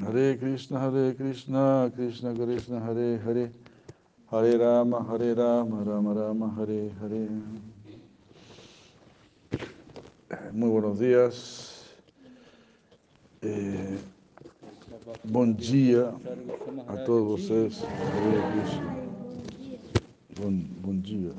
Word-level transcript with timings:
Hare 0.00 0.36
Krishna, 0.38 0.78
Hare 0.78 1.14
Krishna, 1.14 1.90
Krishna 1.94 2.32
Krishna, 2.32 2.80
Hare 2.80 3.18
Hare, 3.18 3.50
Hare 4.30 4.56
Rama, 4.56 5.04
Hare 5.04 5.34
Rama, 5.34 5.82
Rama 5.82 6.12
Rama, 6.14 6.54
Hare 6.56 6.90
Hare. 7.00 7.28
Muy 10.52 10.70
buenos 10.70 10.98
días. 10.98 11.84
Eh, 13.42 13.98
bom 15.24 15.52
dia 15.52 16.14
a 16.86 16.96
todos 16.98 17.42
vocês. 17.42 17.82
Hare 17.82 18.52
Krishna. 18.52 18.98
Bom, 20.38 20.52
bom 20.80 21.00
dia. 21.00 21.32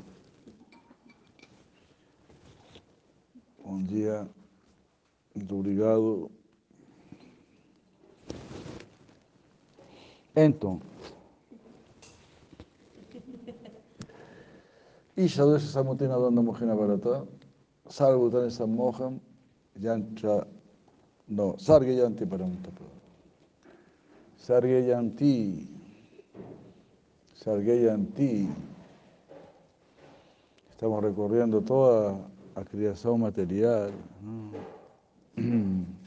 Bom 3.64 3.82
dia. 3.82 4.28
Muito 5.34 5.54
obrigado. 5.54 6.39
Então, 10.42 10.80
Isha 15.14 15.44
dosa 15.44 15.66
samutina 15.66 16.16
danda 16.18 16.40
mojina 16.40 16.74
barata, 16.74 17.26
sarvutani 17.86 18.50
sammoham, 18.50 19.20
yancha, 19.78 20.46
no, 21.28 21.58
sarge 21.58 21.92
yanti 21.92 22.24
paramtapa. 22.24 22.84
Sarge 24.38 24.80
yanti, 24.88 25.68
sarge 27.34 27.82
yanti. 27.84 28.48
Estamos 30.70 31.02
recorriendo 31.02 31.60
toda 31.60 32.16
la 32.56 32.64
creación 32.64 33.20
material. 33.20 33.92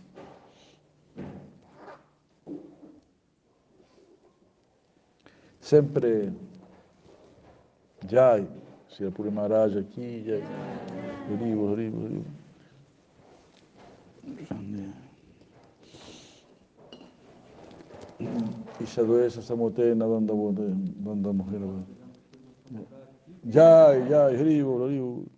Sempre 5.64 6.34
Jai, 8.06 8.46
Sri 8.90 9.10
Puri 9.10 9.32
Maharaj 9.32 9.78
aqui, 9.78 10.22
Jai, 10.26 10.44
Haribo, 11.30 11.70
Haribo, 11.72 12.02
Haribo. 12.04 12.26
Isha 18.82 19.04
Dvesa 19.04 19.42
Samotena 19.42 20.06
Danda 20.06 20.34
Danda 20.34 21.32
Mujer. 21.32 21.62
Jai, 23.48 24.10
Jai, 24.10 24.36
Haribo, 24.36 24.84
Haribo. 24.84 25.33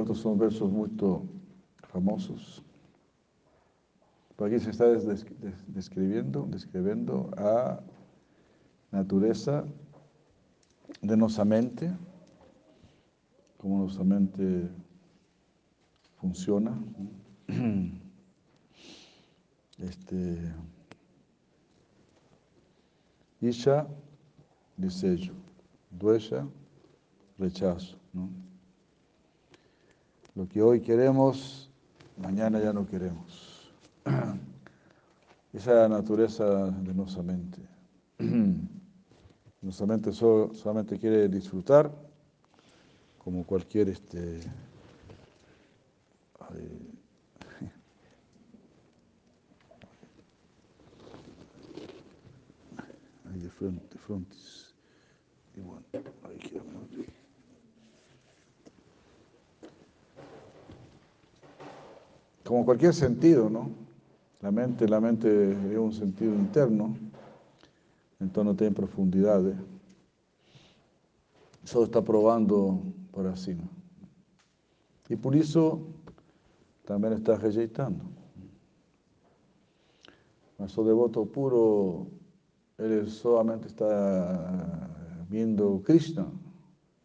Estos 0.00 0.18
son 0.18 0.38
versos 0.38 0.70
muy 0.70 0.90
famosos. 1.88 2.64
Por 4.36 4.48
aquí 4.48 4.58
se 4.58 4.70
está 4.70 4.86
des 4.86 5.26
describiendo, 5.66 6.46
describiendo 6.50 7.30
a 7.36 7.80
natureza 8.90 9.64
de 11.02 11.16
nuestra 11.16 11.44
mente, 11.44 11.92
cómo 13.58 13.80
nuestra 13.80 14.04
mente 14.04 14.68
funciona. 16.20 16.78
Este, 19.78 20.52
Isha, 23.40 23.88
desejo. 24.76 25.32
Duesha, 25.90 26.46
rechazo. 27.38 27.98
¿no? 28.12 28.28
Lo 30.40 30.48
que 30.48 30.62
hoy 30.62 30.80
queremos, 30.80 31.70
mañana 32.16 32.58
ya 32.58 32.72
no 32.72 32.86
queremos. 32.86 33.70
Esa 35.52 35.70
es 35.70 35.76
la 35.76 35.86
naturaleza 35.86 36.70
de 36.70 36.94
nuestra 36.94 37.22
mente. 37.22 37.58
Nuestra 39.60 39.84
mente 39.92 40.14
solo, 40.14 40.54
solamente 40.54 40.98
quiere 40.98 41.28
disfrutar, 41.28 41.92
como 43.18 43.44
cualquier 43.44 43.90
este, 43.90 44.40
ahí 53.30 53.40
de 53.40 53.50
frente, 53.50 53.86
de 53.92 53.98
frontis. 53.98 54.74
Y 55.54 55.60
bueno, 55.60 55.82
ahí 55.92 56.38
queda 56.38 56.62
como 62.50 62.64
cualquier 62.64 62.92
sentido, 62.92 63.48
¿no? 63.48 63.70
La 64.40 64.50
mente, 64.50 64.88
la 64.88 65.00
mente 65.00 65.52
es 65.52 65.78
un 65.78 65.92
sentido 65.92 66.34
interno, 66.34 66.96
entonces 68.18 68.44
no 68.44 68.56
tiene 68.56 68.74
profundidades. 68.74 69.54
Solo 71.62 71.84
está 71.84 72.02
probando 72.02 72.82
por 73.12 73.24
¿no? 73.24 73.68
Y 75.08 75.14
por 75.14 75.36
eso 75.36 75.80
también 76.84 77.12
está 77.12 77.36
rejeitando. 77.36 78.02
Nuestro 80.58 80.82
devoto 80.82 81.26
puro, 81.26 82.08
él 82.78 83.08
solamente 83.08 83.68
está 83.68 84.90
viendo 85.28 85.80
Krishna 85.84 86.26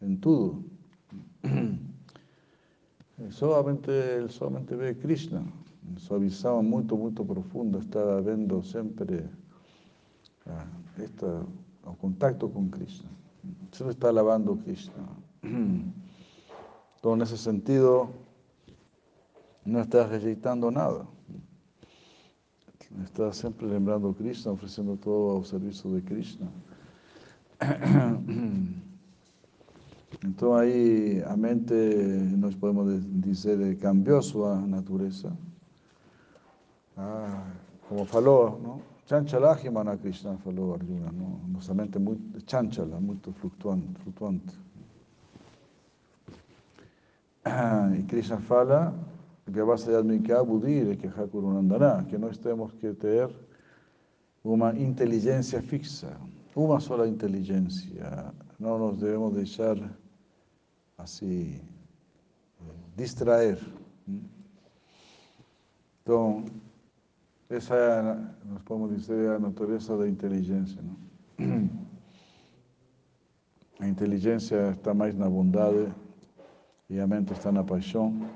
en 0.00 0.20
todo. 0.20 0.64
Solamente, 3.30 4.28
solamente 4.28 4.76
ve 4.76 4.94
Krishna, 4.98 5.42
en 5.88 5.98
su 5.98 6.18
visión 6.20 6.68
muy, 6.68 6.84
muy 6.84 7.12
profunda, 7.12 7.78
está 7.78 8.20
uh, 8.20 8.62
este, 11.02 11.26
el 11.26 11.96
contacto 11.98 12.50
con 12.50 12.68
Krishna. 12.68 13.08
Siempre 13.72 13.92
está 13.94 14.10
alabando 14.10 14.58
Krishna. 14.58 15.08
Todo 17.00 17.14
en 17.14 17.22
ese 17.22 17.38
sentido, 17.38 18.10
no 19.64 19.80
está 19.80 20.06
rejeitando 20.06 20.70
nada. 20.70 21.06
Está 23.02 23.32
siempre 23.32 23.66
lembrando 23.66 24.12
Krishna, 24.12 24.52
ofreciendo 24.52 24.96
todo 24.96 25.38
al 25.38 25.44
servicio 25.44 25.90
de 25.90 26.02
Krishna. 26.02 26.48
Então 30.24 30.54
aí 30.54 31.22
a 31.24 31.36
mente, 31.36 31.74
nós 32.36 32.54
podemos 32.54 33.04
dizer, 33.20 33.76
cambiou 33.78 34.22
sua 34.22 34.56
natureza. 34.56 35.36
Ah, 36.96 37.52
como 37.88 38.04
falou, 38.06 38.60
não? 38.62 38.96
Chanchala 39.06 39.56
Himana 39.62 39.96
Krishna 39.96 40.36
falou 40.38 40.74
Arjuna, 40.74 41.12
não? 41.12 41.38
nossa 41.48 41.72
mente 41.74 41.96
é 41.96 42.00
muito 42.00 42.42
chanchala, 42.50 42.98
muito 42.98 43.32
flutuante. 43.32 43.86
flutuante. 44.02 44.58
Ah, 47.44 47.92
e 47.96 48.02
Krishna 48.02 48.38
fala 48.38 48.92
que 49.44 49.62
basta 49.62 49.92
yadmika 49.92 50.42
budire 50.42 50.96
que 50.96 51.06
hakurunandana, 51.06 52.04
que 52.08 52.18
nós 52.18 52.38
temos 52.38 52.72
que 52.72 52.92
ter 52.94 53.30
uma 54.42 54.76
inteligência 54.76 55.62
fixa, 55.62 56.16
uma 56.56 56.80
sola 56.80 57.06
inteligência. 57.06 58.34
Não 58.58 58.78
nos 58.78 58.98
devemos 58.98 59.34
deixar 59.34 59.76
assim 60.96 61.60
distrair. 62.96 63.58
Então, 66.02 66.44
essa 67.50 67.74
é, 67.74 68.14
nós 68.48 68.62
podemos 68.62 68.96
dizer, 68.96 69.30
a 69.30 69.38
natureza 69.38 69.96
da 69.96 70.08
inteligência. 70.08 70.82
Não? 71.38 71.86
A 73.78 73.86
inteligência 73.86 74.70
está 74.70 74.94
mais 74.94 75.14
na 75.14 75.28
bondade 75.28 75.92
e 76.88 76.98
a 76.98 77.06
mente 77.06 77.34
está 77.34 77.52
na 77.52 77.62
paixão. 77.62 78.26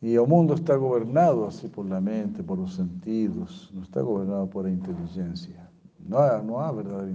E 0.00 0.18
o 0.18 0.26
mundo 0.26 0.54
está 0.54 0.74
governado 0.74 1.44
assim 1.44 1.68
por 1.68 1.86
la 1.86 2.00
mente, 2.00 2.42
por 2.42 2.58
os 2.58 2.76
sentidos, 2.76 3.70
não 3.74 3.82
está 3.82 4.00
governado 4.00 4.46
por 4.46 4.64
a 4.64 4.70
inteligência. 4.70 5.68
Não 6.00 6.16
há, 6.16 6.42
não 6.42 6.58
há 6.58 6.72
verdadeira. 6.72 7.12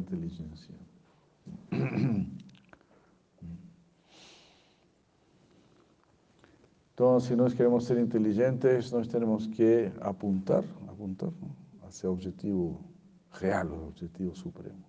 Entonces, 6.91 7.29
si 7.29 7.35
nós 7.35 7.53
queremos 7.53 7.85
ser 7.85 7.97
inteligentes, 7.97 8.91
nós 8.91 9.07
temos 9.07 9.47
que 9.47 9.91
apuntar, 10.01 10.63
apuntar 10.87 11.31
¿no? 11.41 11.55
hacia 11.87 12.09
o 12.09 12.13
objetivo 12.13 12.79
real, 13.31 13.69
o 13.71 13.87
objetivo 13.87 14.35
supremo. 14.35 14.83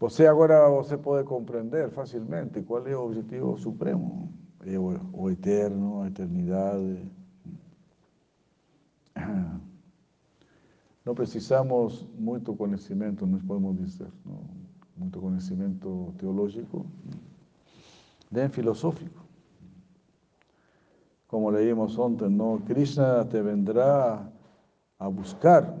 Você 0.00 0.26
agora 0.26 0.68
você 0.68 0.96
pode 0.96 1.24
compreender 1.24 1.90
facilmente 1.90 2.62
qual 2.62 2.86
é 2.86 2.96
o 2.96 3.04
objetivo 3.04 3.56
supremo, 3.58 4.32
é 4.64 4.78
o, 4.78 5.30
eterno, 5.30 6.02
a 6.02 6.08
eternidade. 6.08 7.10
no 11.08 11.14
precisamos 11.14 12.06
mucho 12.18 12.54
conocimiento, 12.54 13.26
nos 13.26 13.42
podemos 13.42 13.78
decir, 13.80 14.08
¿no? 14.26 14.42
mucho 14.94 15.22
conocimiento 15.22 16.12
teológico, 16.18 16.84
bien 18.28 18.50
filosófico. 18.50 19.22
Como 21.26 21.50
leímos 21.50 21.98
antes, 21.98 22.30
¿no? 22.30 22.60
Krishna 22.66 23.26
te 23.26 23.40
vendrá 23.40 24.30
a 24.98 25.08
buscar. 25.08 25.74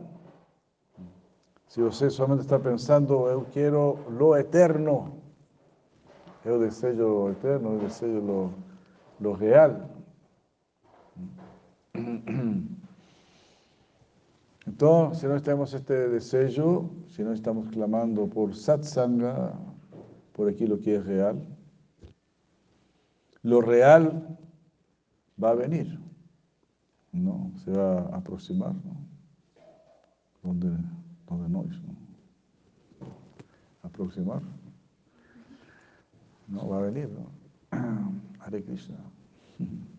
Si 1.66 1.82
usted 1.82 2.08
solamente 2.08 2.44
está 2.44 2.58
pensando, 2.58 3.30
yo 3.30 3.44
quiero 3.52 3.98
lo 4.10 4.34
eterno, 4.34 5.12
yo 6.42 6.58
deseo 6.58 6.94
lo 6.94 7.30
eterno, 7.32 7.74
yo 7.74 7.80
deseo 7.80 8.18
lo, 8.22 8.50
lo 9.20 9.36
real. 9.36 9.90
Entonces, 14.68 15.20
si 15.20 15.26
no 15.26 15.40
tenemos 15.40 15.72
este 15.72 16.10
deseo, 16.10 16.90
si 17.08 17.22
no 17.22 17.32
estamos 17.32 17.70
clamando 17.70 18.28
por 18.28 18.54
satsanga, 18.54 19.58
por 20.34 20.46
aquello 20.46 20.78
que 20.78 20.96
es 20.96 21.06
real, 21.06 21.42
lo 23.42 23.62
real 23.62 24.38
va 25.42 25.50
a 25.52 25.54
venir, 25.54 25.98
¿no? 27.12 27.50
Se 27.64 27.70
va 27.70 28.00
a 28.00 28.16
aproximar, 28.18 28.74
¿no? 28.74 29.08
Donde, 30.42 30.68
donde 31.26 31.48
no 31.48 31.64
es. 31.64 31.80
Aproximar. 33.82 34.42
No, 36.46 36.68
va 36.68 36.80
a 36.80 36.82
venir, 36.82 37.08
¿no? 37.08 37.32
Hare 38.40 38.62
Krishna. 38.62 38.98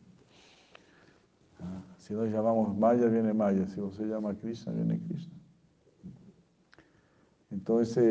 Ah, 1.61 1.88
si 2.09 2.15
nos 2.15 2.27
llamamos 2.27 2.75
Maya, 2.75 3.05
viene 3.05 3.35
Maya. 3.35 3.67
Si 3.67 3.79
usted 3.79 4.07
llama 4.07 4.33
Krishna, 4.33 4.73
viene 4.73 4.99
Krishna. 4.99 5.35
Entonces, 7.51 8.03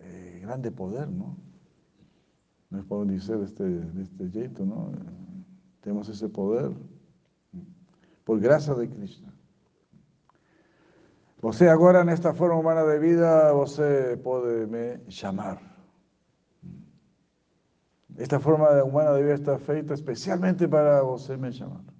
eh, 0.00 0.40
grande 0.42 0.72
poder, 0.72 1.08
¿no? 1.08 1.36
Nos 2.70 2.84
podemos 2.86 3.14
decir 3.14 3.38
de 3.38 3.44
este, 3.44 4.02
este 4.02 4.30
jeito, 4.30 4.66
¿no? 4.66 4.90
Tenemos 5.80 6.08
ese 6.08 6.28
poder 6.28 6.72
por 8.24 8.40
gracia 8.40 8.74
de 8.74 8.88
Krishna. 8.90 9.32
Você 11.40 11.68
agora, 11.68 12.02
nesta 12.02 12.34
forma 12.34 12.56
humana 12.56 12.82
de 12.82 12.98
vida, 12.98 13.52
você 13.52 14.18
pode 14.24 14.66
me 14.66 15.08
chamar. 15.08 15.60
Esta 18.16 18.40
forma 18.40 18.82
humana 18.82 19.12
de 19.12 19.22
vida 19.22 19.34
está 19.34 19.56
feita 19.56 19.94
especialmente 19.94 20.66
para 20.66 21.00
você 21.02 21.36
me 21.36 21.52
chamar. 21.52 21.93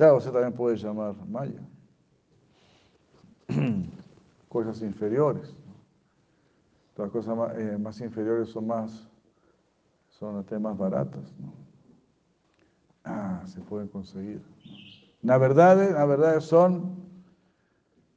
Claro, 0.00 0.18
você 0.18 0.32
também 0.32 0.50
pode 0.50 0.80
chamar 0.80 1.14
Maya. 1.28 1.62
Coisas 4.48 4.80
inferiores. 4.80 5.54
Las 6.96 7.10
cosas 7.10 7.36
más, 7.36 7.58
eh, 7.58 7.76
más 7.76 8.00
inferiores 8.00 8.48
son 8.48 8.66
más, 8.66 9.06
son 10.08 10.38
até 10.38 10.58
más 10.58 10.74
baratas. 10.78 11.34
Ah, 13.04 13.42
se 13.44 13.60
pueden 13.60 13.88
conseguir. 13.88 14.40
La 15.20 15.36
verdad, 15.36 15.92
la 15.92 16.06
verdad 16.06 16.40
son 16.40 16.96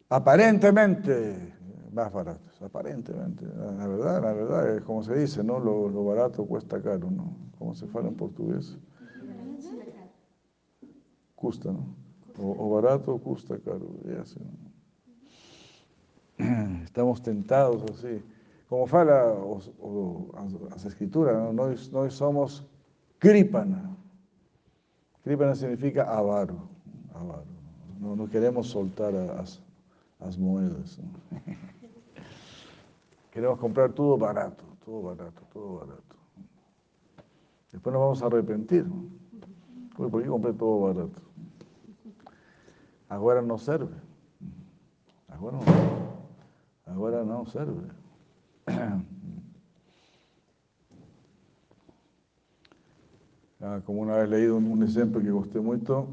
aparentemente 0.08 1.54
más 1.92 2.14
baratos, 2.14 2.62
aparentemente. 2.62 3.46
La 3.46 3.88
verdad, 3.88 4.22
la 4.22 4.32
verdad 4.32 4.78
es 4.78 4.84
como 4.86 5.04
se 5.04 5.16
dice, 5.16 5.44
¿no? 5.44 5.60
Lo 5.60 6.06
barato 6.06 6.46
cuesta 6.46 6.82
caro, 6.82 7.12
¿no? 7.12 7.36
Como 7.60 7.76
se 7.76 7.88
fala 7.88 8.08
en 8.08 8.16
portugués. 8.16 8.78
Custa, 11.44 11.74
¿no? 11.74 11.84
O, 12.40 12.56
o 12.58 12.74
barato 12.74 13.18
custa 13.18 13.60
caro. 13.60 13.86
Estamos 16.86 17.22
tentados 17.22 17.84
así. 17.92 18.24
Como 18.70 18.88
fala 18.88 19.28
o, 19.28 19.60
o, 19.82 20.32
as 20.72 20.86
escrituras, 20.86 21.54
¿no? 21.54 22.10
Somos 22.10 22.66
kripana. 23.20 23.94
Kripana 25.26 25.54
significa 25.54 26.04
avaro, 26.04 26.70
avaro. 27.14 27.44
No, 28.00 28.30
queremos 28.30 28.68
soltar 28.68 29.14
as, 29.14 29.62
as 30.22 30.38
moedas. 30.38 30.98
Queremos 33.32 33.60
comprar 33.60 33.92
todo 33.92 34.18
barato, 34.18 34.64
todo 34.86 35.02
barato, 35.02 35.42
todo 35.52 35.80
barato. 35.80 36.16
Después 37.70 37.92
nos 37.92 38.02
vamos 38.02 38.24
a 38.24 38.28
arrepentir. 38.28 38.88
¿no? 38.88 39.24
¿Por 39.96 40.22
qué 40.22 40.28
compré 40.28 40.54
todo 40.54 40.82
barato? 40.82 41.22
Ahora 43.14 43.44
no 43.44 43.60
sirve. 43.60 43.96
Ahora 45.28 45.58
no, 45.60 46.94
ahora 46.94 47.24
no 47.24 47.46
sirve. 47.46 47.88
Ah, 53.66 53.80
como 53.86 54.02
una 54.02 54.18
vez 54.18 54.30
leído 54.30 54.58
un, 54.58 54.66
un 54.70 54.84
ejemplo 54.84 55.22
que 55.22 55.32
gusté 55.32 55.62
mucho, 55.62 56.06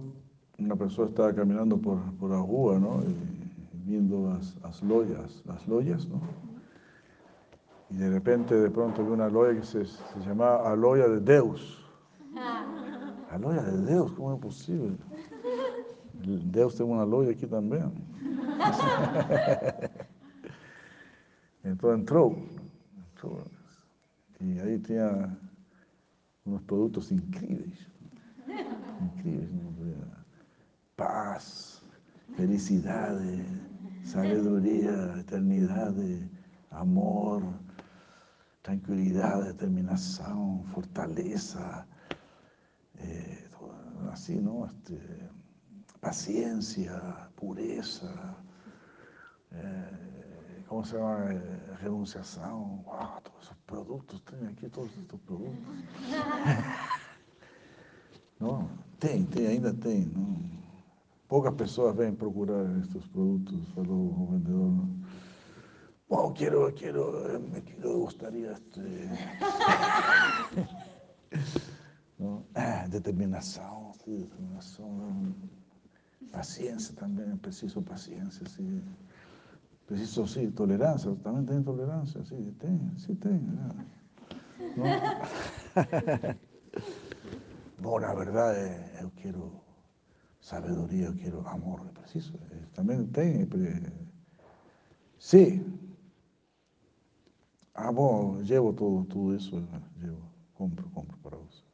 una 0.57 0.77
persona 0.77 1.09
estaba 1.09 1.35
caminando 1.35 1.77
por, 1.79 1.99
por 2.17 2.31
la 2.31 2.37
rúa, 2.37 2.79
¿no? 2.79 3.03
Y 3.03 3.89
viendo 3.91 4.29
las, 4.29 4.57
las 4.63 4.81
loyas, 4.85 5.43
las 5.45 5.67
loyas, 5.67 6.07
¿no? 6.07 6.21
Y 7.91 7.97
de 7.97 8.09
repente, 8.09 8.55
de 8.55 8.71
pronto, 8.71 9.05
vi 9.05 9.11
una 9.11 9.29
loya 9.29 9.59
que 9.59 9.67
se, 9.67 9.85
se 9.85 10.21
llamaba 10.25 10.71
Aloya 10.71 11.09
de 11.09 11.19
Deus. 11.19 11.85
Aloya 13.33 13.63
de 13.63 13.79
Deus, 13.83 14.13
¿cómo 14.13 14.33
es 14.35 14.41
posible? 14.41 14.97
Deus 16.27 16.75
tem 16.75 16.87
uma 16.87 17.05
loja 17.05 17.31
aqui 17.31 17.47
também. 17.47 17.81
Então 21.63 21.95
entrou, 21.95 22.43
entrou. 23.13 23.45
E 24.41 24.59
aí 24.61 24.79
tinha 24.79 25.37
uns 26.47 26.63
produtos 26.63 27.13
incríveis. 27.13 27.87
Incríveis. 29.03 29.51
Né? 29.51 30.07
Paz, 30.97 31.85
felicidade, 32.35 33.45
sabedoria, 34.05 35.19
eternidade, 35.19 36.31
amor, 36.71 37.43
tranquilidade, 38.63 39.49
determinação, 39.49 40.65
fortaleza. 40.73 41.87
Eh, 42.99 43.45
assim, 44.11 44.41
não? 44.41 44.65
Este, 44.65 44.99
paciencia, 46.01 47.31
pureza, 47.37 48.37
eh, 49.53 50.65
¿cómo 50.67 50.85
se 50.85 50.97
llama? 50.97 51.33
Eh, 51.33 51.77
renunciación. 51.83 52.83
Wow, 52.85 53.21
todos 53.23 53.45
esos 53.45 53.57
productos, 53.67 54.25
tienen 54.25 54.49
aquí 54.49 54.69
todos 54.69 54.91
estos 54.97 55.21
productos. 55.21 55.75
não, 58.41 58.69
tem, 58.99 59.25
tem, 59.27 59.47
ainda 59.47 59.73
tem. 59.75 60.07
Não. 60.07 60.59
Poucas 61.29 61.55
pessoas 61.55 61.95
vêm 61.95 62.15
procurar 62.15 62.65
estes 62.81 63.07
produtos, 63.09 63.69
falou 63.69 64.21
o 64.21 64.27
vendedor. 64.33 64.73
Bom, 66.09 66.33
quero, 66.33 66.73
quero, 66.73 67.13
quero, 67.65 67.99
gostaria 68.01 68.55
de... 68.73 69.09
não? 72.19 72.45
Ah, 72.53 72.89
determinação, 72.89 73.93
determinação. 74.05 74.93
Não. 74.93 75.60
Paciencia 76.29 76.95
también, 76.95 77.39
preciso 77.39 77.83
paciencia, 77.83 78.47
sí. 78.49 78.83
Preciso, 79.87 80.27
sí, 80.27 80.47
tolerancia, 80.49 81.11
también 81.23 81.47
tiene 81.47 81.63
tolerancia, 81.63 82.25
sí, 82.25 82.37
tem, 82.61 82.99
sí, 82.99 83.15
tem. 83.17 83.41
¿no? 87.81 87.99
La 87.99 88.15
verdad, 88.15 88.57
eh, 88.57 88.99
yo 89.03 89.11
quiero 89.21 89.51
sabiduría, 90.41 91.07
yo 91.07 91.15
quiero 91.15 91.49
amor, 91.49 91.83
preciso. 91.93 92.35
Eh, 92.53 92.67
también 92.75 93.11
tem, 93.11 93.49
eh, 93.53 93.93
sí. 95.19 95.63
Ah, 97.75 97.91
llevo 98.45 98.75
todo, 98.75 99.05
todo 99.05 99.35
eso, 99.35 99.61
llevo, 100.01 100.21
compro, 100.55 100.89
compro 100.93 101.17
para 101.19 101.37
vos. 101.39 101.65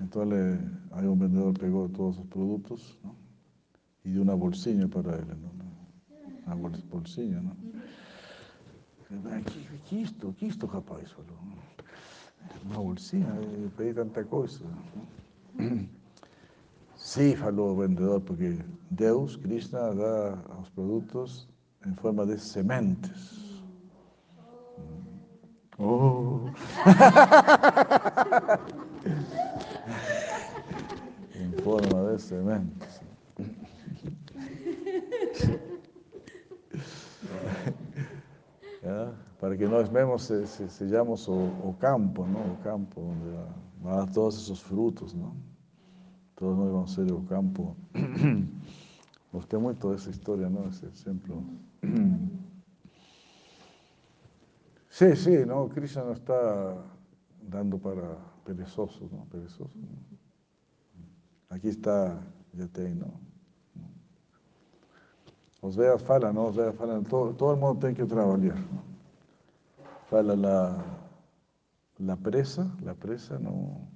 Entonces 0.00 0.60
ahí 0.92 1.06
un 1.06 1.18
vendedor 1.18 1.58
pegó 1.58 1.88
todos 1.88 2.16
sus 2.16 2.26
productos 2.26 2.98
¿no? 3.02 3.14
y 4.04 4.10
dio 4.10 4.22
una 4.22 4.34
bolsinha 4.34 4.88
para 4.88 5.16
él, 5.16 5.26
¿no? 5.28 5.54
una 6.46 6.54
bol 6.54 6.72
bolsinha. 6.90 7.40
¿no? 7.40 7.56
¿Qué, 9.88 10.00
isto? 10.00 10.34
¿Qué 10.38 10.46
isto, 10.46 10.66
rapaz? 10.66 11.12
Falou. 11.12 11.38
Uma 12.64 12.78
bolsinha, 12.78 13.28
eu 13.62 13.70
peguei 13.76 13.94
tanta 13.94 14.24
coisa. 14.24 14.64
Sim, 16.96 17.36
falou 17.36 17.72
o 17.72 17.76
vendedor, 17.76 18.20
porque 18.20 18.58
Deus, 18.90 19.36
Krishna, 19.36 19.94
dá 19.94 20.58
os 20.60 20.68
produtos 20.70 21.48
em 21.86 21.94
forma 21.94 22.26
de 22.26 22.38
sementes. 22.38 23.53
Oh! 25.78 26.50
en 31.34 31.52
forma 31.64 32.10
de 32.10 32.18
sementes. 32.18 33.00
Para 39.40 39.56
que 39.56 39.66
nós 39.66 39.90
mesmos 39.90 40.22
se, 40.22 40.46
se, 40.46 40.68
sejamos 40.68 41.28
o, 41.28 41.32
o, 41.32 41.74
campo, 41.78 42.26
¿no? 42.26 42.52
o 42.52 42.56
campo 42.62 43.00
donde 43.00 43.36
van 43.82 43.94
a 43.94 43.96
dar 43.98 44.12
todos 44.12 44.36
esos 44.36 44.62
frutos. 44.62 45.14
¿no? 45.14 45.34
Todos 46.36 46.56
nós 46.56 46.70
vamos 46.70 46.92
ser 46.92 47.12
o 47.12 47.20
campo. 47.22 47.76
Gostei 49.32 49.58
muito 49.58 49.90
dessa 49.90 50.10
história, 50.10 50.48
não? 50.48 50.68
esse 50.68 50.86
exemplo. 50.86 51.44
Sí, 54.94 55.16
sí, 55.16 55.44
no, 55.44 55.68
Krishna 55.68 56.04
no 56.04 56.12
está 56.12 56.76
dando 57.42 57.78
para 57.78 58.16
perezosos, 58.44 59.10
¿no? 59.10 59.24
Perezosos. 59.24 59.72
Aquí 61.48 61.70
está 61.70 62.22
Yatei, 62.52 62.94
¿no? 62.94 63.08
Os 65.60 65.76
Vedas 65.76 66.00
falam, 66.00 66.36
¿no? 66.36 66.44
Os 66.44 66.54
Vedas 66.54 66.76
falam, 66.76 67.02
todo, 67.02 67.34
todo 67.34 67.54
el 67.54 67.58
mundo 67.58 67.80
tiene 67.80 67.96
que 67.96 68.04
trabajar. 68.04 68.38
¿no? 68.38 68.84
Fala 70.08 70.36
la, 70.36 70.76
la 71.98 72.14
presa, 72.14 72.72
la 72.80 72.94
presa 72.94 73.36
no, 73.40 73.88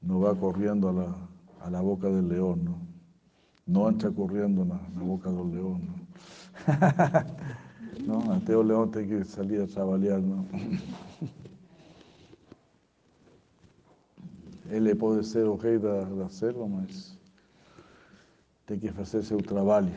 no 0.00 0.20
va 0.20 0.32
corriendo 0.38 0.90
a 0.90 0.92
la, 0.92 1.16
a 1.60 1.70
la 1.70 1.80
boca 1.80 2.06
del 2.06 2.28
león, 2.28 2.64
¿no? 2.64 2.78
No 3.66 3.88
entra 3.88 4.12
corriendo 4.12 4.62
a 4.62 4.66
la, 4.66 4.80
la 4.94 5.02
boca 5.02 5.28
del 5.28 5.50
león, 5.50 5.88
¿no? 5.88 6.06
¿no? 8.00 8.20
Mateo 8.20 8.62
León 8.62 8.90
tiene 8.90 9.08
que 9.08 9.24
salir 9.24 9.60
a 9.60 9.66
trabajar, 9.66 10.20
¿no? 10.20 10.46
Ele 14.70 14.94
pode 14.94 15.24
ser 15.24 15.46
o 15.46 15.56
rei 15.56 15.78
da, 15.78 16.04
da 16.04 16.28
selva, 16.30 16.66
mas 16.66 17.18
tem 18.64 18.78
que 18.78 18.90
fazer 18.90 19.22
seu 19.22 19.38
trabalho. 19.38 19.92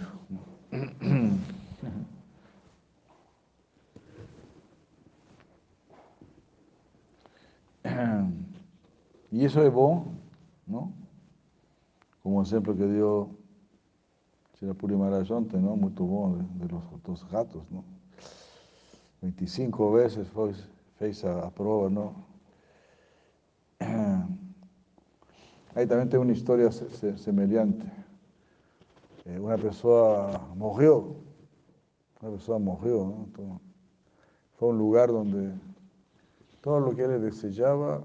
E 9.31 9.43
isso 9.43 9.59
é 9.59 9.69
bom, 9.69 10.13
não? 10.65 10.93
Como 12.23 12.41
exemplo 12.41 12.73
que 12.73 12.85
deu 12.85 13.34
Puri 14.77 14.95
Maharaj 14.95 15.29
não? 15.29 15.75
Muito 15.75 16.05
bom, 16.05 16.37
de, 16.37 16.43
de 16.43 16.73
los, 16.73 16.83
dos 17.03 17.23
gatos, 17.23 17.63
não? 17.69 17.83
25 19.21 19.91
veces 19.91 20.27
fue, 20.29 20.53
fez 20.97 21.23
a, 21.25 21.47
a 21.47 21.51
prova, 21.51 21.89
¿no? 21.89 22.15
Ahí 25.75 25.87
también 25.87 26.09
tengo 26.09 26.23
una 26.23 26.33
historia 26.33 26.71
semelhante. 26.71 27.85
Eh, 29.25 29.39
una 29.39 29.57
persona 29.57 30.39
murió, 30.55 31.15
una 32.21 32.31
persona 32.31 32.59
murió, 32.59 33.05
¿no? 33.05 33.23
Entonces, 33.25 33.61
fue 34.57 34.69
un 34.69 34.77
lugar 34.77 35.09
donde 35.09 35.53
todo 36.61 36.79
lo 36.79 36.95
que 36.95 37.03
él 37.03 37.21
deseaba 37.21 38.03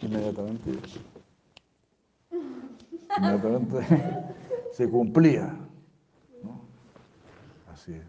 inmediatamente, 0.00 0.78
inmediatamente 3.16 4.37
se 4.78 4.88
cumplía. 4.88 5.52
Así 7.72 7.94
es. 7.94 8.06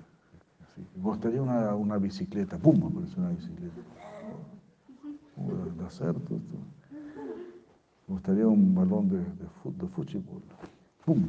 Gustaría 0.98 1.42
una, 1.42 1.74
una 1.74 1.98
bicicleta, 1.98 2.60
pum, 2.60 2.86
apareció 2.86 3.24
una 3.24 3.32
bicicleta. 3.32 3.82
Hacer 5.88 6.14
todo 6.14 6.38
esto. 6.38 6.58
Gustaría 8.08 8.48
un 8.48 8.76
balón 8.76 9.10
de, 9.10 9.18
de, 9.18 9.24
de 9.24 9.88
fútbol, 9.88 10.44
pum. 11.06 11.28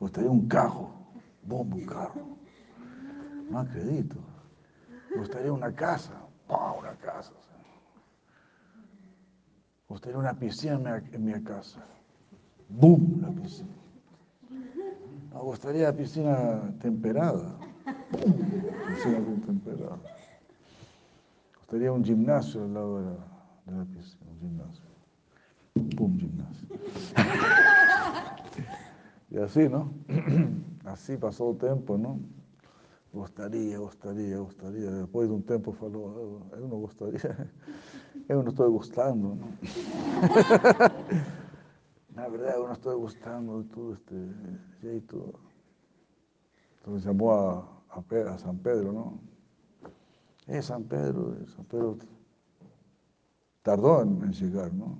Gustaría 0.00 0.30
un 0.30 0.48
carro, 0.48 0.88
pum, 1.46 1.70
un 1.70 1.84
carro. 1.84 2.38
No 3.50 3.58
acredito. 3.58 4.16
Gustaría 5.14 5.52
una 5.52 5.70
casa, 5.70 6.14
pum, 6.48 6.78
una 6.78 6.94
casa. 6.94 7.34
Gustaría 9.86 10.18
una 10.18 10.32
piscina 10.32 10.96
en 10.96 11.14
en 11.14 11.24
mi 11.26 11.42
casa. 11.42 11.84
¡Bum! 12.76 13.20
La 13.22 13.30
piscina. 13.30 13.68
Me 15.32 15.40
gustaría 15.40 15.96
piscina 15.96 16.60
temperada. 16.80 17.56
Piscina 18.88 19.20
temperada. 19.46 19.96
Me 19.96 21.58
gustaría 21.58 21.92
un 21.92 22.04
gimnasio 22.04 22.64
al 22.64 22.74
lado 22.74 22.98
de 22.98 23.04
la, 23.04 23.78
la 23.78 23.84
piscina, 23.84 24.26
un 24.28 24.40
gimnasio. 24.40 24.84
Pum, 25.96 26.18
gimnasio. 26.18 26.68
y 29.30 29.38
así, 29.38 29.68
¿no? 29.68 29.92
Así 30.84 31.16
pasó 31.16 31.52
el 31.52 31.58
tiempo, 31.58 31.96
¿no? 31.96 32.18
Gostaria, 33.12 33.78
gostaria, 33.78 34.38
gostaria. 34.38 34.90
Depois 34.90 35.28
de 35.28 35.34
um 35.34 35.40
tempo 35.40 35.70
falou, 35.72 36.42
eu 36.52 36.66
não 36.66 36.80
gostaria, 36.80 37.48
eu 38.28 38.42
não 38.42 38.50
estou 38.50 38.72
gostando. 38.72 39.38
Eu 42.16 42.64
não 42.64 42.72
estou 42.72 43.00
gostando 43.00 43.64
de 43.64 43.68
todo 43.70 43.92
este 43.94 44.80
jeito. 44.80 45.34
Então 46.80 46.98
chamou 47.00 47.32
a, 47.32 47.66
a, 47.90 48.34
a 48.34 48.38
São 48.38 48.56
Pedro, 48.56 48.92
não? 48.92 49.18
É 50.46 50.62
São 50.62 50.82
Pedro, 50.82 51.44
São 51.48 51.64
Pedro 51.64 51.98
tardou 53.64 54.04
em 54.04 54.32
chegar, 54.32 54.72
não? 54.72 54.96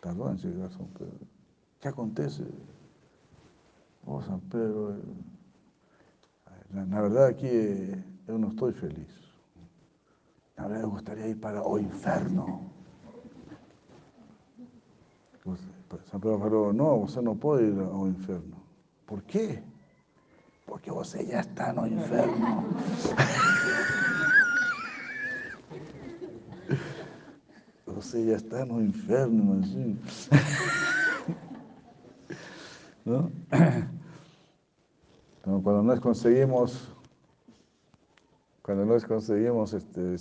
Tardou 0.00 0.32
em 0.32 0.38
chegar 0.38 0.70
São 0.70 0.86
Pedro. 0.86 1.16
O 1.16 1.80
que 1.80 1.88
acontece? 1.88 2.46
Oh, 4.06 4.22
São 4.22 4.38
Pedro, 4.38 5.02
na, 6.70 6.86
na 6.86 7.02
verdade 7.02 7.32
aqui 7.32 8.04
eu 8.28 8.38
não 8.38 8.50
estou 8.50 8.72
feliz. 8.72 9.26
Na 10.56 10.68
verdade, 10.68 10.84
eu 10.84 10.90
gostaria 10.90 11.24
de 11.24 11.30
ir 11.30 11.36
para 11.36 11.66
o 11.66 11.78
inferno. 11.78 12.70
São 16.04 16.20
Pedro 16.20 16.38
falou, 16.38 16.72
não, 16.72 17.06
você 17.06 17.20
não 17.20 17.36
pode 17.36 17.64
ir 17.64 17.78
ao 17.78 18.08
inferno. 18.08 18.56
Por 19.06 19.22
quê? 19.22 19.62
Porque 20.66 20.90
você 20.90 21.24
já 21.26 21.40
está 21.40 21.72
no 21.72 21.86
inferno. 21.86 22.36
você 27.86 28.26
já 28.26 28.36
está 28.36 28.64
no 28.64 28.82
inferno, 28.82 29.54
imagina. 29.54 29.96
Não? 33.04 33.30
Então, 35.40 35.82
nós 35.84 36.00
conseguimos, 36.00 36.92
quando 38.64 38.84
nós 38.84 39.04
conseguimos 39.04 39.72
este, 39.72 40.18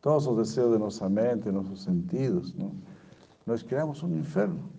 todos 0.00 0.26
os 0.26 0.36
desejos 0.36 0.72
de 0.72 0.78
nossa 0.78 1.08
mente, 1.08 1.50
nossos 1.50 1.84
sentidos, 1.84 2.52
não? 2.54 2.74
Nós 3.46 3.62
criamos 3.62 4.02
um 4.02 4.16
inferno. 4.16 4.70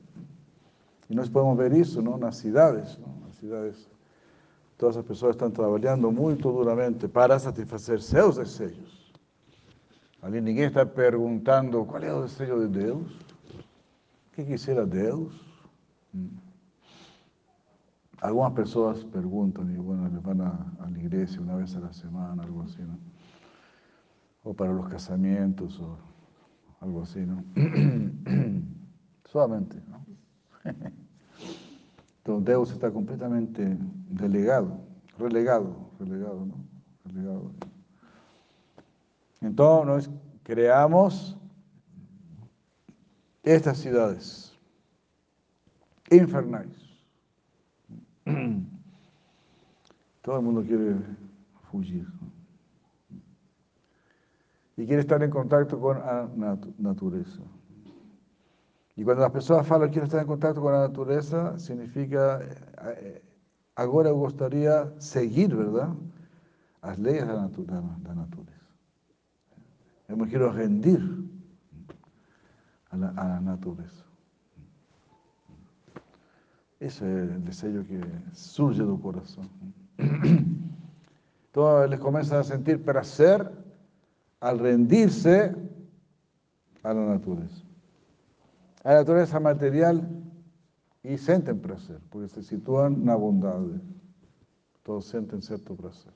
E 1.10 1.15
nós 1.15 1.29
podemos 1.29 1.57
ver 1.57 1.74
isso 1.74 2.01
não? 2.01 2.17
nas 2.17 2.38
cidades. 2.38 2.98
Não? 2.98 3.13
Nas 3.25 3.36
cidades, 3.36 3.89
todas 4.77 4.98
as 4.98 5.05
pessoas 5.05 5.36
estão 5.36 5.51
trabalhando 5.51 6.12
muito 6.12 6.51
duramente 6.51 7.07
para 7.07 7.38
satisfazer 7.38 8.01
seus 8.01 8.38
desejos. 8.38 9.13
Ali 10.22 10.41
ninguém 10.41 10.65
está 10.65 10.86
perguntando 10.86 11.86
qual 11.86 12.01
é 12.01 12.12
o 12.12 12.24
desejo 12.24 12.67
de 12.67 12.79
Deus, 12.79 13.12
o 13.12 14.36
que 14.36 14.43
quisera 14.43 14.86
Deus. 14.86 15.34
Algumas 18.19 18.53
pessoas 18.53 19.03
perguntam, 19.03 19.69
e 19.69 19.77
bueno, 19.77 20.10
vão 20.22 20.41
à 20.79 20.89
igreja 20.98 21.39
uma 21.39 21.57
vez 21.57 21.75
a 21.75 21.93
semana, 21.93 22.41
algo 22.41 22.63
assim, 22.63 22.81
não? 22.81 22.98
ou 24.43 24.53
para 24.53 24.72
os 24.72 24.88
casamentos, 24.88 25.79
ou 25.79 25.98
algo 26.86 27.01
así, 27.01 27.20
¿no? 27.20 27.44
Solamente, 29.25 29.82
¿no? 29.89 30.06
Entonces 32.18 32.46
Deus 32.46 32.72
está 32.72 32.92
completamente 32.92 33.77
delegado, 34.10 34.80
relegado, 35.18 35.89
relegado, 36.00 36.46
¿no? 36.46 36.56
Relegado. 37.06 37.51
Entonces 39.42 40.10
creamos 40.44 41.38
estas 43.44 43.77
ciudades 43.77 44.58
infernales. 46.10 46.77
Todo 50.22 50.38
el 50.38 50.42
mundo 50.44 50.63
quiere 50.63 50.96
fugir. 51.72 52.08
¿no? 52.22 52.35
Y 54.77 54.86
quiere 54.86 55.01
estar 55.01 55.22
en 55.24 55.29
contacto 55.29 55.79
con 55.79 56.00
la 56.00 56.58
naturaleza. 56.77 57.41
Y 58.96 59.03
cuando 59.03 59.24
las 59.24 59.32
personas 59.32 59.70
hablan 59.70 59.89
quiero 59.89 60.05
estar 60.05 60.22
en 60.22 60.27
contacto 60.27 60.62
con 60.62 60.74
la 60.74 60.88
naturaleza, 60.88 61.58
significa, 61.60 62.41
eh, 62.41 62.55
eh, 62.84 63.24
ahora 63.75 64.12
gustaría 64.12 64.94
seguir, 65.00 65.55
¿verdad? 65.55 65.89
Las 66.82 67.00
leyes 67.00 67.27
de 67.27 67.34
la, 67.34 67.41
naturaleza. 67.41 68.65
Yo 70.08 70.17
me 70.17 70.27
quiero 70.27 70.51
rendir 70.51 71.01
a 72.91 72.98
la, 72.98 73.10
a 73.10 73.27
la 73.27 73.41
naturaleza. 73.41 74.05
Ese 76.79 77.05
es 77.05 77.32
el 77.32 77.44
deseo 77.44 77.86
que 77.86 78.01
surge 78.34 78.84
del 78.84 79.00
corazón. 79.00 79.50
Entonces 79.98 81.89
les 81.89 82.00
comienza 82.00 82.39
a 82.39 82.44
sentir 82.44 82.84
placer 82.84 83.64
al 84.46 84.60
rendirse 84.60 85.56
a 86.84 86.94
la 86.94 87.06
naturaleza. 87.08 87.64
A 88.84 88.92
la 88.92 89.00
naturaleza 89.00 89.40
material 89.40 90.08
y 91.02 91.18
sienten 91.18 91.58
placer, 91.60 92.00
porque 92.12 92.28
se 92.28 92.44
sitúan 92.44 92.94
en 92.94 93.06
la 93.08 93.16
bondad. 93.16 93.60
Todos 94.84 95.06
sienten 95.06 95.42
cierto 95.42 95.75
placer. 95.75 96.12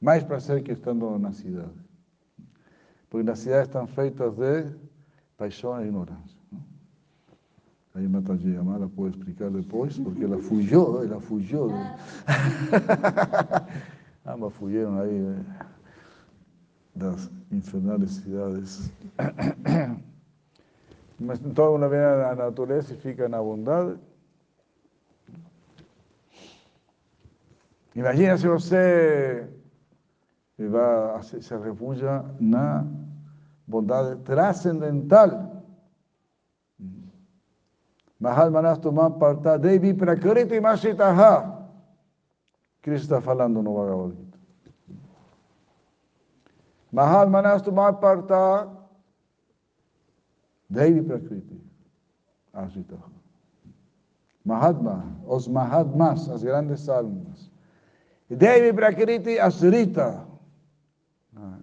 Más 0.00 0.24
placer 0.24 0.64
que 0.64 0.72
estando 0.72 1.14
en 1.14 1.22
la 1.24 1.34
ciudad. 1.34 1.70
Porque 3.10 3.26
las 3.26 3.40
ciudades 3.40 3.68
están 3.68 3.88
feitas 3.88 4.34
de 4.38 4.74
paixão 5.36 5.78
e 5.82 5.88
ignorancia. 5.88 6.40
Aí 7.94 8.08
Mataji 8.08 8.54
Yamala 8.54 8.88
pode 8.88 9.16
explicar 9.16 9.50
depois, 9.50 9.98
porque 9.98 10.24
ela 10.24 10.38
fugiu, 10.38 11.02
ela 11.02 11.20
fugiu. 11.20 11.68
Ambas 14.24 14.54
fugiram 14.54 14.98
aí 14.98 15.44
das 16.94 17.30
infernales. 17.50 18.22
Mas 21.18 21.40
então, 21.40 21.74
uma 21.74 21.88
vez 21.88 22.02
na 22.18 22.34
natureza 22.34 22.94
e 22.94 22.96
fica 22.96 23.28
na 23.28 23.42
bondade. 23.42 23.98
Imagina 27.94 28.36
se 28.38 28.48
você 28.48 29.46
vai, 30.58 31.22
se 31.22 31.56
refugia 31.56 32.24
na 32.40 32.84
bondade 33.66 34.16
trascendental. 34.22 35.62
Mahal 38.18 38.50
Manastumam 38.50 39.18
Parta 39.18 39.58
Devi 39.58 39.94
Prakriti 39.94 40.60
Mashitaha. 40.60 41.68
Cristo 42.80 43.04
está 43.04 43.20
falando 43.20 43.62
no 43.62 43.74
Bhagavad. 43.74 44.31
Mahal 46.92 47.28
Manastumam 47.30 47.98
Parta 47.98 48.68
Devi 50.68 51.02
Prakriti 51.02 51.60
Ashitaha. 52.52 53.10
Mahatma, 54.44 55.04
os 55.26 55.48
Mahatmas, 55.48 56.28
as 56.28 56.42
grandes 56.42 56.88
almas. 56.88 57.50
Devi 58.28 58.72
Prakriti 58.72 59.38
Asrita. 59.38 60.26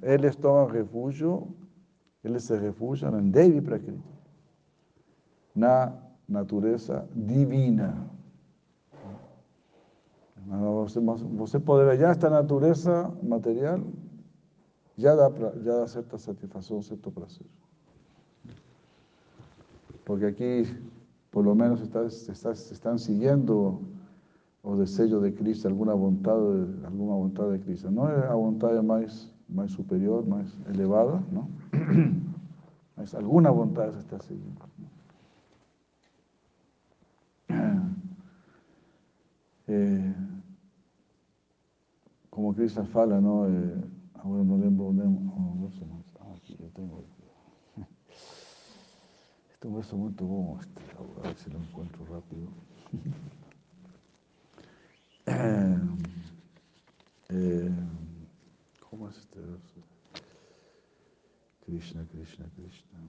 Eles 0.01 0.36
tomam 0.36 0.65
refúgio, 0.67 1.55
eles 2.24 2.43
se 2.43 2.57
refugiam 2.57 3.19
em 3.19 3.29
Devi 3.29 3.62
Prakriti. 3.62 4.03
Na 5.55 5.93
natureza 6.27 7.07
divina. 7.15 8.09
Você, 10.48 11.00
você 11.00 11.59
poder 11.59 11.89
hallar 11.89 12.12
esta 12.12 12.29
natureza 12.29 13.12
material, 13.21 13.81
já 15.00 15.15
dá, 15.15 15.29
já 15.63 15.79
dá 15.79 15.88
certa 15.88 16.18
satisfação, 16.18 16.82
certo 16.82 17.10
prazer. 17.10 17.48
Porque 20.03 20.25
aqui, 20.25 20.63
por 21.32 21.46
lo 21.46 21.56
menos, 21.56 21.82
estás, 21.82 22.27
están 22.72 23.00
siguiendo 23.00 23.82
o 24.62 24.75
desejo 24.75 25.22
de 25.22 25.32
Cristo, 25.32 25.70
alguma 25.70 25.96
vontade, 25.96 26.84
alguma 26.84 27.15
vontade 27.15 27.58
de 27.58 27.63
Cristo. 27.63 27.89
Não 27.89 28.10
é 28.10 28.27
a 28.27 28.36
vontade 28.36 28.86
mais, 28.86 29.34
mais 29.48 29.72
superior, 29.72 30.27
mais 30.27 30.53
elevada, 30.68 31.24
não? 31.32 31.50
Mas 32.98 33.15
alguma 33.15 33.51
vontade 33.51 33.94
se 33.94 34.00
está 34.00 34.20
seguindo. 34.20 34.60
Eh, 39.71 40.15
como 42.32 42.56
Cristo 42.56 42.84
fala, 42.86 43.21
¿no? 43.21 43.45
Eh, 43.45 43.98
ahora 44.23 44.43
no 44.43 44.58
lembro 44.58 44.88
un 44.88 45.62
verso 45.62 45.86
más. 45.86 46.03
Ah, 46.19 46.34
aquí 46.36 46.58
yo 46.60 46.67
tengo. 46.69 47.05
Este 49.51 49.67
es 49.67 49.71
un 49.71 49.75
verso 49.75 49.97
muy 49.97 50.12
bom, 50.13 50.58
este, 50.60 50.82
a 50.97 51.01
ver 51.27 51.38
si 51.38 51.49
lo 51.49 51.60
encuentro 51.60 52.05
rápido. 52.05 52.47
eh, 57.29 57.69
¿Cómo 58.89 59.10
es 59.10 59.17
este 59.17 59.39
verso? 59.41 59.82
Krishna, 61.65 62.05
Krishna, 62.10 62.49
Krishna. 62.55 62.99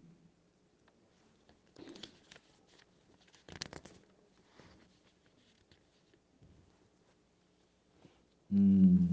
Mm. 8.51 9.10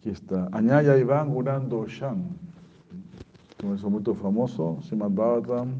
Aquí 0.00 0.08
está. 0.08 0.48
Añaya 0.52 0.96
Iván 0.96 1.28
Gurando 1.28 1.86
Shan. 1.86 2.24
Un 3.62 3.70
verso 3.70 3.90
muy 3.90 4.02
famoso, 4.14 4.78
Srimad 4.80 5.10
Bhagavatam 5.10 5.78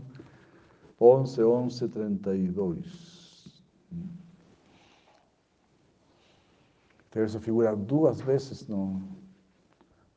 11, 0.98 1.42
11, 1.42 1.88
32. 1.88 3.64
Este 7.04 7.18
verso 7.18 7.40
figura 7.40 7.74
duas 7.74 8.22
veces 8.22 8.68
no, 8.68 9.00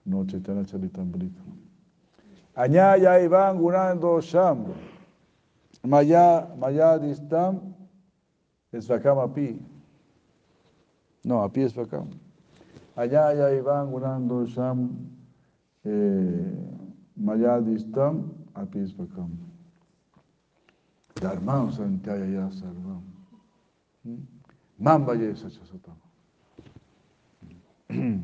no 0.04 0.26
Chaitanya 0.26 0.66
Charitamrita. 0.66 1.42
Añaya 2.56 3.22
Iván 3.22 3.58
Gunando 3.58 4.20
Sham. 4.20 4.66
Maya, 5.82 6.54
Maya 6.58 7.00
Distam 7.00 7.74
es 8.70 8.86
Vakam 8.86 9.20
Api. 9.20 9.62
No, 11.24 11.42
Api 11.42 11.62
es 11.62 11.74
Vakam. 12.96 13.04
Añaya 13.04 13.54
Iván 13.54 13.92
Gunando 13.92 14.46
Sham. 14.46 15.10
Maya 17.16 17.62
Distam 17.62 18.32
Api 18.56 18.80
es 18.80 18.94
Vakam. 18.96 19.38
Dharmam 21.16 21.72
Santyaya 21.72 22.26
Ya 22.26 22.50
Sarvam. 22.52 23.04
Mamba 24.80 25.16
Yesa 25.16 25.50
Chasatam. 25.50 25.96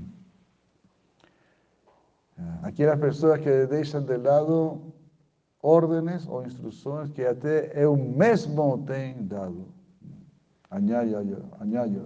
Aquí 2.64 2.84
las 2.84 3.00
personas 3.00 3.40
que 3.40 3.50
dejan 3.50 4.06
de 4.06 4.18
lado 4.18 4.82
órdenes 5.62 6.26
o 6.28 6.42
instrucciones 6.44 7.12
que 7.12 7.26
até 7.26 7.72
eu 7.76 7.98
mesmo 7.98 8.84
tenho 8.88 9.24
dado. 9.24 9.68
Añaya, 10.72 11.20
añaya. 11.60 12.06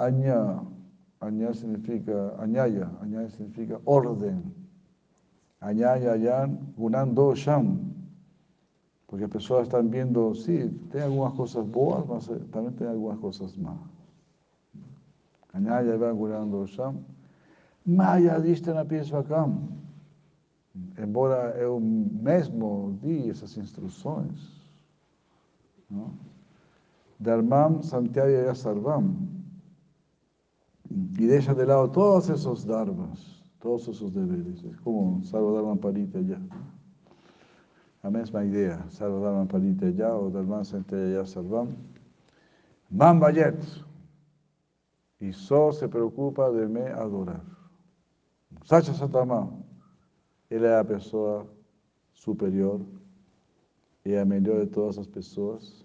Aña, 0.00 0.62
aña 1.20 1.52
significa, 1.52 2.34
añaya, 2.38 2.90
añaya 3.02 3.28
significa 3.28 3.78
orden. 3.84 4.54
Añaya, 5.60 6.16
yan, 6.16 6.72
gunando 6.74 7.34
sham. 7.34 7.92
Porque 9.06 9.24
las 9.24 9.30
personas 9.30 9.64
están 9.64 9.90
viendo, 9.90 10.34
sí, 10.34 10.70
tiene 10.90 11.04
algunas 11.04 11.34
cosas 11.34 11.68
boas, 11.70 12.04
pero 12.26 12.40
también 12.46 12.76
tiene 12.76 12.92
algunas 12.92 13.18
cosas 13.18 13.58
más. 13.58 13.76
Añaya, 15.52 15.96
yan, 15.96 16.16
gunando 16.16 16.64
sham. 16.66 17.04
Maya 17.84 18.38
diste 18.40 18.72
na 18.72 18.84
Pisvakam. 18.84 19.68
Embora 20.96 21.50
eu 21.58 21.78
mesmo 21.78 22.96
di 23.02 23.28
essas 23.28 23.56
instruções, 23.58 24.70
não? 25.90 26.14
Dharmam 27.18 27.82
Santyaya 27.82 28.54
Sarvam. 28.54 29.39
E 30.90 31.26
deixa 31.26 31.54
de 31.54 31.64
lado 31.64 31.88
todos 31.92 32.28
esses 32.28 32.64
dharmas, 32.64 33.42
todos 33.60 33.86
esses 33.88 34.10
deveres. 34.10 34.64
É 34.64 34.82
como 34.82 35.24
Sarvadharma 35.24 35.76
Parita 35.76 36.22
já. 36.22 36.40
A 38.02 38.10
mesma 38.10 38.44
ideia, 38.44 38.84
Sarvadharma 38.88 39.46
Parita 39.46 39.92
já, 39.92 40.14
ou 40.14 40.30
Dharmam 40.30 40.64
Santyaya 40.64 41.24
Sarvam. 41.24 41.74
Mambayet. 42.90 43.84
E 45.20 45.32
só 45.32 45.70
se 45.70 45.86
preocupa 45.86 46.50
de 46.50 46.66
me 46.66 46.88
adorar. 46.88 47.44
Sacha 48.64 48.92
Satama, 48.94 49.52
ele 50.50 50.66
é 50.66 50.78
a 50.78 50.84
pessoa 50.84 51.46
superior 52.12 52.80
e 54.04 54.16
a 54.16 54.24
melhor 54.24 54.64
de 54.64 54.70
todas 54.70 54.98
as 54.98 55.06
pessoas. 55.06 55.84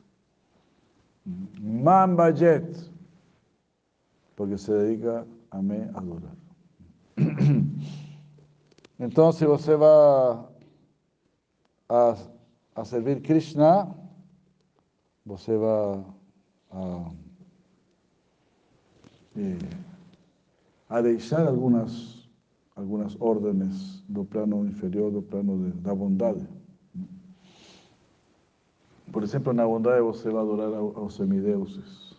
Mambajet, 1.59 2.91
porque 4.35 4.57
se 4.57 4.71
dedica 4.71 5.27
a 5.51 5.61
me 5.61 5.83
adorar. 5.93 6.35
Então, 8.97 9.31
se 9.33 9.45
você 9.45 9.75
vai 9.75 10.45
a, 11.89 12.17
a 12.75 12.85
servir 12.85 13.21
Krishna, 13.21 13.93
você 15.25 15.57
vai 15.57 16.05
a, 16.71 17.11
a 20.89 21.01
dejar 21.01 21.45
algunas, 21.47 22.29
algunas 22.75 23.19
órdenes 23.19 24.01
do 24.07 24.23
plano 24.23 24.65
inferior, 24.65 25.11
do 25.11 25.21
plano 25.21 25.71
de, 25.71 25.77
da 25.81 25.93
bondade. 25.93 26.47
Por 29.11 29.23
exemplo, 29.23 29.51
na 29.51 29.65
bondade 29.65 30.01
você 30.01 30.29
vai 30.29 30.41
adorar 30.41 30.73
aos 30.73 31.15
semideuses. 31.15 32.14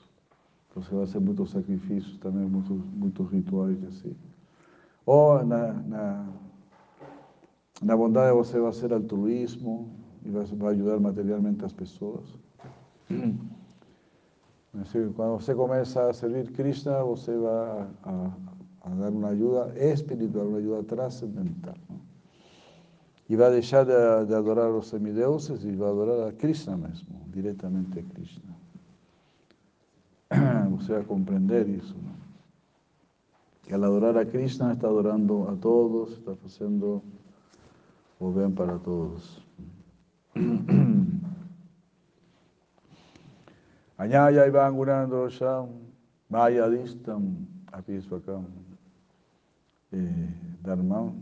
Você 0.76 0.94
vai 0.94 1.06
fazer 1.06 1.18
muitos 1.20 1.50
sacrifícios 1.50 2.18
também, 2.18 2.46
muitos, 2.46 2.78
muitos 2.94 3.30
rituais 3.30 3.82
assim. 3.84 4.14
Ou 5.06 5.44
na, 5.44 5.72
na, 5.72 6.26
na 7.82 7.96
bondade 7.96 8.36
você 8.36 8.60
vai 8.60 8.72
ser 8.72 8.92
altruísmo 8.92 9.90
e 10.24 10.30
vai, 10.30 10.44
vai 10.44 10.74
ajudar 10.74 11.00
materialmente 11.00 11.64
as 11.64 11.72
pessoas. 11.72 12.26
Quando 15.16 15.40
você 15.40 15.54
começa 15.54 16.10
a 16.10 16.12
servir 16.12 16.52
Krishna, 16.52 17.02
você 17.02 17.36
vai 17.36 17.86
a, 18.02 18.30
a 18.82 18.90
dar 18.90 19.10
uma 19.10 19.28
ajuda 19.28 19.72
espiritual, 19.78 20.46
uma 20.46 20.58
ajuda 20.58 20.82
transcendental. 20.82 21.74
¿no? 21.88 22.06
Y 23.28 23.34
va 23.34 23.46
a 23.46 23.50
dejar 23.50 23.86
de, 23.86 24.26
de, 24.26 24.36
adorar 24.36 24.66
a 24.66 24.70
los 24.70 24.86
semideuses 24.86 25.64
y 25.64 25.74
va 25.74 25.88
a 25.88 25.90
adorar 25.90 26.28
a 26.28 26.32
Krishna 26.36 26.76
mismo, 26.76 27.24
directamente 27.32 28.00
a 28.00 28.04
Krishna. 28.14 28.56
O 30.76 30.80
sea, 30.80 31.02
comprender 31.02 31.68
eso. 31.70 31.94
Que 33.62 33.74
al 33.74 33.84
adorar 33.84 34.18
a 34.18 34.26
Krishna 34.26 34.72
está 34.72 34.86
adorando 34.86 35.48
a 35.48 35.56
todos, 35.56 36.12
está 36.12 36.32
haciendo 36.44 37.02
o 38.18 38.32
bien 38.32 38.54
para 38.54 38.78
todos. 38.78 39.42
Añaya 43.98 44.46
Iván 44.46 44.76
Gurando 44.76 45.28
Sham, 45.28 45.68
Maya 46.28 46.68
Distam, 46.68 47.46
Apisvakam, 47.72 48.44
eh, 49.92 50.34
Dharmam, 50.62 51.14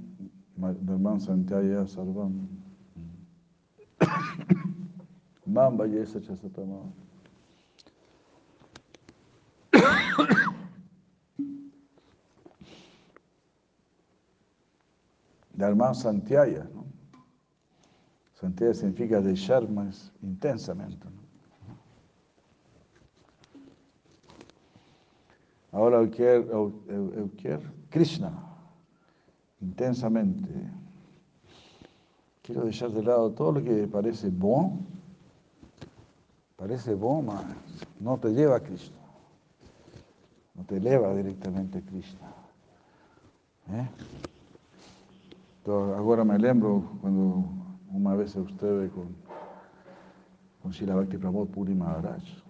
Dharmam 0.59 1.21
Santyaya 1.21 1.87
Sarvam, 1.87 2.49
Mamba 5.47 5.87
Yesa 5.87 6.21
Chasatama. 6.21 7.04
Dharmam 15.57 15.95
Santyaya, 15.95 16.65
¿no? 16.75 16.85
Santyaya 18.35 18.75
significa 18.75 19.21
dejar 19.21 19.69
más 19.69 20.13
intensamente. 20.23 21.09
¿no? 21.09 21.25
Ahora 25.75 25.97
eu 25.97 26.09
quero, 26.09 26.51
eu, 26.51 26.83
eu, 26.87 27.15
eu 27.15 27.29
quero 27.37 27.69
Krishna, 27.91 28.33
intensamente. 29.61 30.49
Quero 32.45 32.63
deixar 32.63 32.91
de 32.91 33.01
lado 33.01 33.31
todo 33.31 33.59
o 33.59 33.63
que 33.63 33.87
parece 33.89 34.31
bom, 34.31 34.85
parece 36.57 36.95
bom, 36.95 37.23
mas 37.23 37.45
não 38.01 38.17
te 38.19 38.29
leva 38.29 38.57
a 38.57 38.61
Krishna. 38.61 39.04
Não 40.55 40.65
te 40.65 40.79
leva 40.79 41.13
diretamente 41.15 41.79
a 41.79 41.83
Krishna. 41.83 42.33
¿Eh? 43.71 43.89
Agora 45.97 46.25
me 46.25 46.39
lembro 46.39 46.97
quando 47.01 47.45
uma 47.89 48.17
vez 48.17 48.35
eu 48.37 48.45
esteve 48.45 48.89
com, 48.91 49.07
com 50.63 50.71
Shila 50.71 50.95
Bhakti 50.95 51.19
Pramod 51.19 51.51
Puri 51.51 51.75
Maharaj. 51.75 52.45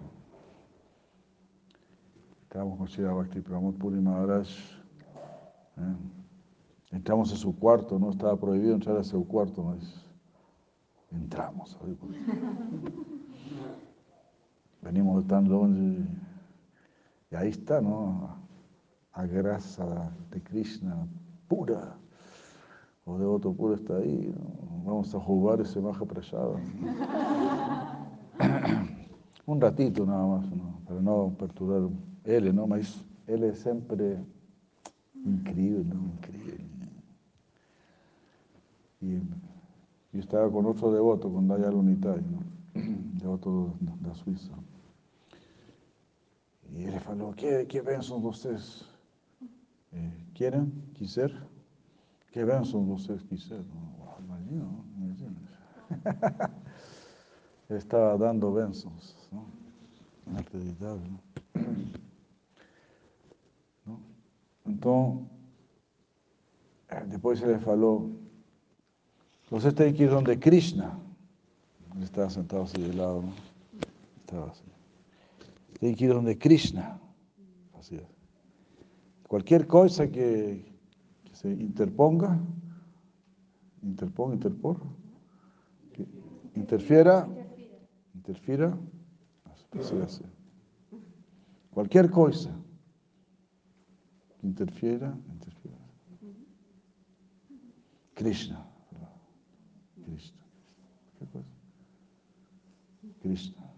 Estábamos 2.42 2.76
con 2.76 2.86
Shira 2.86 3.14
Bhakti 3.14 3.40
Pramod 3.40 3.76
Puri 3.76 4.00
Maharaj. 4.00 4.48
¿eh? 5.78 5.96
Entramos 6.92 7.30
en 7.30 7.38
su 7.38 7.56
cuarto, 7.56 7.98
no 7.98 8.10
estaba 8.10 8.36
prohibido 8.36 8.74
entrar 8.74 8.98
a 8.98 9.04
su 9.04 9.26
cuarto, 9.26 9.62
mas 9.62 10.04
entramos. 11.10 11.78
Venimos 14.82 15.22
de 15.22 15.28
tan 15.28 15.48
longe 15.48 16.06
y 17.34 17.36
ahí 17.36 17.48
está, 17.48 17.80
¿no? 17.80 18.28
A 19.12 19.26
grasa 19.26 20.12
de 20.30 20.40
Krishna 20.40 21.04
pura, 21.48 21.96
o 23.04 23.18
de 23.18 23.24
otro 23.24 23.52
puro 23.52 23.74
está 23.74 23.96
ahí. 23.96 24.32
¿no? 24.32 24.84
Vamos 24.84 25.12
a 25.14 25.18
jugar 25.18 25.60
ese 25.60 25.80
baja 25.80 26.04
prayada. 26.04 26.60
Un 29.46 29.60
ratito 29.60 30.06
nada 30.06 30.24
más, 30.24 30.48
¿no? 30.50 30.80
para 30.86 31.00
no 31.00 31.34
perturbar 31.36 31.90
ele, 32.24 32.52
não, 32.52 32.68
mas 32.68 33.04
ele 33.26 33.48
é 33.48 33.52
sempre 33.52 34.16
incrível, 35.26 35.84
não, 35.84 36.04
incrível. 36.04 36.64
E 39.02 39.20
eu 40.14 40.20
estava 40.20 40.48
com 40.50 40.64
outro 40.64 40.92
devoto, 40.92 41.28
com 41.28 41.46
Dayal 41.46 41.74
Unitai, 41.74 42.22
não? 42.22 42.42
devoto 43.18 43.72
da 44.00 44.14
Suíça. 44.14 44.52
E 46.74 46.82
ele 46.82 46.98
falou, 46.98 47.32
que, 47.32 47.64
que 47.66 47.80
bênção 47.80 48.20
vocês 48.20 48.84
eh, 49.92 50.10
querem, 50.34 50.70
quiser? 50.94 51.30
Que 52.32 52.44
bênção 52.44 52.84
vocês 52.84 53.22
quiserem? 53.22 53.64
Imagina, 54.18 54.68
imagina. 54.96 55.36
Ele 57.70 57.78
estava 57.78 58.18
dando 58.18 58.50
bênçãos, 58.50 59.14
não? 59.30 59.46
inacreditável. 60.26 61.06
Não? 63.86 64.00
Então, 64.66 65.28
depois 67.06 67.42
ele 67.42 67.58
falou, 67.58 68.18
você 69.50 69.70
tem 69.70 69.92
que 69.92 70.04
ir 70.04 70.12
onde 70.12 70.34
Krishna. 70.36 70.98
Ele 71.94 72.04
estava 72.04 72.30
sentado 72.30 72.62
assim 72.62 72.90
de 72.90 72.96
lado? 72.96 73.30
Estava 74.22 74.50
assim. 74.50 74.64
Tem 75.84 75.94
que 75.94 76.06
ir 76.06 76.16
onde 76.16 76.34
Krishna. 76.34 76.98
Assim. 77.74 78.00
Qualquer 79.28 79.66
coisa 79.66 80.08
que, 80.08 80.64
que 81.24 81.36
se 81.36 81.46
interponga, 81.46 82.40
interponga, 83.82 84.34
interpor, 84.34 84.80
que 85.92 86.08
interfiera, 86.56 87.28
interfira, 88.14 88.78
así, 89.44 90.00
así. 90.02 90.24
Qualquer 91.70 92.10
coisa 92.10 92.58
interfiera, 94.42 95.14
interfiera. 95.28 95.84
Krishna. 98.14 98.66
Krishna. 100.02 100.46
¿Qué 101.18 101.26
cosa? 101.26 101.48
Krishna. 103.20 103.73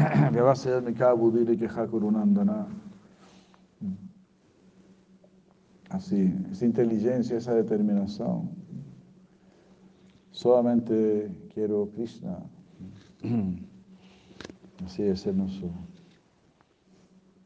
Vyavasaya 0.00 0.80
Mika 0.80 1.14
Budire 1.14 1.56
Keha 1.56 1.86
Kurunandana. 1.86 2.66
Así, 5.90 6.32
esa 6.50 6.64
inteligencia, 6.64 7.36
esa 7.36 7.54
determinación. 7.54 8.50
Solamente 10.30 11.30
quiero 11.52 11.90
Krishna. 11.90 12.38
Así 14.86 15.02
es 15.02 15.26
nuestro, 15.26 15.70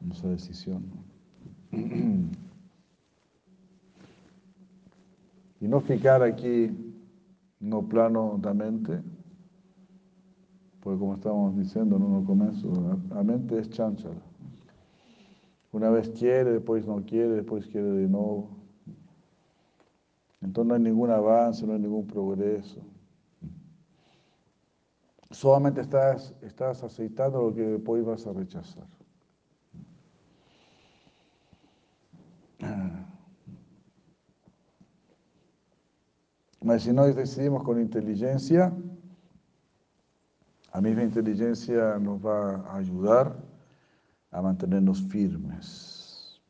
nuestra 0.01 0.31
decisión. 0.31 0.85
Y 5.61 5.69
no 5.69 5.81
ficar 5.81 6.23
aquí 6.23 6.71
no 7.59 7.89
plano 7.89 8.39
da 8.39 8.53
mente, 8.53 9.01
porque 10.85 10.99
como 10.99 11.15
estábamos 11.15 11.57
diciendo 11.57 11.97
en 11.97 12.03
un 12.03 12.25
comienzo, 12.27 12.71
la 13.09 13.23
mente 13.23 13.59
es 13.59 13.71
chánchala. 13.71 14.21
Una 15.73 15.89
vez 15.89 16.11
quiere, 16.11 16.53
después 16.53 16.87
no 16.87 17.03
quiere, 17.05 17.31
después 17.31 17.67
quiere 17.67 17.89
de 17.89 18.07
nuevo. 18.07 18.51
Entonces 20.43 20.69
no 20.69 20.75
hay 20.75 20.83
ningún 20.83 21.11
avance, 21.11 21.67
no 21.67 21.73
hay 21.73 21.79
ningún 21.81 22.07
progreso. 22.07 22.83
Solamente 25.31 25.81
estás, 25.81 26.35
estás 26.43 26.85
aceitando 26.85 27.41
lo 27.43 27.55
que 27.55 27.63
después 27.63 28.05
vas 28.05 28.27
a 28.27 28.35
rechazar. 28.35 28.87
Si 36.79 36.93
no 36.93 37.07
decidimos 37.07 37.63
con 37.63 37.81
inteligencia, 37.81 38.73
a 40.75 40.81
misma 40.81 41.05
inteligencia 41.05 42.01
nos 42.01 42.19
va 42.19 42.57
a 42.67 42.77
ayudar 42.79 43.37
a 44.33 44.43
mantenernos 44.43 45.01
firmes. 45.03 46.43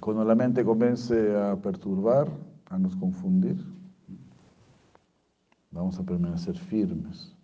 Cuando 0.00 0.22
la 0.22 0.34
mente 0.34 0.62
comience 0.62 1.34
a 1.34 1.56
perturbar, 1.56 2.28
a 2.68 2.78
nos 2.78 2.94
confundir, 2.96 3.56
vamos 5.70 5.98
a 5.98 6.02
permanecer 6.02 6.58
firmes. 6.58 7.34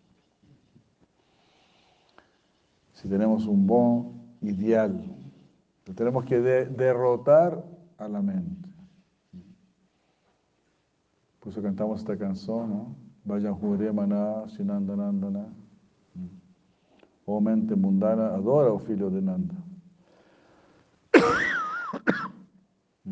Si 2.92 3.08
tenemos 3.08 3.46
un 3.46 3.66
buen 3.66 4.12
ideal. 4.42 5.02
Tenemos 5.96 6.26
que 6.26 6.38
derrotar 6.38 7.64
a 7.96 8.08
la 8.08 8.20
mente. 8.20 8.68
Por 11.40 11.50
eso 11.50 11.62
cantamos 11.62 12.00
esta 12.00 12.18
canción, 12.18 12.68
¿no? 12.68 12.99
Vayan 13.24 13.54
Jure 13.60 13.92
Maná, 13.92 14.48
Sinandanandana. 14.48 15.46
Oh 17.26 17.40
mente 17.40 17.76
mundana, 17.76 18.34
adora 18.34 18.72
o 18.72 18.78
filho 18.78 19.10
de 19.10 19.20
Nanda. 19.22 19.54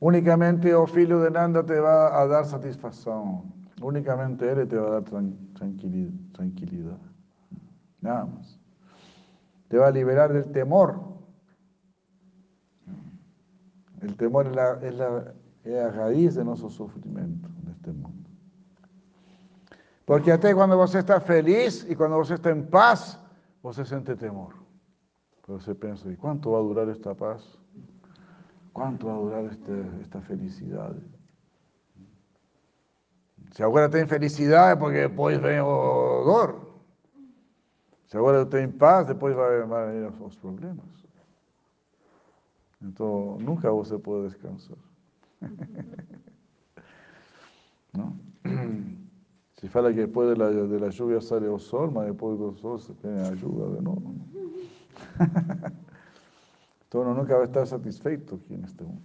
Únicamente 0.00 0.74
o 0.74 0.86
filho 0.86 1.20
de 1.20 1.30
Nanda 1.30 1.64
te 1.64 1.78
va 1.78 2.20
a 2.20 2.26
dar 2.26 2.44
satisfacción. 2.46 3.52
Únicamente 3.80 4.50
Él 4.50 4.66
te 4.66 4.76
va 4.76 4.88
a 4.88 5.00
dar 5.00 5.04
tranquilidad. 5.04 6.98
Nada 8.00 8.26
más. 8.26 8.58
Te 9.68 9.78
va 9.78 9.86
a 9.88 9.90
liberar 9.92 10.32
del 10.32 10.50
temor. 10.50 11.00
El 14.00 14.16
temor 14.16 14.48
es 14.82 14.94
la, 14.96 15.34
es 15.64 15.72
la 15.72 15.90
raíz 15.90 16.34
de 16.34 16.44
nuestro 16.44 16.70
sufrimiento 16.70 17.48
en 17.62 17.70
este 17.70 17.92
mundo. 17.92 18.28
Porque 20.04 20.32
até 20.32 20.54
cuando 20.54 20.76
você 20.76 20.98
está 20.98 21.20
feliz 21.20 21.86
y 21.88 21.94
cuando 21.94 22.16
você 22.16 22.34
está 22.34 22.50
en 22.50 22.68
paz, 22.68 23.18
você 23.62 23.84
siente 23.84 24.16
temor. 24.16 24.54
Você 25.46 25.74
pensa, 25.74 26.10
¿y 26.10 26.16
cuánto 26.16 26.52
va 26.52 26.58
a 26.58 26.62
durar 26.62 26.88
esta 26.88 27.14
paz? 27.14 27.58
¿Cuánto 28.72 29.06
va 29.06 29.14
a 29.14 29.18
durar 29.18 29.44
este, 29.44 29.72
esta 30.00 30.20
felicidad? 30.20 30.94
Si 33.52 33.62
agora 33.62 33.88
tem 33.88 34.06
felicidade, 34.06 34.72
é 34.72 34.76
porque 34.76 35.08
depois 35.08 35.38
vem 35.38 35.60
o 35.60 36.24
dor. 36.24 36.72
Se 38.06 38.16
agora 38.16 38.46
tem 38.46 38.68
paz, 38.70 39.06
depois 39.06 39.34
vai, 39.36 39.62
vai 39.66 39.92
vir 39.92 40.22
os 40.22 40.36
problemas. 40.36 40.86
Então, 42.80 43.36
nunca 43.40 43.70
você 43.70 43.98
pode 43.98 44.28
descansar. 44.28 44.76
Não? 47.94 48.16
Se 49.54 49.68
fala 49.68 49.92
que 49.92 50.00
depois 50.00 50.28
de 50.28 50.34
la, 50.34 50.50
de 50.50 50.78
la 50.78 50.88
lluvia 50.88 51.20
sale 51.20 51.46
o 51.46 51.58
sol, 51.58 51.90
mas 51.90 52.06
depois 52.08 52.36
do 52.38 52.52
sol 52.54 52.78
se 52.78 52.92
tem 52.94 53.12
a 53.20 53.36
chuva 53.36 53.76
de 53.76 53.82
novo. 53.82 54.14
Então, 56.88 57.02
uno 57.02 57.14
nunca 57.14 57.36
vai 57.36 57.46
estar 57.46 57.64
satisfeito 57.66 58.34
aqui 58.34 58.56
neste 58.56 58.82
mundo. 58.82 59.02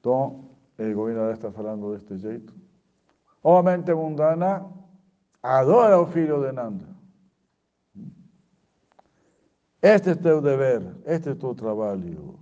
Então, 0.00 0.50
o 0.76 0.94
governo 0.94 1.30
está 1.30 1.52
falando 1.52 1.92
deste 1.92 2.18
jeito. 2.18 2.52
Ó 3.44 3.60
oh, 3.60 3.62
mente 3.62 3.94
mundana, 3.94 4.66
adora 5.40 6.00
o 6.00 6.06
filho 6.06 6.44
de 6.44 6.52
Nanda. 6.52 6.91
Este 9.82 10.10
é 10.10 10.14
teu 10.14 10.40
dever, 10.40 10.94
este 11.04 11.30
é 11.30 11.34
teu 11.34 11.54
trabalho. 11.56 12.38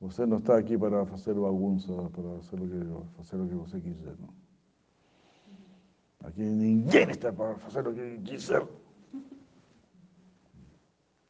Você 0.00 0.24
não 0.24 0.38
está 0.38 0.56
aqui 0.56 0.78
para 0.78 1.04
fazer 1.04 1.34
bagunça, 1.34 1.92
para 1.92 2.40
fazer 2.40 2.62
o 2.62 2.68
que, 2.68 3.16
fazer 3.18 3.42
o 3.42 3.46
que 3.46 3.54
você 3.54 3.78
quiser. 3.78 4.14
Aqui 6.24 6.40
ninguém 6.40 7.10
está 7.10 7.30
para 7.30 7.56
fazer 7.56 7.86
o 7.86 7.92
que 7.92 8.18
quiser. 8.24 8.66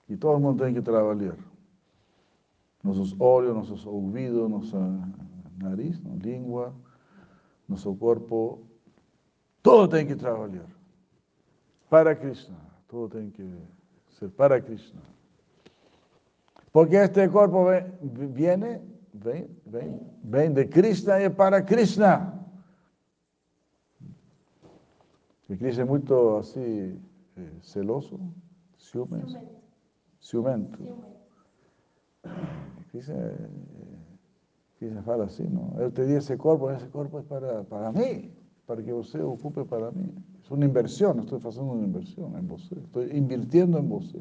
E 0.09 0.17
todo 0.17 0.39
mundo 0.39 0.63
tem 0.63 0.73
que 0.73 0.81
trabalhar 0.81 1.37
nossos 2.83 3.15
olhos, 3.21 3.55
nossos 3.55 3.85
ouvidos, 3.87 4.49
nossa 4.49 4.79
nariz, 5.59 6.01
nossa 6.01 6.17
língua, 6.19 6.75
nosso 7.69 7.95
corpo, 7.97 8.61
todo 9.63 9.91
tem 9.91 10.07
que 10.07 10.17
trabalhar 10.17 10.67
para 11.89 12.15
Krishna, 12.15 12.57
todo 12.89 13.09
tem 13.11 13.31
que 13.31 13.45
para 14.29 14.61
Krishna. 14.61 15.01
Porque 16.73 16.97
este 16.97 17.29
corpo 17.29 17.69
viene, 18.03 18.81
vem 20.23 20.55
de 20.55 20.65
Krishna 20.67 21.19
é 21.19 21.29
para 21.29 21.63
Krishna. 21.63 22.39
E 25.49 25.57
Krishna 25.57 25.83
é 25.83 25.85
muito 25.85 26.37
assim, 26.37 27.01
eh, 27.37 27.51
celoso, 27.63 28.21
ciumento. 28.79 29.37
Ciumento. 30.21 30.79
ciumento. 30.79 31.11
Dice, 32.93 33.15
dice 34.81 35.03
fala 35.03 35.25
así, 35.25 35.43
¿no? 35.43 35.75
Él 35.81 35.93
te 35.93 36.07
dio 36.07 36.19
ese 36.19 36.37
cuerpo, 36.37 36.71
ese 36.71 36.89
cuerpo 36.89 37.19
es 37.19 37.25
para, 37.25 37.65
para 37.65 37.91
mí, 37.91 38.33
para 38.67 38.81
que 38.83 38.93
usted 38.93 39.25
ocupe 39.25 39.65
para 39.65 39.91
mí. 39.91 40.13
Una 40.51 40.65
inversión, 40.65 41.21
estoy 41.21 41.39
haciendo 41.39 41.73
una 41.73 41.87
inversión 41.87 42.37
en 42.37 42.49
vos, 42.49 42.71
estoy 42.73 43.17
invirtiendo 43.17 43.79
en 43.79 43.89
vos. 43.89 44.17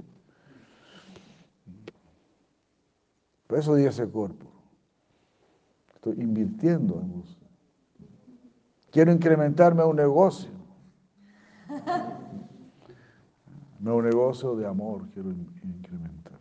Por 3.48 3.58
eso 3.58 3.74
di 3.74 3.86
ese 3.86 4.08
cuerpo. 4.08 4.46
Estoy 5.96 6.22
invirtiendo 6.22 7.02
en 7.02 7.12
vos. 7.12 7.36
Quiero 8.92 9.12
incrementarme 9.12 9.82
a 9.82 9.88
un 9.88 9.96
negocio. 9.96 10.52
No 13.80 14.00
negocio 14.02 14.56
de 14.56 14.68
amor, 14.68 15.08
quiero 15.14 15.32
incrementar. 15.32 16.38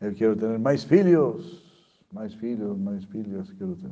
Eu 0.00 0.14
quero 0.14 0.34
ter 0.36 0.58
mais 0.58 0.84
filhos, 0.84 1.62
mais 2.10 2.32
filhos, 2.32 2.78
mais 2.78 3.04
filhas, 3.04 3.52
quero 3.52 3.76
ter 3.76 3.90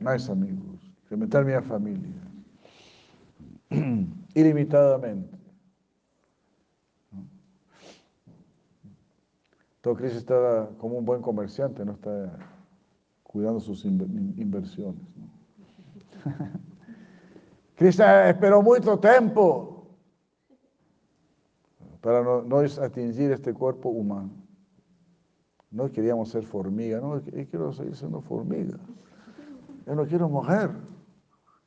mais 0.00 0.28
amigos, 0.28 0.80
incrementar 1.04 1.44
minha 1.44 1.62
família, 1.62 2.33
ilimitadamente. 4.34 5.34
Então, 9.80 9.94
Cristo 9.94 10.18
está 10.18 10.68
como 10.78 10.98
um 10.98 11.02
bom 11.02 11.20
comerciante, 11.20 11.84
não 11.84 11.94
está 11.94 12.38
cuidando 13.22 13.60
suas 13.60 13.84
inversões. 13.84 14.96
Cristo 17.76 18.02
esperou 18.02 18.62
muito 18.62 18.96
tempo 18.96 19.86
para 22.00 22.22
nós 22.42 22.78
atingir 22.78 23.30
este 23.30 23.52
corpo 23.52 23.90
humano. 23.90 24.30
No 25.70 25.90
queríamos 25.90 26.30
ser 26.30 26.44
formiga, 26.44 27.00
no, 27.00 27.18
yo 27.18 27.46
quiero 27.48 27.72
seguir 27.72 27.96
siendo 27.96 28.20
formiga. 28.20 28.78
Yo 29.86 29.94
no 29.94 30.06
quiero 30.06 30.28
mujer. 30.28 30.70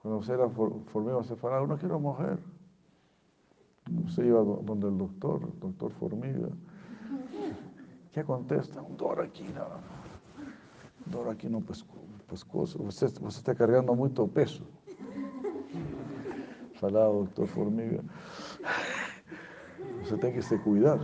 Cuando 0.02 0.20
usted 0.20 0.36
era 0.36 0.50
formiga, 0.50 1.24
se 1.24 1.36
falaba, 1.36 1.66
no 1.66 1.78
quiero 1.78 2.00
mujer. 2.00 2.40
Usted 4.06 4.26
iba 4.26 4.42
donde 4.42 4.88
el 4.88 4.98
doctor, 4.98 5.42
el 5.44 5.60
doctor 5.60 5.92
formiga. 5.94 6.50
¿Qué 8.12 8.24
contesta? 8.24 8.82
Un 8.82 8.98
dor 8.98 9.22
aquí, 9.22 9.44
no. 9.44 9.66
Un 11.06 11.12
dor 11.12 11.30
aquí 11.30 11.48
no 11.48 11.62
pescozo. 11.62 12.82
Usted, 12.84 13.08
usted 13.08 13.28
está 13.28 13.56
cargando 13.56 13.96
mucho 13.96 14.28
peso. 14.28 14.64
Falaba 16.76 17.08
doctor 17.08 17.48
formiga. 17.48 18.02
Usted 20.04 20.18
tiene 20.20 20.36
que 20.36 20.42
se 20.42 20.62
cuidar. 20.62 21.00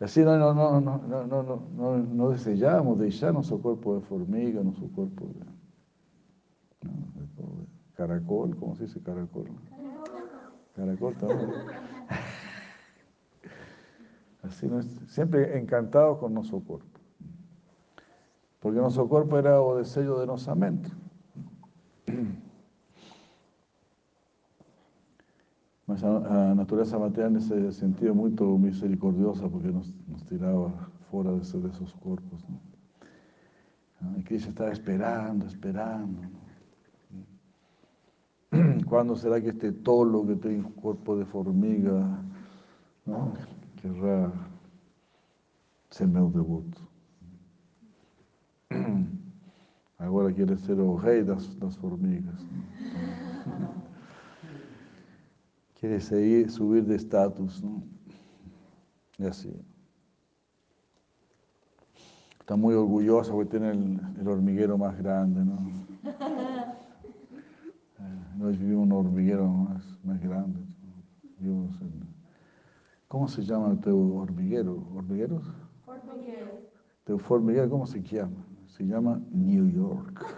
Así 0.00 0.20
no, 0.20 0.36
no, 0.36 0.52
no, 0.52 0.80
no, 0.80 0.98
no, 1.06 1.24
no, 1.24 1.62
no, 1.76 1.96
no 1.96 2.30
desejamos 2.30 2.98
deixar 2.98 3.32
nuestro 3.32 3.58
cuerpo 3.58 3.94
de 3.94 4.00
formiga, 4.02 4.62
nuestro 4.62 4.88
cuerpo 4.88 5.24
de, 5.26 5.53
caracol, 7.96 8.56
¿cómo 8.56 8.74
se 8.74 8.84
dice 8.84 9.00
caracol? 9.00 9.46
Caracol 10.74 11.14
también. 11.16 11.50
Así, 14.42 14.68
siempre 15.06 15.58
encantados 15.58 16.18
con 16.18 16.34
nuestro 16.34 16.60
cuerpo. 16.60 17.00
Porque 18.60 18.78
nuestro 18.78 19.08
cuerpo 19.08 19.38
era 19.38 19.60
o 19.62 19.76
deseo 19.76 20.20
de 20.20 20.26
nuestra 20.26 20.54
mente. 20.54 20.90
Mas 25.86 26.02
a, 26.02 26.54
natureza 26.54 26.98
material 26.98 27.32
nesse 27.32 27.72
sentido 27.72 28.14
muito 28.14 28.58
misericordiosa 28.58 29.48
porque 29.48 29.68
nos, 29.68 29.92
nos 30.08 30.22
tirava 30.24 30.70
fora 31.10 31.32
desse, 31.32 31.58
desses 31.58 31.92
corpos. 31.92 32.42
Não? 32.48 32.74
E 34.18 34.22
Cristo 34.22 34.50
estava 34.50 34.72
esperando, 34.72 35.46
esperando. 35.46 36.28
Quando 38.94 39.16
será 39.16 39.40
que 39.40 39.48
este 39.48 39.72
tolo 39.72 40.24
que 40.24 40.36
tem 40.36 40.62
corpo 40.62 41.16
de 41.16 41.24
formiga 41.24 42.16
não? 43.04 43.32
querrá 43.78 44.30
ser 45.90 46.06
meu 46.06 46.30
devoto? 46.30 46.80
Agora 49.98 50.32
quer 50.32 50.56
ser 50.60 50.78
o 50.78 50.94
rei 50.94 51.24
das, 51.24 51.56
das 51.56 51.74
formigas. 51.74 52.40
Quiere 55.74 55.98
seguir, 55.98 56.48
subir 56.48 56.84
de 56.84 56.94
estatus, 56.94 57.60
¿no? 57.64 57.82
Y 59.18 59.26
así. 59.26 59.52
está 62.38 62.54
muy 62.54 62.76
orgullosa 62.76 63.32
porque 63.32 63.58
tiene 63.58 63.70
el, 63.72 64.28
hormiguero 64.28 64.78
más 64.78 64.96
grande, 64.96 65.44
¿no? 65.44 65.58
Nosotros 68.44 68.62
vivimos 68.62 68.84
en 68.84 68.92
un 68.92 69.06
hormiguero 69.06 69.48
más, 69.48 69.82
más 70.04 70.20
grande. 70.20 70.60
¿Cómo 73.08 73.26
se 73.26 73.42
llama 73.42 73.74
tu 73.80 74.18
hormiguero? 74.18 74.86
¿Hormigueros? 74.94 75.50
Hormiguero. 75.86 76.60
¿Tu 77.04 77.18
hormiguero 77.26 77.70
cómo 77.70 77.86
se 77.86 78.02
llama? 78.02 78.44
Se 78.66 78.84
llama 78.84 79.18
New 79.30 79.70
York. 79.70 80.26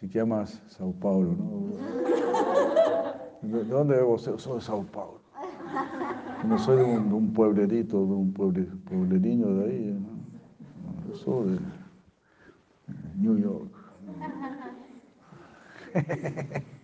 Si 0.00 0.08
llamas 0.08 0.62
Sao 0.68 0.92
Paulo, 0.92 1.34
¿no? 1.36 1.66
¿De 3.42 3.64
dónde 3.64 4.00
vos? 4.00 4.22
Soy 4.22 4.54
de 4.54 4.60
Sao 4.60 4.84
Paulo. 4.84 5.27
No 6.46 6.58
soy 6.58 6.76
de 6.78 6.84
un, 6.84 7.08
de 7.08 7.14
un 7.14 7.32
pueblerito, 7.32 7.98
de 7.98 8.12
un 8.12 8.32
pueble, 8.32 8.64
puebleriño 8.64 9.54
de 9.54 9.70
ahí, 9.70 10.00
¿no? 10.00 11.08
Yo 11.08 11.14
soy 11.16 11.52
de 11.52 11.60
New 13.16 13.38
York. 13.38 13.72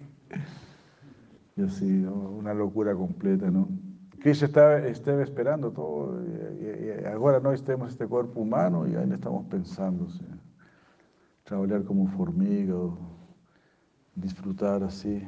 Y 1.56 1.62
así, 1.62 2.04
una 2.04 2.52
locura 2.52 2.94
completa, 2.94 3.48
¿no? 3.48 3.68
Cristo 4.18 4.46
estaba, 4.46 4.78
estaba 4.78 5.22
esperando 5.22 5.70
todo, 5.70 6.20
y, 6.24 7.06
ahora 7.06 7.38
no 7.38 7.52
estemos 7.52 7.90
este 7.90 8.06
cuerpo 8.06 8.40
humano 8.40 8.88
y 8.88 8.96
ahí 8.96 9.08
estamos 9.12 9.46
pensando, 9.46 10.08
¿sí? 10.08 10.24
trabajar 11.44 11.84
como 11.84 12.08
formiga, 12.08 12.74
disfrutar 14.16 14.82
así, 14.82 15.22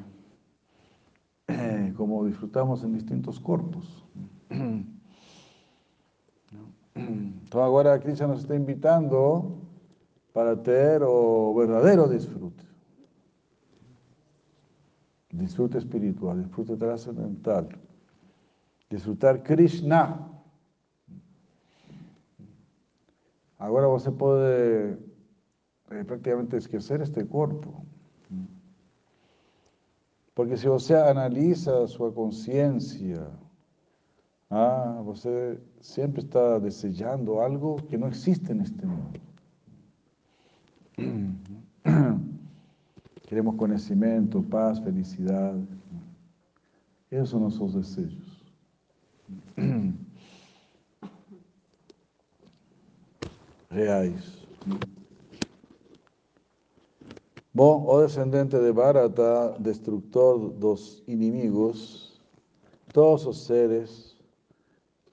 como 1.96 2.24
disfrutamos 2.24 2.82
en 2.84 2.92
distintos 2.92 3.40
cuerpos. 3.40 4.04
Entonces 6.94 7.54
ahora 7.54 7.98
Cristo 8.00 8.26
nos 8.26 8.40
está 8.40 8.54
invitando 8.54 9.62
para 10.32 10.62
tener 10.62 11.02
o 11.04 11.54
verdadero 11.54 12.08
disfrute. 12.08 12.64
Disfrute 15.30 15.78
espiritual, 15.78 16.42
disfrute 16.42 16.76
trascendental. 16.76 17.68
Disfrutar 18.88 19.42
Krishna. 19.42 20.28
Ahora 23.58 23.86
você 23.86 24.10
puede 24.10 24.98
eh, 25.90 26.04
prácticamente 26.04 26.56
esquecer 26.56 27.00
este 27.02 27.26
cuerpo. 27.26 27.84
Porque 30.36 30.56
si 30.58 30.68
usted 30.68 30.96
analiza 30.96 31.86
su 31.86 32.12
conciencia, 32.12 33.26
ah, 34.50 35.00
você 35.02 35.58
siempre 35.80 36.20
está 36.20 36.60
deseando 36.60 37.40
algo 37.40 37.76
que 37.88 37.96
no 37.96 38.06
existe 38.06 38.52
en 38.52 38.60
este 38.60 38.84
mundo. 38.84 39.18
Queremos 43.26 43.54
conocimiento, 43.54 44.42
paz, 44.42 44.78
felicidad. 44.78 45.54
Esos 47.10 47.30
son 47.30 47.44
nuestros 47.44 47.72
deseos. 47.72 48.44
Reais. 53.70 54.46
Bom, 57.56 57.86
o 57.88 58.02
descendente 58.02 58.58
de 58.58 58.70
Bharata, 58.70 59.56
destructor 59.58 60.52
dos 60.58 61.02
inimigos, 61.06 62.20
todos 62.92 63.24
los 63.24 63.44
seres, 63.44 64.14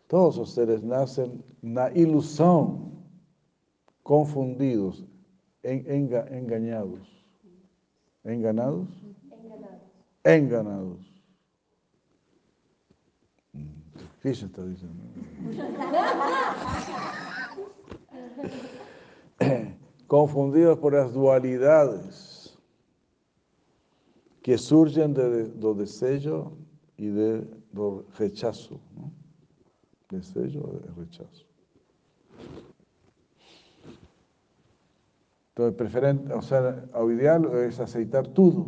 todos 0.10 0.36
los 0.36 0.50
seres 0.50 0.84
nacen 0.84 1.42
na 1.62 1.90
ilusão, 1.92 2.92
confundidos, 4.04 5.06
engañados. 5.64 7.08
¿Enganados? 8.26 8.90
Enganados. 9.32 9.80
Enganados. 10.26 11.00
se 14.22 14.32
está 14.32 14.66
diciendo. 14.66 15.02
Confundidos 20.08 20.78
por 20.78 20.94
las 20.94 21.14
dualidades 21.14 22.33
que 24.44 24.58
surgen 24.58 25.14
de 25.14 25.52
los 25.60 25.78
deseos 25.78 26.52
y 26.98 27.08
de 27.08 27.48
rechazo. 28.20 28.80
¿no? 28.96 29.12
Desejo 30.10 30.80
y 30.84 31.00
rechazo. 31.00 31.46
Entonces, 35.50 35.78
preferente, 35.78 36.34
o 36.34 36.42
sea, 36.42 36.86
lo 36.94 37.12
ideal 37.12 37.46
es 37.58 37.80
aceitar 37.80 38.28
todo. 38.28 38.68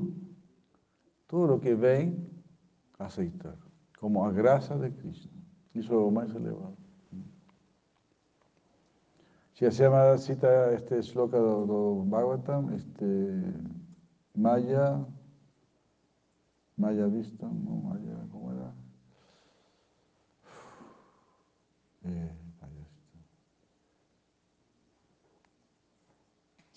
Todo 1.27 1.47
lo 1.47 1.59
que 1.59 1.75
ven, 1.75 2.29
aceitar. 2.97 3.57
Como 3.99 4.25
a 4.25 4.31
gracia 4.31 4.77
de 4.77 4.93
Cristo. 4.93 5.29
Eso 5.73 5.81
es 5.81 5.89
lo 5.89 6.09
más 6.09 6.33
elevado. 6.33 6.77
Si 9.53 9.69
llama 9.69 10.17
cita 10.17 10.71
este 10.73 11.01
shloka 11.01 11.37
de 11.37 11.43
Bhagavatam, 12.09 12.73
este, 12.73 13.41
Maya, 14.35 15.05
Maya 16.77 17.07
Vista, 17.07 17.47
no 17.47 17.71
Maya, 17.77 18.27
¿cómo 18.31 18.51
era? 18.51 18.73
Eh, 22.03 22.45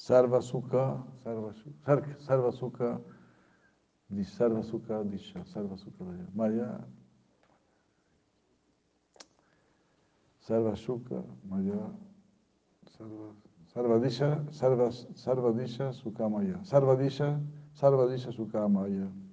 Sarva 0.08 0.40
Sukha, 0.40 1.04
Sarva 1.22 1.52
Sukha, 1.52 2.18
Sarva 2.18 2.50
Sarva 4.24 4.62
Sukha 4.62 5.04
Disha, 5.04 5.44
Sarva 5.44 5.76
Sukha 5.76 6.04
Maya, 6.32 6.80
Sarva 10.40 10.74
Sukha, 10.76 11.22
Maya, 11.44 11.92
Sarva, 12.96 13.34
Sarva 13.74 13.98
Disha, 14.00 14.46
Sarva, 14.50 14.90
Sarva 15.14 15.52
Disha, 15.52 15.92
Maya, 16.30 16.58
Sarva 16.64 16.96
Disha, 16.96 17.38
Disha, 18.08 18.66
Maya. 18.66 19.27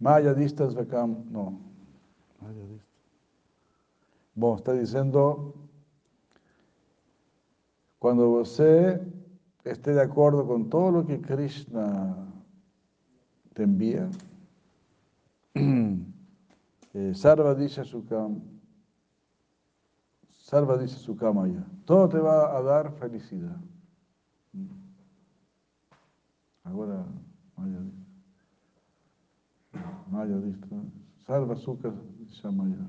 Maya 0.00 0.34
Distas 0.34 0.74
Vakam, 0.74 1.24
no. 1.30 1.60
Bom, 4.36 4.56
está 4.56 4.72
diciendo, 4.72 5.54
cuando 7.98 8.30
você 8.30 9.00
esté 9.64 9.94
de 9.94 10.02
acuerdo 10.02 10.46
con 10.46 10.68
todo 10.68 10.90
lo 10.90 11.06
que 11.06 11.20
Krishna 11.20 12.16
te 13.54 13.62
envía, 13.62 14.10
eh, 15.54 17.14
Sarva 17.14 17.54
Disha 17.54 17.84
Sukam, 17.84 18.42
Sarva 20.36 20.76
Disha 20.76 20.98
Sukamaya, 20.98 21.64
todo 21.84 22.08
te 22.08 22.18
va 22.18 22.58
a 22.58 22.60
dar 22.62 22.90
felicidad. 22.92 23.56
Ahora, 26.64 27.06
Maya 27.56 27.78
Maya 30.14 30.36
Disha, 30.36 30.76
Sarva 31.26 31.56
Sukha 31.56 31.92
Maya. 32.52 32.88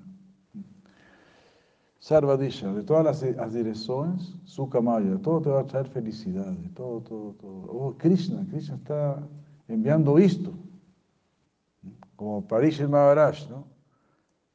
Sarvadisha, 2.05 2.71
de 2.71 2.83
todas 2.83 3.23
las, 3.23 3.51
direcciones, 3.51 4.35
Sukhamaya, 4.43 5.17
todo 5.23 5.41
te 5.41 5.49
va 5.49 5.61
a 5.61 5.65
traer 5.65 5.87
felicidad, 5.87 6.55
todo, 6.75 7.01
todo, 7.01 7.33
todo. 7.33 7.65
Oh, 7.67 7.95
Krishna, 7.97 8.45
Krishna 8.47 8.75
está 8.75 9.27
enviando 9.67 10.19
esto, 10.19 10.53
como 12.15 12.47
Parishit 12.47 12.87
Maharaj, 12.87 13.49
¿no? 13.49 13.65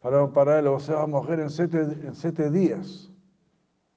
Para, 0.00 0.32
para 0.32 0.60
él, 0.60 0.68
o 0.68 0.78
sea, 0.78 0.98
va 0.98 1.02
a 1.02 1.06
morrer 1.08 1.40
en 1.40 1.50
siete, 1.50 1.80
en 1.80 2.14
siete 2.14 2.52
días. 2.52 3.10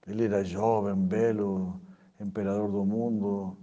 Él 0.07 0.21
era 0.21 0.41
joven, 0.43 1.07
belo, 1.07 1.79
emperador 2.17 2.71
del 2.71 2.87
mundo, 2.87 3.59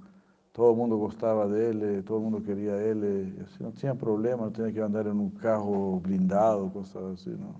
todo 0.60 0.72
el 0.72 0.76
mundo 0.76 0.98
gustaba 0.98 1.46
de 1.46 1.70
él, 1.70 1.82
eh, 1.82 2.02
todo 2.02 2.18
el 2.18 2.24
mundo 2.24 2.42
quería 2.42 2.76
él, 2.76 3.00
eh, 3.02 3.44
así, 3.46 3.64
no 3.64 3.70
tenía 3.70 3.94
problema, 3.94 4.44
no 4.44 4.50
tenía 4.50 4.70
que 4.70 4.82
andar 4.82 5.06
en 5.06 5.18
un 5.18 5.30
carro 5.30 5.98
blindado, 6.00 6.70
cosas 6.70 7.02
así, 7.14 7.30
¿no? 7.30 7.56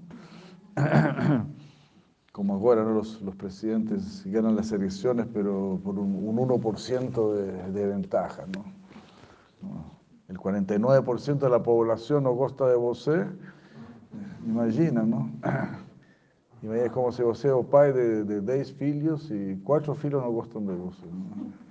como 2.33 2.57
ahora 2.57 2.85
¿no? 2.85 2.93
los, 2.93 3.23
los, 3.23 3.35
presidentes 3.37 4.23
ganan 4.27 4.55
las 4.55 4.71
elecciones, 4.73 5.27
pero 5.33 5.81
por 5.83 5.99
un, 5.99 6.15
un 6.15 6.37
1% 6.37 7.33
de, 7.33 7.73
de, 7.73 7.87
ventaja. 7.87 8.45
¿no? 8.53 8.65
El 10.29 10.39
49% 10.39 11.39
de 11.39 11.49
la 11.49 11.63
población 11.63 12.25
no 12.25 12.35
gusta 12.35 12.69
de 12.69 12.77
vos. 12.77 13.09
Imagina, 14.47 15.05
¿no? 15.05 15.31
Imagina 16.63 16.93
como 16.93 17.13
si 17.13 17.23
vos 17.23 17.43
o 17.47 17.63
pai 17.63 17.95
de, 17.95 18.25
de 18.25 18.41
10 18.43 18.75
filhos 18.75 19.31
y 19.31 19.57
4 19.65 19.95
filhos 19.95 20.23
no 20.23 20.31
gustan 20.31 20.67
de 20.67 20.75
vos. 20.75 21.03
¿no? 21.03 21.70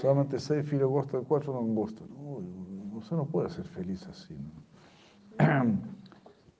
Solamente 0.00 0.38
6 0.38 0.68
filhos 0.68 0.90
gustan, 0.90 1.24
4 1.24 1.52
no 1.52 1.60
gustan. 1.60 2.08
Usted 2.94 3.16
no 3.16 3.26
puede 3.26 3.50
ser 3.50 3.66
feliz 3.66 4.06
así. 4.06 4.36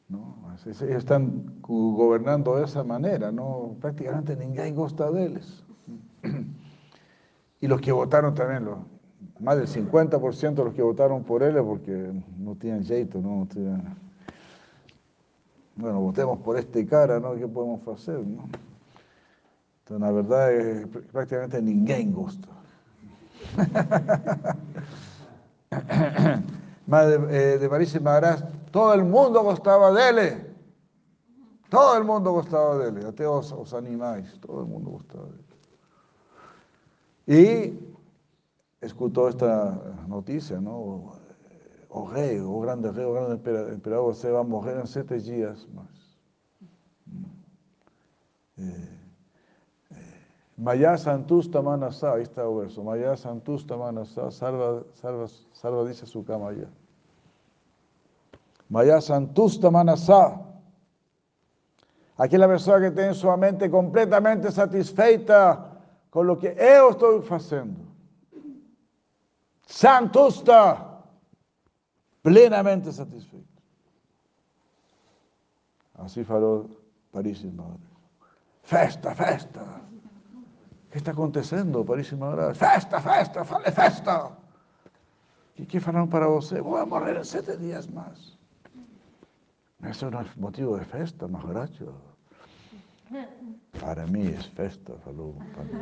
¿no? 0.09 0.43
Están 0.89 1.61
gobernando 1.63 2.57
de 2.57 2.65
esa 2.65 2.85
manera, 2.85 3.33
¿no? 3.33 3.75
prácticamente 3.81 4.37
ninguém 4.37 4.75
gosta 4.75 5.11
de 5.11 5.27
ellos. 5.27 5.65
Y 7.61 7.69
los 7.69 7.81
que 7.81 7.93
votaron 7.93 8.35
también, 8.35 8.65
los, 8.65 8.79
más 9.39 9.57
del 9.57 9.69
50% 9.69 10.55
de 10.55 10.65
los 10.65 10.75
que 10.75 10.83
votaron 10.83 11.23
por 11.23 11.45
él 11.45 11.55
porque 11.65 12.13
no 12.37 12.57
tienen 12.57 12.85
jeito, 12.85 13.21
¿no? 13.21 13.47
Bueno, 15.77 16.01
votemos 16.01 16.41
por 16.41 16.59
este 16.59 16.85
cara, 16.85 17.21
¿no? 17.21 17.37
¿Qué 17.37 17.47
podemos 17.47 17.87
hacer, 17.87 18.19
no? 18.27 18.49
Entonces, 19.79 20.01
la 20.01 20.11
verdad 20.11 20.53
es 20.53 20.87
prácticamente 21.13 21.63
ninguém 21.63 22.13
gosta. 22.13 22.49
Más 26.87 27.09
de, 27.09 27.15
eh, 27.31 27.59
de 27.59 27.69
París 27.69 27.95
y 27.95 28.01
todo 28.71 28.95
el 28.95 29.05
mundo 29.05 29.43
gostaba 29.43 29.93
de 29.93 30.09
él. 30.09 30.47
Todo 31.69 31.97
el 31.97 32.05
mundo 32.05 32.33
gostaba 32.33 32.79
de 32.79 32.89
él, 32.89 33.07
até 33.07 33.27
os, 33.27 33.53
os 33.53 33.73
animais, 33.73 34.39
todo 34.41 34.61
el 34.61 34.67
mundo 34.67 34.91
gostava 34.91 35.25
dele. 35.25 35.43
E 37.27 37.73
escutou 38.83 39.29
esta 39.29 39.73
notícia, 40.07 40.61
não? 40.61 41.13
O 41.89 42.05
rei, 42.05 42.41
o 42.41 42.61
grande 42.61 42.91
rei, 42.91 43.05
o 43.05 43.13
grande 43.13 43.35
emperador, 43.35 44.15
você 44.15 44.31
vai 44.31 44.45
morrer 44.45 44.83
em 44.83 44.87
sete 44.87 45.19
dias 45.21 45.67
mais. 45.73 45.93
Maya 50.57 50.97
Santusta 50.99 51.63
Manasa, 51.63 52.13
ahí 52.13 52.23
está 52.23 52.43
el 52.43 52.55
verso. 52.55 52.83
Maya 52.85 53.17
Santusta 53.17 53.77
Manasa, 53.77 54.31
salva, 54.31 54.83
salva, 54.95 55.27
salva, 55.53 55.85
dice 55.85 56.07
su 56.07 56.23
Maya. 56.23 56.69
Maya 58.69 59.01
Santusta 59.01 59.71
Manasa. 59.71 60.41
Aquí 62.19 62.37
la 62.37 62.47
persona 62.47 62.81
que 62.81 62.91
tiene 62.91 63.15
su 63.15 63.29
mente 63.37 63.71
completamente 63.71 64.53
satisfeita 64.53 65.73
con 66.11 66.27
lo 66.27 66.39
que 66.39 66.55
yo 66.55 66.91
estoy 66.91 67.25
haciendo. 67.29 67.81
Santusta, 69.67 71.03
plenamente 72.21 72.93
satisfeito. 72.93 73.63
Así 75.95 76.25
falou 76.25 76.69
París 77.11 77.45
Madre. 77.45 77.79
Festa, 78.63 79.15
festa. 79.15 79.83
¿Qué 80.93 80.99
está 80.99 81.13
acontecendo, 81.13 81.83
París 81.87 82.13
Madre? 82.13 82.55
Festa, 82.55 83.01
festa, 83.01 83.45
fale 83.47 83.73
festa. 83.73 84.29
¿Y 85.57 85.65
qué 85.65 85.81
falaron 85.81 86.11
para 86.11 86.27
você? 86.27 86.61
Voy 86.61 86.83
a 86.83 86.85
morir 86.85 87.17
en 87.17 87.25
siete 87.25 87.57
días 87.57 87.91
más. 87.91 88.37
Eso 89.83 90.11
no 90.11 90.21
es 90.21 90.37
motivo 90.37 90.77
de 90.77 90.85
festa, 90.85 91.27
más. 91.27 91.45
Para 93.81 94.07
mí 94.07 94.27
es 94.27 94.47
festa, 94.51 94.93
falou 95.05 95.35
París 95.57 95.73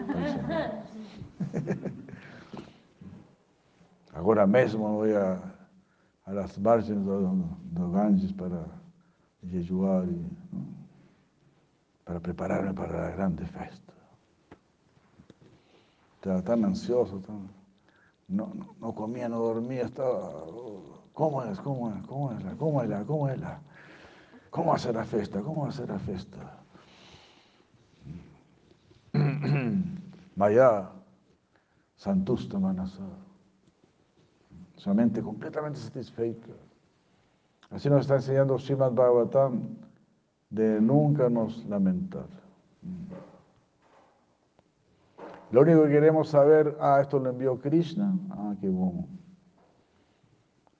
Agora 4.14 4.46
mesmo 4.46 4.88
vou 4.94 5.16
a, 5.16 5.38
a 6.26 6.32
las 6.32 6.56
margens 6.58 7.04
do, 7.04 7.48
do 7.62 7.90
Ganges 7.90 8.32
para 8.32 8.64
jejuar 9.44 10.08
e 10.08 10.24
para 12.04 12.20
prepararme 12.20 12.72
para 12.74 13.08
a 13.08 13.10
grande 13.10 13.44
festa. 13.46 13.89
Estava 16.20 16.42
tão 16.42 16.64
ansioso, 16.66 17.18
tão, 17.20 17.48
não, 18.28 18.52
não 18.78 18.92
comia, 18.92 19.26
não 19.26 19.38
dormia, 19.38 19.84
estava. 19.84 20.44
Como 21.14 21.40
é? 21.40 21.54
Como 21.56 21.88
é? 21.88 22.02
Como 22.06 22.30
é? 22.30 22.54
Como 22.56 22.80
é? 22.82 23.04
Como 23.04 23.28
é? 23.28 23.60
Como 24.50 24.68
vai 24.68 24.78
ser 24.78 24.98
a 24.98 25.04
festa? 25.04 25.40
Como 25.40 25.62
vai 25.62 25.72
ser 25.72 25.90
a 25.90 25.98
festa? 25.98 26.38
Maya, 30.36 30.90
Santusta 31.96 32.58
Manasa. 32.58 33.02
Su 34.76 34.92
mente 34.92 35.22
completamente 35.22 35.78
satisfeita. 35.78 36.52
Así 37.70 37.88
nos 37.88 38.02
está 38.02 38.16
enseñando 38.16 38.58
Srimad 38.58 38.92
Bhagavatam 38.92 39.76
de 40.50 40.80
nunca 40.82 41.30
nos 41.30 41.64
lamentar. 41.64 42.28
Lo 45.50 45.62
único 45.62 45.82
que 45.84 45.90
queremos 45.90 46.28
saber, 46.28 46.76
ah, 46.80 47.00
esto 47.00 47.18
lo 47.18 47.30
envió 47.30 47.58
Krishna, 47.58 48.16
ah, 48.30 48.54
qué 48.60 48.68
bueno. 48.68 49.06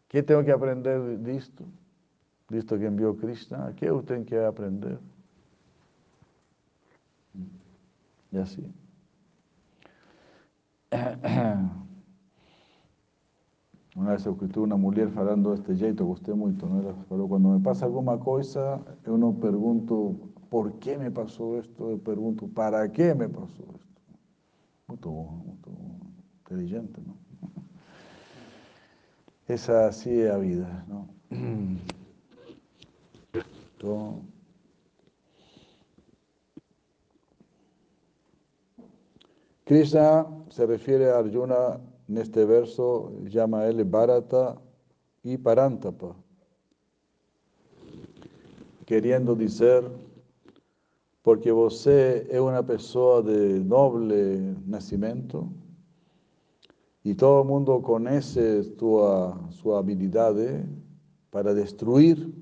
¿Qué 0.08 0.22
tengo 0.22 0.44
que 0.44 0.52
aprender 0.52 1.00
de 1.18 1.36
esto? 1.36 1.64
De 2.48 2.58
esto 2.58 2.78
que 2.78 2.86
envió 2.86 3.16
Krishna, 3.16 3.72
¿qué 3.76 3.90
usted 3.90 4.24
quiere 4.26 4.46
aprender? 4.46 4.98
Y 8.32 8.38
así. 8.38 8.72
Una 13.96 14.12
vez 14.12 14.24
escuché 14.24 14.60
una 14.60 14.76
mujer 14.76 15.10
falando 15.10 15.52
este 15.52 15.76
jeito, 15.76 16.04
gostei 16.06 16.32
muito, 16.34 16.68
Pero 17.08 17.26
cuando 17.26 17.50
me 17.50 17.58
pasa 17.58 17.86
alguna 17.86 18.18
cosa, 18.18 18.80
yo 19.04 19.18
no 19.18 19.34
pregunto 19.34 20.14
por 20.48 20.78
qué 20.78 20.96
me 20.96 21.10
pasó 21.10 21.58
esto, 21.58 21.90
yo 21.90 21.98
pregunto 21.98 22.46
para 22.48 22.90
qué 22.90 23.14
me 23.14 23.28
pasó 23.28 23.64
esto. 23.74 23.89
Muy, 24.90 24.98
inteligente, 26.40 27.00
¿no? 27.06 27.16
Esa 29.46 29.88
así 29.88 30.10
es 30.20 30.28
la 30.28 30.38
vida, 30.38 30.84
¿no? 30.88 31.08
Krishna 39.64 40.26
se 40.48 40.66
refiere 40.66 41.10
a 41.10 41.18
Arjuna 41.18 41.80
en 42.08 42.18
este 42.18 42.44
verso, 42.44 43.12
llama 43.28 43.60
a 43.60 43.68
él 43.68 43.84
Bharata 43.84 44.60
y 45.22 45.38
Parantapa, 45.38 46.16
queriendo 48.84 49.36
decir, 49.36 49.84
porque 51.22 51.52
você 51.52 52.26
es 52.30 52.40
una 52.40 52.64
persona 52.64 53.22
de 53.22 53.60
noble 53.60 54.56
nacimiento 54.66 55.48
y 57.02 57.14
todo 57.14 57.44
mundo 57.44 57.82
conoce 57.82 58.62
su 58.62 59.76
habilidad 59.76 60.34
para 61.30 61.54
destruir 61.54 62.32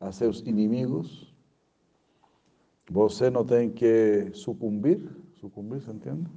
a 0.00 0.12
sus 0.12 0.46
enemigos, 0.46 1.34
você 2.90 3.30
no 3.30 3.44
tiene 3.44 3.72
que 3.74 4.30
sucumbir, 4.32 5.10
sucumbir, 5.34 5.82
¿se 5.82 5.90
entiende? 5.90 6.30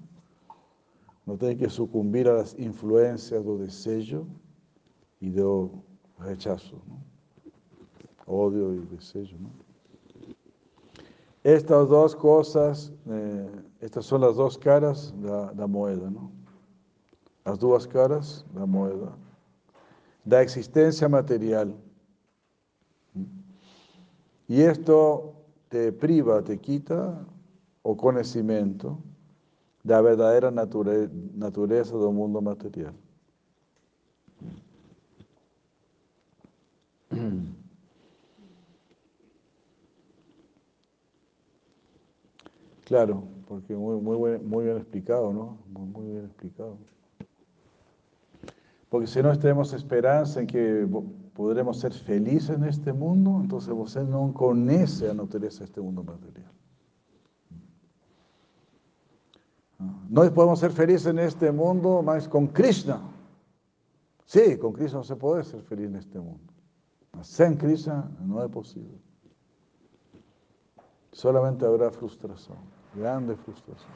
No 1.26 1.38
tiene 1.38 1.55
que 1.55 1.69
sucumbir 1.69 2.28
a 2.28 2.34
las 2.34 2.57
influencias 2.57 3.45
del 3.45 3.59
deseo 3.59 4.26
y 5.19 5.30
del 5.30 5.69
rechazo, 6.19 6.82
odio 8.26 8.74
y 8.74 8.80
deseo. 8.88 9.28
Estas 11.43 11.89
dos 11.89 12.15
cosas, 12.15 12.93
eh, 13.07 13.49
estas 13.79 14.05
son 14.05 14.21
las 14.21 14.35
dos 14.35 14.57
caras 14.57 15.13
de 15.17 15.29
la 15.55 15.67
moneda, 15.67 16.09
¿no? 16.09 16.31
Las 17.43 17.57
dos 17.59 17.87
caras 17.87 18.45
de 18.53 18.59
la 18.59 18.65
moneda. 18.65 19.17
Da 20.23 20.41
existencia 20.41 21.09
material. 21.09 21.75
Y 24.47 24.61
esto 24.61 25.33
te 25.69 25.91
priva, 25.91 26.43
te 26.43 26.59
quita 26.59 27.25
o 27.81 27.97
conocimiento 27.97 28.99
da 29.83 30.01
verdadeira 30.01 30.51
natureza 30.51 31.97
do 31.97 32.11
mundo 32.11 32.39
material. 32.41 32.93
Claro, 42.91 43.23
porque 43.47 43.73
muy, 43.73 44.01
muy, 44.01 44.65
bien 44.65 44.75
explicado, 44.75 45.31
¿no? 45.31 45.57
Muy, 45.69 46.11
bien 46.11 46.25
explicado. 46.25 46.77
Porque 48.89 49.07
si 49.07 49.23
no 49.23 49.39
tenemos 49.39 49.71
esperanza 49.71 50.41
en 50.41 50.47
que 50.47 50.85
podremos 51.33 51.79
ser 51.79 51.93
felices 51.93 52.49
en 52.49 52.65
este 52.65 52.91
mundo, 52.91 53.39
entonces 53.41 53.73
usted 53.73 54.03
no 54.03 54.33
conoce 54.33 55.09
a 55.09 55.13
naturaleza 55.13 55.63
este 55.63 55.79
mundo 55.79 56.03
material. 56.03 56.51
No 60.09 60.29
podemos 60.33 60.59
ser 60.59 60.71
felices 60.71 61.05
en 61.05 61.19
este 61.19 61.49
mundo, 61.49 62.01
más 62.03 62.27
con 62.27 62.47
Krishna. 62.47 62.99
Sí, 64.25 64.57
con 64.57 64.73
Krishna 64.73 64.97
no 64.97 65.03
se 65.05 65.15
puede 65.15 65.45
ser 65.45 65.61
feliz 65.61 65.87
en 65.87 65.95
este 65.95 66.19
mundo. 66.19 66.53
Sin 67.21 67.55
Krishna 67.55 68.11
no 68.19 68.43
es 68.43 68.51
posible. 68.51 68.99
Solamente 71.13 71.65
habrá 71.65 71.89
frustración, 71.91 72.57
grande 72.95 73.35
frustración. 73.35 73.91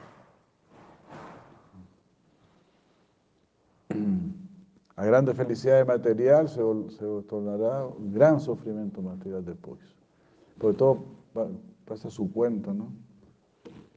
A 4.97 5.03
grande 5.03 5.33
felicidad 5.33 5.85
material 5.85 6.47
se, 6.47 6.61
se 6.91 7.05
tornará 7.27 7.85
un 7.85 8.13
gran 8.13 8.39
sufrimiento 8.39 9.01
material 9.01 9.43
después. 9.43 9.79
Porque 10.57 10.77
todo 10.77 11.03
pasa 11.85 12.07
a 12.07 12.11
su 12.11 12.31
cuenta, 12.31 12.73
¿no? 12.73 12.93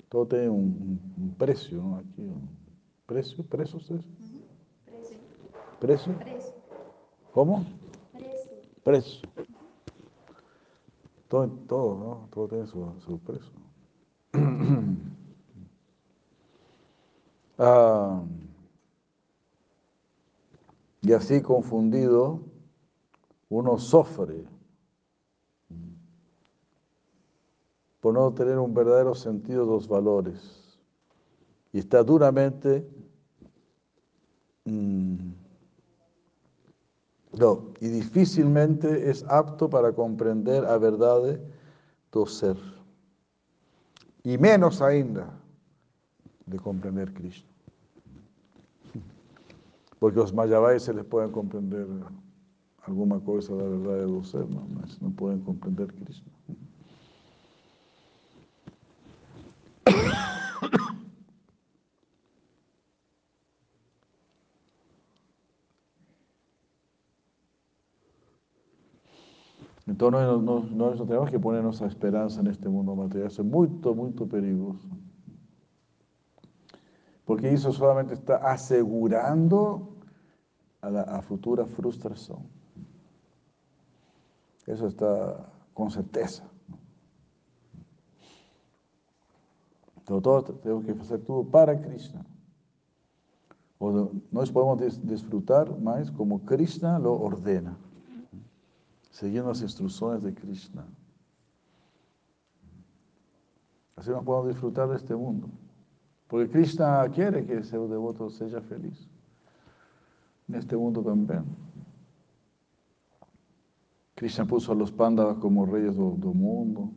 Todo 0.08 0.26
tiene 0.26 0.48
un, 0.48 1.34
precio, 1.38 1.80
¿no? 1.80 1.96
Aquí, 1.98 2.22
un 2.22 2.48
precio, 3.06 3.44
precio 3.44 3.76
ustedes. 3.76 4.04
Precio. 5.78 6.18
¿Precio? 6.18 6.54
¿Cómo? 7.32 7.64
Precio. 8.12 8.50
Precio. 8.82 9.28
Todo, 11.28 11.48
todo, 11.68 11.96
¿no? 11.96 12.28
Todo 12.30 12.48
tiene 12.48 12.66
su, 12.66 12.92
su 13.04 13.20
precio. 13.20 13.52
ah, 17.58 18.22
y 21.02 21.12
así 21.12 21.40
confundido, 21.40 22.40
uno 23.48 23.78
sufre 23.78 24.44
por 28.00 28.14
no 28.14 28.32
tener 28.32 28.58
un 28.58 28.74
verdadero 28.74 29.14
sentido 29.14 29.64
de 29.64 29.72
los 29.72 29.88
valores. 29.88 30.78
Y 31.72 31.78
está 31.78 32.02
duramente 32.02 32.88
mm, 34.64 35.16
no, 37.38 37.72
y 37.80 37.88
difícilmente 37.88 39.10
es 39.10 39.24
apto 39.28 39.68
para 39.68 39.92
comprender 39.92 40.64
a 40.64 40.78
verdad 40.78 41.38
tu 42.10 42.26
ser. 42.26 42.77
Y 44.24 44.38
menos 44.38 44.82
ainda 44.82 45.30
de 46.46 46.58
comprender 46.58 47.12
Cristo. 47.12 47.48
Porque 49.98 50.18
los 50.18 50.32
mayabais 50.32 50.82
se 50.82 50.94
les 50.94 51.04
pueden 51.04 51.30
comprender 51.30 51.86
alguna 52.82 53.18
cosa 53.20 53.54
de 53.54 53.62
la 53.62 53.68
verdad 53.68 54.06
de 54.06 54.12
los 54.12 54.28
ser, 54.28 54.46
no, 54.48 55.10
pueden 55.10 55.40
comprender 55.40 55.88
Cristo. 69.98 70.38
Entonces, 70.38 70.72
no 70.76 71.06
tenemos 71.06 71.30
que 71.30 71.38
poner 71.38 71.62
nuestra 71.62 71.86
esperanza 71.86 72.40
en 72.40 72.46
este 72.46 72.68
mundo 72.68 72.94
material. 72.94 73.28
es 73.28 73.38
muy, 73.40 73.68
muy 73.68 74.12
peligroso. 74.12 74.88
Porque 77.24 77.52
eso 77.52 77.72
solamente 77.72 78.14
está 78.14 78.36
asegurando 78.36 79.96
a 80.80 81.20
futura 81.22 81.66
frustración. 81.66 82.38
Eso 84.66 84.86
está 84.86 85.50
con 85.74 85.90
certeza. 85.90 86.44
Entonces, 89.98 90.22
todos 90.22 90.60
tenemos 90.62 90.84
que 90.84 90.92
hacer 90.92 91.20
todo 91.20 91.44
para 91.44 91.78
Krishna. 91.80 92.24
O 93.78 94.10
nós 94.32 94.50
podemos 94.50 95.06
disfrutar 95.06 95.78
más 95.78 96.10
como 96.10 96.44
Krishna 96.44 96.98
lo 96.98 97.12
ordena, 97.12 97.76
siguiendo 99.18 99.48
las 99.48 99.62
instrucciones 99.62 100.22
de 100.22 100.32
Krishna. 100.32 100.86
Así 103.96 104.10
nos 104.10 104.24
podemos 104.24 104.48
disfrutar 104.48 104.88
de 104.88 104.96
este 104.96 105.16
mundo. 105.16 105.48
Porque 106.28 106.48
Krishna 106.48 107.08
quiere 107.08 107.44
que 107.44 107.64
seu 107.64 107.88
devoto 107.88 108.30
seja 108.30 108.60
feliz. 108.60 109.08
Neste 110.46 110.76
mundo 110.76 111.02
também. 111.02 111.44
Krishna 114.14 114.46
puso 114.46 114.70
a 114.72 114.74
los 114.74 114.92
pandas 114.92 115.36
como 115.38 115.66
reyes 115.66 115.96
do 115.96 116.32
mundo. 116.32 116.92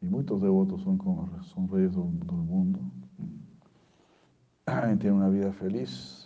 Y 0.00 0.06
muchos 0.06 0.42
devotos 0.42 0.82
son, 0.82 0.98
como, 0.98 1.28
son 1.42 1.68
reyes 1.68 1.94
del, 1.94 2.18
del 2.18 2.36
mundo. 2.36 2.80
Tienen 4.98 5.14
una 5.14 5.28
vida 5.28 5.52
feliz. 5.52 6.23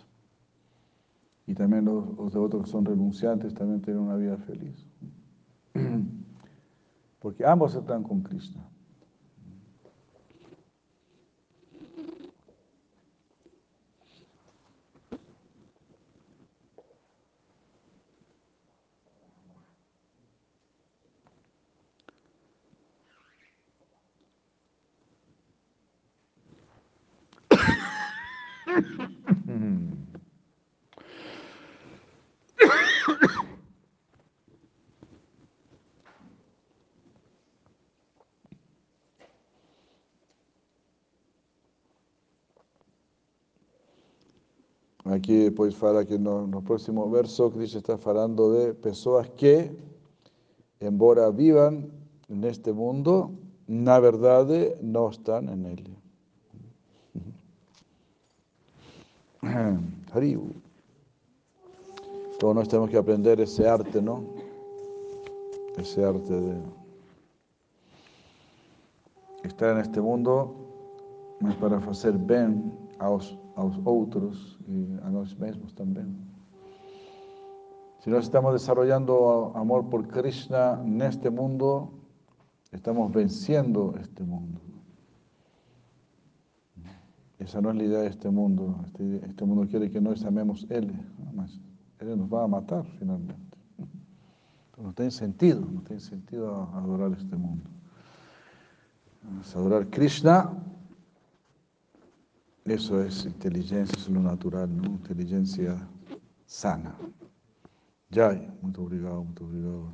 Y 1.49 1.55
también 1.55 1.83
los, 1.83 2.15
los, 2.15 2.31
devotos 2.31 2.63
que 2.63 2.69
son 2.69 2.85
renunciantes 2.85 3.55
también 3.55 3.81
tienen 3.81 4.03
una 4.03 4.15
vida 4.17 4.37
feliz. 4.37 4.87
Porque 7.19 7.43
ambos 7.43 7.73
están 7.73 8.03
con 8.03 8.21
Krishna. 8.21 8.69
Aquí 45.19 45.51
depois 45.51 45.75
fala 45.75 46.05
que 46.05 46.17
no, 46.17 46.47
no 46.47 46.61
próximo 46.61 47.09
verso 47.11 47.51
Cristo 47.51 47.79
está 47.79 47.97
falando 47.97 48.53
de 48.55 48.73
pessoas 48.75 49.27
que, 49.35 49.69
embora 50.79 51.29
vivan 51.29 51.91
neste 52.29 52.71
mundo, 52.71 53.35
na 53.67 53.99
verdade 53.99 54.77
não 54.81 55.09
estão 55.09 55.41
nele. 55.41 55.97
Haribu. 60.13 60.55
Todos 62.39 62.55
nós 62.55 62.69
temos 62.69 62.89
que 62.89 62.95
aprender 62.95 63.41
esse 63.41 63.65
arte, 63.65 63.99
não? 63.99 64.23
Esse 65.77 66.01
arte 66.01 66.31
de 66.31 66.61
estar 69.43 69.75
neste 69.75 69.99
mundo, 69.99 70.55
mas 71.41 71.55
para 71.55 71.81
fazer 71.81 72.17
bem 72.17 72.71
aos 72.99 73.37
aos 73.59 73.77
outros 73.83 74.57
e 74.67 74.97
a 75.03 75.09
nós 75.09 75.35
mesmos 75.35 75.73
também. 75.73 76.07
Se 77.99 78.09
nós 78.09 78.23
estamos 78.23 78.53
desarrollando 78.53 79.51
amor 79.53 79.83
por 79.85 80.07
Krishna 80.07 80.77
neste 80.77 81.29
mundo, 81.29 81.91
estamos 82.71 83.11
venciendo 83.11 83.93
este 83.99 84.23
mundo. 84.23 84.61
Esa 87.39 87.61
no 87.61 87.71
es 87.71 87.75
la 87.77 87.83
idea 87.83 87.99
de 87.99 88.07
este 88.07 88.29
mundo. 88.29 88.79
Este, 88.85 89.25
este 89.25 89.45
mundo 89.45 89.67
quiere 89.67 89.89
que 89.89 89.99
nós 89.99 90.23
amemos 90.23 90.65
mas 91.33 91.59
Ele 91.99 92.15
nos 92.15 92.29
va 92.31 92.43
a 92.43 92.47
matar 92.47 92.85
finalmente. 92.97 93.49
no 94.77 94.93
tiene 94.93 95.11
sentido, 95.11 95.67
no 95.69 95.81
tiene 95.81 95.99
sentido 95.99 96.69
adorar 96.73 97.11
este 97.11 97.35
mundo. 97.35 97.63
A 99.25 99.59
adorar 99.59 99.87
Krishna 99.87 100.53
eso 102.65 103.01
es 103.01 103.25
inteligencia, 103.25 103.97
es 103.97 104.09
lo 104.09 104.21
natural, 104.21 104.75
¿no? 104.75 104.85
Inteligencia 104.85 105.87
sana. 106.45 106.95
Jai, 108.11 108.51
muito 108.61 108.81
obrigado, 108.81 109.23
muito 109.23 109.43
obrigado. 109.43 109.93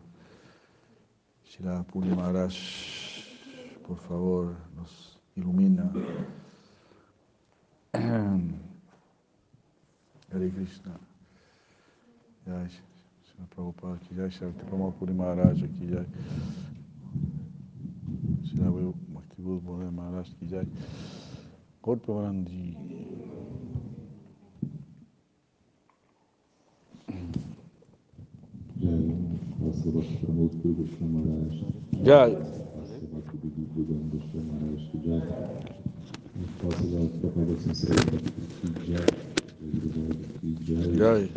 Shira 1.43 1.83
Puri 1.83 2.09
Maharaj, 2.09 2.55
por 3.85 3.97
favor, 3.97 4.55
nos 4.75 5.19
ilumina. 5.35 5.91
Hare 10.31 10.49
Krishna. 10.49 10.99
Jai, 12.45 12.69
Prabhupada, 13.49 13.95
aqui, 13.95 14.15
Jai, 14.15 14.31
Shira 14.31 14.51
Prabhupada 14.51 14.91
Puri 14.97 15.13
Maharaj, 15.13 15.63
aqui, 15.63 15.87
Jai. 15.87 16.05
Shira 18.43 18.71
Bhakti 18.71 19.41
Maharaj, 19.41 20.31
aqui, 20.31 20.47
Jai. 20.47 20.67
Golpe 21.85 22.11
Brandi. 22.11 22.75
Jai. 32.01 32.35
Jai. 40.97 41.29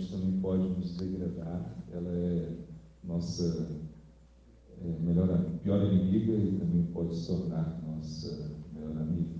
Mente 0.00 0.10
também 0.10 0.40
pode 0.40 0.62
nos 0.62 0.96
degradar. 0.96 1.76
Ela 1.92 2.10
é 2.10 2.56
nossa 3.04 3.68
é, 4.82 4.98
melhor, 5.00 5.28
pior 5.62 5.92
inimiga 5.92 6.32
e 6.32 6.58
também 6.58 6.84
pode 6.92 7.16
se 7.16 7.26
tornar 7.26 7.80
nossa 7.86 8.50
melhor 8.72 8.96
amiga. 8.96 9.30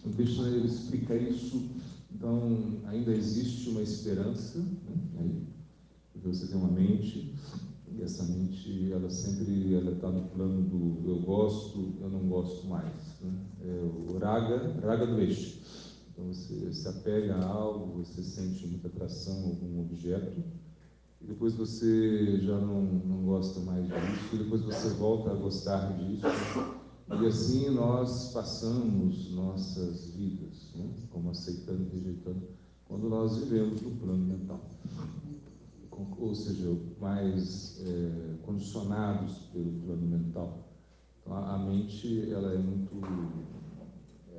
Então, 0.00 0.12
Krishna 0.12 0.48
ele 0.48 0.66
explica 0.66 1.14
isso. 1.16 1.70
Então, 2.14 2.80
ainda 2.86 3.12
existe 3.12 3.70
uma 3.70 3.82
esperança, 3.82 4.58
né? 4.58 5.42
porque 6.12 6.28
você 6.28 6.46
tem 6.48 6.56
uma 6.56 6.70
mente 6.70 7.34
e 7.92 8.02
essa 8.02 8.24
mente 8.24 8.92
ela 8.92 9.08
sempre 9.08 9.74
ela 9.74 9.92
está 9.92 10.10
no 10.10 10.28
plano 10.28 10.62
do 10.62 11.08
eu 11.08 11.20
gosto, 11.20 11.94
eu 12.00 12.10
não 12.10 12.28
gosto 12.28 12.66
mais. 12.66 13.20
Né? 13.22 13.32
É 13.62 13.82
o 13.82 14.18
raga, 14.18 14.80
raga 14.82 15.06
do 15.06 15.20
eixo. 15.20 15.60
Então 16.20 16.34
você 16.34 16.72
se 16.72 16.86
apega 16.86 17.34
a 17.34 17.46
algo, 17.46 18.04
você 18.04 18.22
sente 18.22 18.66
muita 18.66 18.88
atração 18.88 19.34
a 19.34 19.46
algum 19.46 19.80
objeto 19.80 20.42
e 21.20 21.26
depois 21.26 21.54
você 21.54 22.38
já 22.40 22.58
não, 22.58 22.82
não 22.82 23.24
gosta 23.24 23.60
mais 23.60 23.86
disso, 23.86 24.34
e 24.34 24.38
depois 24.38 24.62
você 24.62 24.90
volta 24.90 25.30
a 25.30 25.34
gostar 25.34 25.96
disso. 25.96 26.26
E 27.20 27.26
assim 27.26 27.70
nós 27.70 28.32
passamos 28.32 29.32
nossas 29.32 30.10
vidas, 30.14 30.72
né? 30.74 30.88
como 31.10 31.30
aceitando 31.30 31.82
e 31.84 31.96
rejeitando, 31.96 32.42
quando 32.86 33.08
nós 33.08 33.36
vivemos 33.38 33.80
no 33.82 33.90
plano 33.92 34.24
mental. 34.24 34.60
Ou 36.18 36.34
seja, 36.34 36.74
mais 37.00 37.82
é, 37.86 38.36
condicionados 38.42 39.38
pelo 39.52 39.72
plano 39.84 40.06
mental. 40.06 40.70
Então, 41.20 41.36
a, 41.36 41.58
mente, 41.58 42.30
ela 42.30 42.54
é 42.54 42.58
muito. 42.58 42.90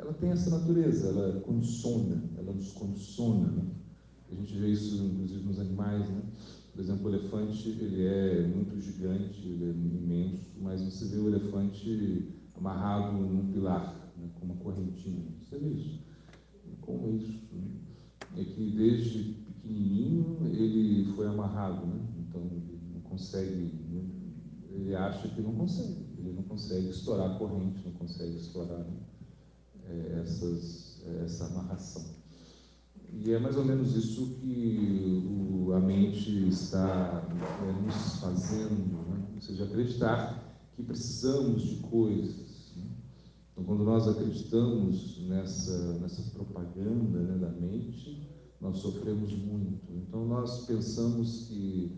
Ela 0.02 0.14
tem 0.14 0.32
essa 0.32 0.49
natureza, 0.49 1.10
ela 1.10 1.39
condiciona, 1.41 2.24
ela 2.36 2.52
nos 2.52 2.72
condiciona. 2.72 3.52
Né? 3.52 3.66
A 4.32 4.34
gente 4.34 4.58
vê 4.58 4.70
isso, 4.70 4.95
inclusive, 4.95 5.45
nos 5.45 5.60
animais, 5.60 6.10
né? 6.10 6.24
Por 6.74 6.82
exemplo, 6.82 7.06
o 7.06 7.14
elefante, 7.14 7.70
ele 7.70 8.04
é 8.06 8.47
muito 8.47 8.82
gigante, 8.82 9.47
ele 9.47 9.66
é 9.66 9.70
imenso, 9.70 10.47
mas 10.60 10.82
você 10.82 11.06
vê 11.06 11.18
o 11.18 11.28
elefante 11.28 12.34
amarrado 12.56 13.14
num 13.14 13.52
pilar, 13.52 14.12
né, 14.18 14.28
com 14.39 14.45
uma 14.45 14.56
correntinha. 14.56 15.24
Você 15.39 15.60
vê 15.60 15.68
isso. 15.68 16.02
Como 16.82 17.08
é 17.08 17.12
isso? 17.12 17.47
Né? 17.54 17.68
É 18.38 18.43
que 18.43 18.72
desde 18.72 19.36
pequenininho 19.45 20.38
ele 20.45 21.14
foi 21.14 21.28
amarrado, 21.28 21.86
né? 21.86 22.02
Então 22.18 22.41
ele 22.41 22.80
não 22.91 23.02
consegue, 23.02 23.72
né? 23.91 24.04
ele 24.72 24.95
acha 24.95 25.28
que 25.28 25.41
não 25.41 25.54
consegue, 25.54 26.08
ele 26.18 26.34
não 26.34 26.43
consegue 26.43 26.89
estourar 26.89 27.32
a 27.32 27.38
corrente, 27.38 27.86
não 27.86 27.91
consegue 27.91 28.38
estourar 28.38 28.80
né? 28.80 29.11
É, 29.92 30.22
essas, 30.22 31.04
essa 31.24 31.46
amarração. 31.48 32.22
E 33.14 33.32
é 33.34 33.39
mais 33.39 33.58
ou 33.58 33.66
menos 33.66 33.94
isso 33.94 34.36
que 34.39 35.22
o, 35.28 35.74
a 35.74 35.80
mente 35.80 36.48
está 36.48 37.28
é, 37.62 37.86
nos 37.86 38.20
fazendo, 38.22 39.10
né? 39.10 39.26
ou 39.36 39.42
seja, 39.42 39.66
acreditar 39.66 40.58
que 40.76 40.84
precisamos 40.84 41.64
de 41.64 41.76
coisas. 41.78 42.74
Né? 42.78 42.86
Então, 43.52 43.66
quando 43.66 43.84
nós 43.84 44.08
acreditamos 44.08 45.20
nessa, 45.28 46.00
nessa 46.00 46.22
propaganda 46.32 47.20
né, 47.20 47.38
da 47.38 47.50
mente, 47.50 48.30
nós 48.62 48.78
sofremos 48.78 49.34
muito. 49.34 49.92
Então, 49.92 50.26
nós 50.26 50.66
pensamos 50.66 51.48
que 51.50 51.92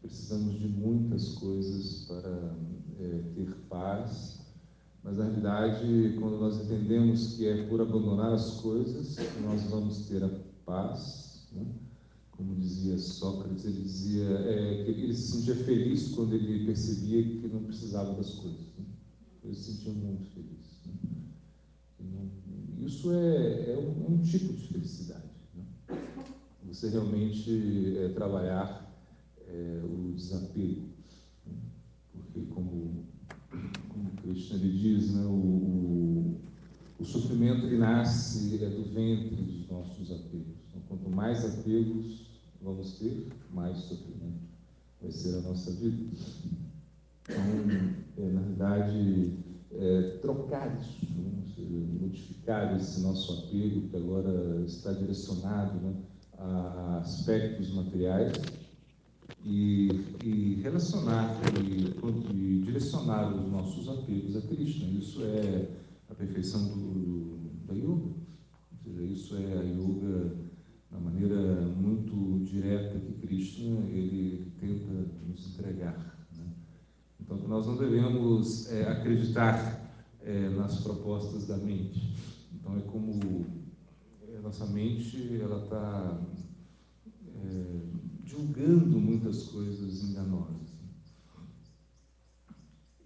precisamos 0.00 0.58
de 0.58 0.68
muitas 0.68 1.34
coisas 1.34 2.04
para 2.06 2.56
é, 3.00 3.22
ter 3.34 3.54
paz, 3.68 4.39
mas 5.02 5.16
na 5.16 5.24
realidade, 5.24 6.16
quando 6.18 6.38
nós 6.38 6.60
entendemos 6.60 7.36
que 7.36 7.46
é 7.46 7.66
por 7.66 7.80
abandonar 7.80 8.34
as 8.34 8.60
coisas 8.60 9.16
que 9.16 9.40
nós 9.40 9.62
vamos 9.64 10.06
ter 10.06 10.22
a 10.22 10.30
paz, 10.66 11.48
né? 11.52 11.66
como 12.32 12.54
dizia 12.56 12.98
Sócrates, 12.98 13.64
ele 13.64 13.82
dizia 13.82 14.28
é, 14.28 14.84
que 14.84 14.90
ele 14.90 15.14
se 15.14 15.32
sentia 15.32 15.54
feliz 15.56 16.08
quando 16.14 16.34
ele 16.34 16.66
percebia 16.66 17.22
que 17.22 17.48
não 17.48 17.64
precisava 17.64 18.14
das 18.14 18.34
coisas. 18.34 18.60
Né? 18.78 18.84
Ele 19.44 19.54
se 19.54 19.72
sentia 19.72 19.92
muito 19.92 20.26
feliz. 20.26 20.80
Né? 21.98 22.28
Isso 22.78 23.10
é, 23.12 23.72
é 23.72 23.78
um, 23.78 24.14
um, 24.14 24.22
tipo 24.22 24.52
de 24.52 24.68
felicidade. 24.68 25.30
Né? 25.54 25.64
Você 26.68 26.88
realmente 26.88 27.96
é, 27.98 28.08
trabalhar 28.08 28.90
é, 29.46 29.82
o 29.82 30.12
desapego. 30.14 30.88
Né? 31.46 31.56
Porque, 32.12 32.40
como 32.54 33.09
Krishna 34.30 34.58
ele 34.58 34.78
diz, 34.78 35.12
né, 35.12 35.24
o, 35.24 36.36
o, 36.98 37.04
sofrimento 37.04 37.66
ele 37.66 37.78
nasce 37.78 38.62
é 38.62 38.68
do 38.68 38.84
ventre 38.84 39.34
dos 39.34 39.68
nossos 39.68 40.10
apegos. 40.10 40.54
Então, 40.68 40.82
quanto 40.88 41.10
mais 41.10 41.44
apegos 41.44 42.26
vamos 42.62 42.98
ter, 42.98 43.28
mais 43.52 43.76
sofrimento 43.78 44.40
vai 45.02 45.10
ser 45.10 45.38
a 45.38 45.40
nossa 45.42 45.72
vida. 45.72 46.16
Então, 47.24 47.42
é, 48.18 48.30
na 48.30 48.40
verdade, 48.42 49.34
é, 49.72 50.18
trocar 50.22 50.80
isso, 50.80 51.06
né? 51.12 51.30
modificar 52.00 52.76
esse 52.76 53.00
nosso 53.00 53.32
apego, 53.32 53.88
que 53.88 53.96
agora 53.96 54.62
está 54.66 54.92
direcionado 54.92 55.78
né, 55.80 55.94
a 56.38 56.98
aspectos 56.98 57.72
materiais, 57.72 58.32
e, 59.44 59.88
e 60.24 60.60
relacionar 60.62 61.40
e, 61.64 61.94
e, 62.32 62.60
direcionar 62.60 63.34
os 63.34 63.50
nossos 63.50 63.88
apegos 63.88 64.36
a 64.36 64.42
Krishna. 64.42 64.88
Isso 64.88 65.22
é 65.24 65.68
a 66.08 66.14
perfeição 66.14 66.68
do, 66.68 66.76
do, 66.76 67.66
da 67.66 67.74
yoga. 67.74 67.90
Ou 67.92 68.78
seja, 68.84 69.02
isso 69.02 69.36
é 69.36 69.58
a 69.58 69.62
yoga 69.62 70.36
na 70.90 70.98
maneira 70.98 71.62
muito 71.76 72.44
direta 72.44 72.98
que 72.98 73.12
Krishna 73.26 73.80
ele, 73.88 74.52
tenta 74.58 74.92
nos 75.26 75.46
entregar. 75.46 76.26
Né? 76.36 76.52
Então, 77.20 77.36
nós 77.48 77.66
não 77.66 77.76
devemos 77.76 78.70
é, 78.70 78.88
acreditar 78.88 79.80
é, 80.22 80.48
nas 80.50 80.80
propostas 80.80 81.46
da 81.46 81.56
mente. 81.56 82.14
Então, 82.52 82.76
é 82.76 82.80
como 82.82 83.46
a 84.28 84.36
é, 84.36 84.40
nossa 84.40 84.66
mente 84.66 85.40
ela 85.40 85.64
está 85.64 86.20
é, 87.36 87.80
julgando 88.30 89.00
muitas 89.00 89.44
coisas 89.44 90.02
enganosas. 90.04 90.70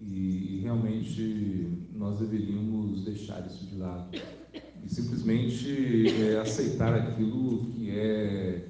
E, 0.01 0.57
e 0.57 0.61
realmente 0.61 1.89
nós 1.95 2.19
deveríamos 2.19 3.05
deixar 3.05 3.47
isso 3.47 3.65
de 3.67 3.77
lado 3.77 4.11
e 4.85 4.89
simplesmente 4.89 6.09
é, 6.23 6.39
aceitar 6.39 6.95
aquilo 6.95 7.65
que 7.71 7.91
é, 7.91 8.69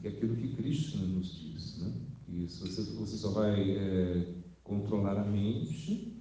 que 0.00 0.06
é 0.06 0.10
aquilo 0.10 0.36
que 0.36 0.56
Cristo 0.56 0.98
nos 0.98 1.38
diz. 1.38 1.78
Né? 1.78 1.92
Que 2.24 2.46
você, 2.46 2.82
você 2.82 3.16
só 3.16 3.30
vai 3.32 3.70
é, 3.72 4.34
controlar 4.64 5.20
a 5.20 5.24
mente 5.24 6.16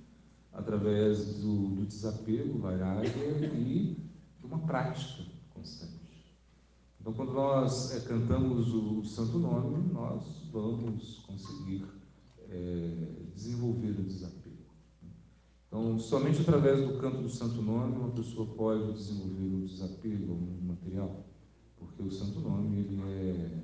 através 0.51 1.35
do, 1.35 1.69
do 1.69 1.85
desapego, 1.85 2.59
vairagya 2.59 3.13
e 3.55 3.95
uma 4.43 4.59
prática 4.59 5.23
constante. 5.53 5.98
Então, 6.99 7.13
quando 7.13 7.33
nós 7.33 7.95
é, 7.95 8.01
cantamos 8.01 8.73
o 8.73 9.03
Santo 9.05 9.39
Nome, 9.39 9.91
nós 9.93 10.49
vamos 10.51 11.19
conseguir 11.19 11.85
é, 12.49 13.07
desenvolver 13.33 13.91
o 13.91 14.03
desapego. 14.03 14.49
Então, 15.67 15.97
somente 15.99 16.41
através 16.41 16.85
do 16.85 16.97
canto 16.97 17.21
do 17.21 17.29
Santo 17.29 17.61
Nome 17.61 17.95
uma 17.95 18.09
pessoa 18.09 18.47
pode 18.47 18.91
desenvolver 18.93 19.55
o 19.55 19.67
desapego 19.67 20.33
mundo 20.33 20.61
material, 20.63 21.25
porque 21.77 22.03
o 22.03 22.11
Santo 22.11 22.39
Nome 22.39 22.79
ele 22.79 23.01
é, 23.01 23.63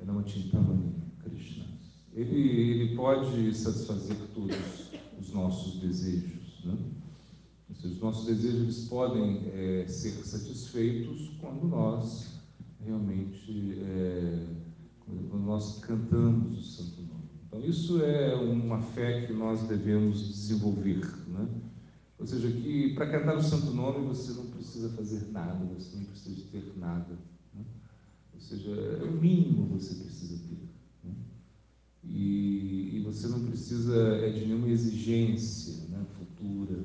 é 0.00 0.10
uma 0.10 0.26
Chintamani 0.26 0.94
Krishna. 1.22 1.66
Ele, 2.14 2.38
ele 2.38 2.96
pode 2.96 3.54
satisfazer 3.54 4.16
todos 4.34 4.56
os 5.20 5.32
nossos 5.32 5.80
desejos, 5.80 6.64
né? 6.64 6.78
Os 7.68 8.00
nossos 8.00 8.26
desejos 8.26 8.60
eles 8.60 8.88
podem 8.88 9.48
é, 9.52 9.86
ser 9.86 10.12
satisfeitos 10.24 11.30
quando 11.40 11.68
nós 11.68 12.39
realmente 12.84 13.78
é, 13.80 14.46
quando 15.06 15.44
nós 15.44 15.80
cantamos 15.80 16.58
o 16.58 16.62
Santo 16.62 17.02
Nome. 17.02 17.20
Então, 17.46 17.60
isso 17.64 18.02
é 18.02 18.34
uma 18.34 18.80
fé 18.80 19.26
que 19.26 19.32
nós 19.32 19.62
devemos 19.66 20.28
desenvolver. 20.28 21.04
Né? 21.28 21.48
Ou 22.18 22.26
seja, 22.26 22.50
que 22.50 22.94
para 22.94 23.10
cantar 23.10 23.36
o 23.36 23.42
Santo 23.42 23.72
Nome 23.72 24.06
você 24.06 24.32
não 24.32 24.46
precisa 24.46 24.90
fazer 24.90 25.30
nada, 25.32 25.64
você 25.74 25.96
não 25.96 26.04
precisa 26.04 26.42
ter 26.52 26.72
nada. 26.76 27.18
Né? 27.54 27.64
Ou 28.34 28.40
seja, 28.40 28.70
é 28.70 29.02
o 29.02 29.12
mínimo 29.12 29.66
que 29.66 29.84
você 29.84 29.94
precisa 29.96 30.38
ter. 30.38 30.68
Né? 31.04 31.14
E, 32.04 32.96
e, 32.96 33.02
você 33.04 33.26
não 33.26 33.44
precisa 33.46 33.96
é, 33.96 34.30
de 34.30 34.46
nenhuma 34.46 34.68
exigência 34.68 35.88
né, 35.88 36.04
futura, 36.18 36.84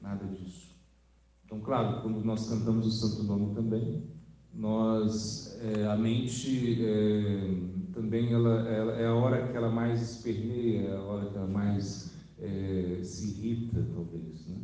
nada 0.00 0.24
disso. 0.26 0.66
Então, 1.44 1.60
claro, 1.60 2.02
quando 2.02 2.24
nós 2.24 2.48
cantamos 2.48 2.86
o 2.86 2.90
Santo 2.90 3.22
Nome 3.24 3.54
também, 3.54 4.15
nós, 4.56 5.58
é, 5.60 5.86
a 5.86 5.96
mente 5.96 6.82
é, 6.82 7.92
também 7.92 8.32
ela, 8.32 8.68
ela, 8.68 8.92
é 8.92 9.06
a 9.06 9.14
hora 9.14 9.48
que 9.48 9.56
ela 9.56 9.70
mais 9.70 10.00
esperneia, 10.00 10.88
é 10.88 10.96
a 10.96 11.02
hora 11.02 11.30
que 11.30 11.36
ela 11.36 11.46
mais 11.46 12.14
é, 12.38 13.00
se 13.02 13.28
irrita, 13.28 13.86
talvez. 13.94 14.46
Né? 14.46 14.56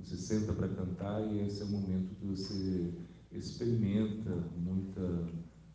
Você 0.00 0.16
senta 0.16 0.52
para 0.52 0.68
cantar 0.68 1.20
e 1.32 1.40
esse 1.46 1.62
é 1.62 1.64
o 1.64 1.68
momento 1.68 2.14
que 2.16 2.26
você 2.26 2.94
experimenta 3.30 4.30
muita, 4.56 5.28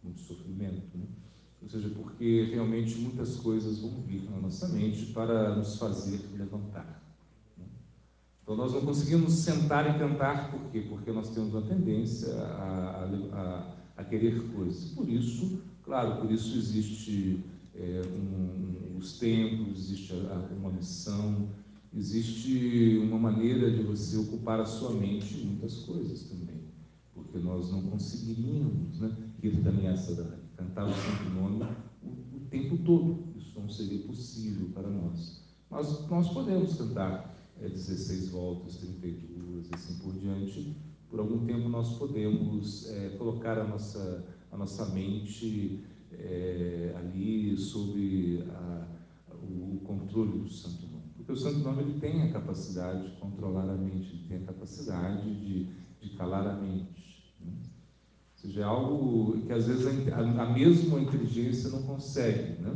muito 0.03 0.19
sofrimento. 0.19 0.97
Né? 0.97 1.05
Ou 1.61 1.69
seja, 1.69 1.89
porque 1.89 2.49
realmente 2.51 2.97
muitas 2.97 3.37
coisas 3.37 3.79
vão 3.79 4.01
vir 4.01 4.29
na 4.29 4.37
nossa 4.37 4.67
mente 4.67 5.07
para 5.07 5.55
nos 5.55 5.77
fazer 5.77 6.19
levantar. 6.37 7.02
Então 8.43 8.57
nós 8.57 8.73
não 8.73 8.81
conseguimos 8.81 9.31
sentar 9.33 9.95
e 9.95 9.97
cantar, 9.97 10.51
por 10.51 10.69
quê? 10.69 10.81
Porque 10.81 11.11
nós 11.11 11.29
temos 11.29 11.53
uma 11.53 11.61
tendência 11.61 12.33
a, 12.35 13.07
a, 13.31 13.75
a 13.95 14.03
querer 14.03 14.51
coisas. 14.51 14.91
Por 14.91 15.07
isso, 15.07 15.61
claro, 15.81 16.21
por 16.21 16.29
isso 16.29 16.57
existe 16.57 17.41
é, 17.73 18.01
um, 18.05 18.97
os 18.97 19.17
tempos, 19.17 19.79
existe 19.79 20.13
uma 20.57 20.71
missão, 20.71 21.47
existe 21.95 22.99
uma 23.01 23.17
maneira 23.17 23.71
de 23.71 23.81
você 23.83 24.17
ocupar 24.17 24.59
a 24.59 24.65
sua 24.65 24.91
mente 24.91 25.37
muitas 25.37 25.77
coisas 25.79 26.23
também, 26.23 26.63
porque 27.13 27.37
nós 27.37 27.71
não 27.71 27.83
conseguiríamos, 27.83 28.99
né, 28.99 29.15
Kirtaniasada, 29.39 30.39
cantar 30.57 30.85
o 30.85 30.93
Santo 30.93 31.79
o, 32.03 32.07
o, 32.07 32.39
tempo 32.49 32.77
todo, 32.79 33.23
isso 33.37 33.57
não 33.57 33.69
seria 33.69 33.99
possível 33.99 34.69
para 34.73 34.89
nós. 34.89 35.41
Mas 35.69 36.07
nós 36.09 36.29
podemos 36.29 36.75
cantar 36.75 37.32
é, 37.63 37.69
16 37.69 38.29
voltas, 38.29 38.77
32 38.77 39.69
e 39.69 39.75
assim 39.75 39.97
por 39.99 40.13
diante, 40.13 40.75
por 41.09 41.19
algum 41.19 41.45
tempo 41.45 41.69
nós 41.69 41.97
podemos 41.97 42.89
é, 42.89 43.09
colocar 43.17 43.57
a 43.57 43.63
nossa, 43.63 44.25
a 44.51 44.57
nossa 44.57 44.85
mente 44.93 45.83
é, 46.11 46.93
ali 46.97 47.55
sob 47.57 48.43
a, 48.49 48.87
o 49.31 49.79
controle 49.85 50.39
do 50.39 50.49
Santo 50.49 50.87
Nome. 50.87 51.03
Porque 51.15 51.31
o 51.31 51.37
Santo 51.37 51.59
Nome 51.59 51.83
ele 51.83 51.99
tem 51.99 52.23
a 52.23 52.33
capacidade 52.33 53.09
de 53.09 53.17
controlar 53.17 53.69
a 53.69 53.77
mente, 53.77 54.13
ele 54.13 54.27
tem 54.27 54.37
a 54.37 54.45
capacidade 54.45 55.33
de, 55.39 55.67
de 56.01 56.09
calar 56.17 56.47
a 56.47 56.55
mente. 56.59 57.35
Né? 57.39 57.53
Ou 57.53 58.35
seja, 58.35 58.61
é 58.61 58.63
algo 58.63 59.41
que 59.41 59.53
às 59.53 59.67
vezes 59.67 60.11
a, 60.11 60.19
a 60.19 60.53
mesma 60.53 60.99
inteligência 60.99 61.69
não 61.69 61.83
consegue. 61.83 62.61
Né? 62.61 62.75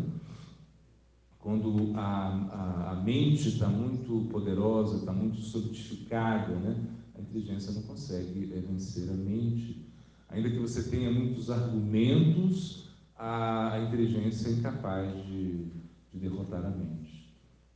Quando 1.47 1.93
a, 1.95 2.01
a, 2.01 2.91
a 2.91 2.95
mente 2.95 3.47
está 3.47 3.69
muito 3.69 4.27
poderosa, 4.29 4.97
está 4.97 5.13
muito 5.13 5.37
solidificada, 5.37 6.53
né? 6.55 6.75
a 7.15 7.21
inteligência 7.21 7.71
não 7.71 7.83
consegue 7.83 8.47
vencer 8.47 9.09
a 9.09 9.13
mente. 9.13 9.87
Ainda 10.27 10.49
que 10.49 10.59
você 10.59 10.83
tenha 10.89 11.09
muitos 11.09 11.49
argumentos, 11.49 12.89
a, 13.15 13.75
a 13.75 13.81
inteligência 13.81 14.49
é 14.49 14.51
incapaz 14.51 15.25
de, 15.25 15.67
de, 16.11 16.19
derrotar 16.19 16.65
a 16.65 16.69
mente. 16.69 17.33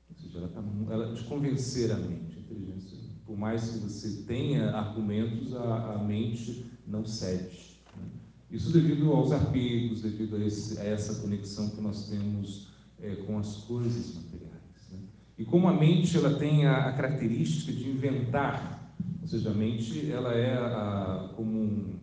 Ou 0.09 0.17
seja, 0.17 0.39
ela, 0.39 0.49
tá, 0.49 0.61
ela 0.89 1.13
de 1.13 1.23
convencer 1.23 1.93
a 1.93 1.95
mente. 1.95 2.39
A 2.39 2.41
inteligência, 2.41 2.97
por 3.25 3.37
mais 3.37 3.69
que 3.69 3.77
você 3.77 4.23
tenha 4.23 4.71
argumentos, 4.71 5.55
a, 5.55 5.93
a 5.93 5.97
mente 6.03 6.65
não 6.85 7.05
cede. 7.05 7.79
Né? 7.95 8.03
Isso 8.51 8.69
devido 8.73 9.13
aos 9.13 9.31
apegos, 9.31 10.01
devido 10.01 10.35
a, 10.35 10.45
esse, 10.45 10.77
a, 10.77 10.83
essa 10.83 11.21
conexão 11.21 11.69
que 11.69 11.79
nós 11.79 12.09
temos 12.09 12.70
é, 13.01 13.15
com 13.15 13.37
as 13.37 13.57
coisas 13.57 14.15
materiais. 14.15 14.91
Né? 14.91 14.99
E 15.37 15.45
como 15.45 15.67
a 15.67 15.73
mente 15.73 16.17
ela 16.17 16.37
tem 16.37 16.65
a, 16.65 16.89
a, 16.89 16.93
característica 16.93 17.71
de 17.71 17.89
inventar, 17.89 18.95
ou 19.21 19.27
seja, 19.27 19.51
a 19.51 19.53
mente 19.53 20.11
ela 20.11 20.33
é 20.33 21.33
como 21.35 21.51
um, 21.51 21.95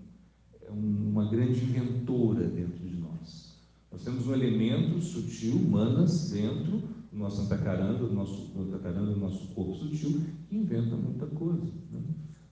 é 0.62 0.70
uma 0.70 1.30
grande 1.30 1.62
inventora 1.64 2.46
dentro 2.46 2.78
de 2.78 2.96
nós 2.96 3.58
temos 4.04 4.26
um 4.26 4.32
elemento 4.32 5.02
sutil, 5.02 5.58
manas, 5.60 6.30
dentro 6.30 6.82
do 7.12 7.18
nosso 7.18 7.42
antacaranda, 7.42 7.98
do 7.98 8.12
nosso 8.12 8.52
antacaranda, 8.58 9.12
do 9.12 9.20
nosso 9.20 9.48
corpo 9.48 9.74
sutil, 9.74 10.22
que 10.48 10.56
inventa 10.56 10.96
muita 10.96 11.26
coisa. 11.26 11.66
Né? 11.92 12.00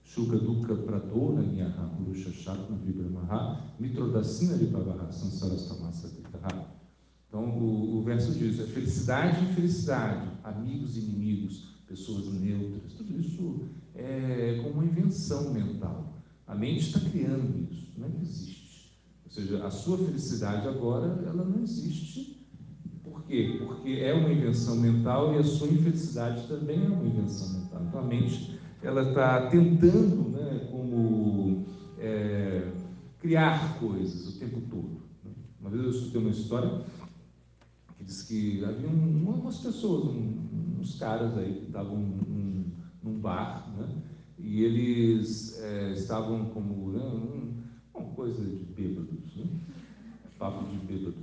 Shuka 0.03 0.37
Dukkha 0.37 0.75
Pradona 0.75 1.41
Nyaha 1.41 1.89
Purusha 1.97 2.31
Shatma 2.31 2.77
Vibra 2.77 3.09
Maha 3.09 3.73
Mitrodasina 3.79 4.55
Ripavaha 4.55 5.11
Sansarastamasa 5.11 6.09
Kritaha. 6.09 6.76
Então 7.27 7.49
o, 7.57 7.97
o 7.97 8.03
verso 8.03 8.31
diz: 8.33 8.59
é 8.59 8.65
felicidade 8.65 9.43
e 9.43 9.51
infelicidade, 9.51 10.29
amigos 10.43 10.95
e 10.97 11.01
inimigos, 11.01 11.75
pessoas 11.87 12.31
neutras, 12.33 12.93
tudo 12.93 13.19
isso 13.19 13.67
é 13.95 14.59
como 14.63 14.75
uma 14.75 14.85
invenção 14.85 15.51
mental. 15.51 16.13
A 16.45 16.55
mente 16.55 16.87
está 16.87 16.99
criando 16.99 17.67
isso, 17.69 17.91
não 17.97 18.09
existe. 18.21 18.97
Ou 19.25 19.31
seja, 19.31 19.65
a 19.65 19.69
sua 19.69 19.97
felicidade 19.97 20.67
agora, 20.67 21.23
ela 21.25 21.43
não 21.43 21.61
existe. 21.61 22.47
Por 23.03 23.23
quê? 23.23 23.57
Porque 23.59 23.89
é 24.01 24.13
uma 24.13 24.31
invenção 24.31 24.77
mental 24.77 25.35
e 25.35 25.39
a 25.39 25.43
sua 25.43 25.67
infelicidade 25.67 26.47
também 26.47 26.85
é 26.85 26.87
uma 26.87 27.05
invenção 27.05 27.59
mental. 27.59 27.83
Então 27.87 27.99
a 27.99 28.03
mente, 28.05 28.57
ela 28.81 29.09
está 29.09 29.47
tentando, 29.47 30.29
né, 30.29 30.67
como 30.71 31.65
é, 31.99 32.71
criar 33.19 33.79
coisas 33.79 34.35
o 34.35 34.39
tempo 34.39 34.61
todo. 34.69 35.01
Né? 35.23 35.31
Uma 35.59 35.69
vez 35.69 35.83
eu 35.83 35.89
escutei 35.89 36.21
uma 36.21 36.29
história 36.29 36.85
diz 38.07 38.23
que 38.23 38.63
havia 38.63 38.87
um, 38.87 39.29
umas 39.29 39.59
pessoas, 39.59 40.05
um, 40.05 40.79
uns 40.79 40.97
caras 40.97 41.37
aí 41.37 41.53
que 41.53 41.65
estavam 41.67 41.97
num, 41.97 42.71
num 43.03 43.19
bar, 43.19 43.69
né? 43.77 43.87
E 44.39 44.63
eles 44.63 45.59
é, 45.61 45.91
estavam 45.91 46.45
como 46.45 46.91
né, 46.91 47.03
um, 47.03 47.63
uma 47.93 48.09
coisa 48.11 48.41
de 48.41 48.63
bêbados, 48.63 49.35
né? 49.35 49.45
papo 50.39 50.65
de 50.69 50.77
bêbado. 50.77 51.17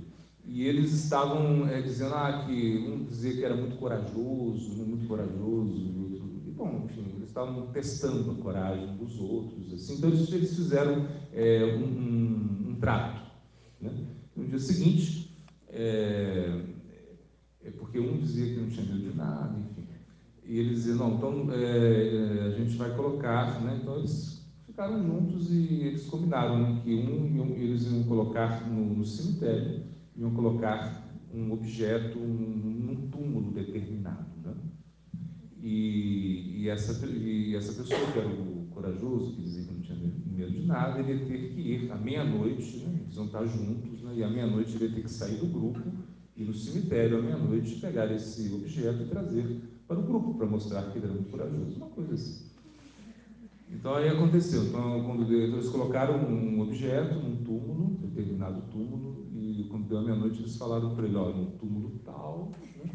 E 0.45 0.63
eles 0.63 0.91
estavam 0.91 1.67
é, 1.67 1.81
dizendo 1.81 2.13
ah, 2.13 2.45
que 2.45 2.77
um 2.87 3.07
que 3.07 3.43
era 3.43 3.55
muito 3.55 3.77
corajoso, 3.77 4.79
um 4.79 4.85
muito 4.85 5.07
corajoso, 5.07 5.73
e 5.73 5.99
outro. 6.03 6.53
Bom, 6.55 6.83
enfim, 6.85 7.05
eles 7.15 7.29
estavam 7.29 7.67
testando 7.67 8.29
a 8.31 8.35
coragem 8.35 8.95
dos 8.97 9.19
outros. 9.19 9.73
Assim. 9.73 9.95
Então 9.95 10.09
eles, 10.09 10.31
eles 10.31 10.55
fizeram 10.55 11.07
é, 11.33 11.75
um, 11.77 11.83
um, 11.83 12.69
um, 12.69 12.75
trato. 12.79 13.21
Né? 13.81 13.91
No 14.35 14.45
dia 14.45 14.59
seguinte, 14.59 15.35
é, 15.69 16.61
é, 17.65 17.71
porque 17.71 17.99
um 17.99 18.17
dizia 18.17 18.53
que 18.53 18.61
não 18.61 18.69
tinha 18.69 18.85
medo 18.85 19.09
de 19.09 19.17
nada, 19.17 19.59
enfim. 19.59 19.87
E 20.45 20.59
eles 20.59 20.83
diziam, 20.83 20.97
não, 20.97 21.15
então 21.15 21.51
é, 21.51 22.45
a 22.45 22.49
gente 22.51 22.77
vai 22.77 22.95
colocar, 22.95 23.59
né? 23.61 23.79
Então 23.81 23.97
eles 23.97 24.47
ficaram 24.67 25.01
juntos 25.01 25.51
e 25.51 25.81
eles 25.81 26.05
combinaram 26.05 26.59
né, 26.59 26.81
que 26.83 26.93
um 26.93 27.35
iam, 27.35 27.47
eles 27.57 27.85
iam 27.87 28.03
colocar 28.03 28.67
no, 28.69 28.93
no, 28.93 29.05
cemitério, 29.05 29.83
iam 30.15 30.31
colocar 30.31 31.09
um 31.33 31.51
objeto 31.51 32.19
num, 32.19 32.85
num 32.85 33.09
túmulo 33.09 33.51
determinado. 33.51 34.27
Né? 34.43 34.53
E, 35.59 36.61
e, 36.61 36.69
essa, 36.69 37.07
e 37.07 37.55
essa 37.55 37.73
pessoa, 37.73 38.11
que 38.11 38.19
era 38.19 38.27
o 38.27 38.67
corajoso, 38.69 39.33
que 39.33 39.41
dizia 39.41 39.63
que 39.63 39.73
não 39.73 39.81
tinha 39.81 39.97
medo 39.97 40.51
de 40.51 40.65
nada, 40.65 40.99
ele 40.99 41.13
ia 41.13 41.25
ter 41.25 41.53
que 41.53 41.61
ir 41.61 41.91
à 41.91 41.95
meia-noite, 41.95 42.77
né? 42.85 42.99
eles 43.01 43.15
iam 43.15 43.25
estar 43.25 43.45
juntos, 43.45 44.03
né? 44.03 44.13
e 44.15 44.23
à 44.23 44.29
meia-noite 44.29 44.75
ele 44.75 44.85
ia 44.85 44.91
ter 44.91 45.01
que 45.01 45.11
sair 45.11 45.37
do 45.37 45.47
grupo, 45.47 45.81
ir 46.37 46.45
no 46.45 46.53
cemitério 46.53 47.19
à 47.19 47.21
meia-noite, 47.21 47.75
pegar 47.75 48.11
esse 48.11 48.53
objeto 48.53 49.03
e 49.03 49.07
trazer 49.07 49.61
para 49.87 49.99
o 49.99 50.03
grupo, 50.03 50.33
para 50.33 50.47
mostrar 50.47 50.91
que 50.91 50.97
ele 50.97 51.05
era 51.05 51.13
muito 51.13 51.29
corajoso, 51.29 51.77
uma 51.77 51.87
coisa 51.87 52.13
assim. 52.15 52.45
Então 53.69 53.95
aí 53.95 54.07
aconteceu. 54.07 54.63
Então, 54.63 55.03
quando 55.03 55.31
eles 55.31 55.69
colocaram 55.69 56.17
um 56.17 56.59
objeto 56.61 57.15
num 57.15 57.43
túmulo, 57.43 57.97
determinado 58.01 58.61
túmulo, 58.71 59.27
e 59.33 59.67
quando 59.69 59.87
deu 59.87 59.99
a 59.99 60.01
meia-noite 60.01 60.41
eles 60.41 60.55
falaram 60.55 60.95
para 60.95 61.05
ele, 61.05 61.15
olha, 61.15 61.35
um 61.35 61.51
túmulo 61.57 61.99
tal, 62.03 62.51
né? 62.77 62.89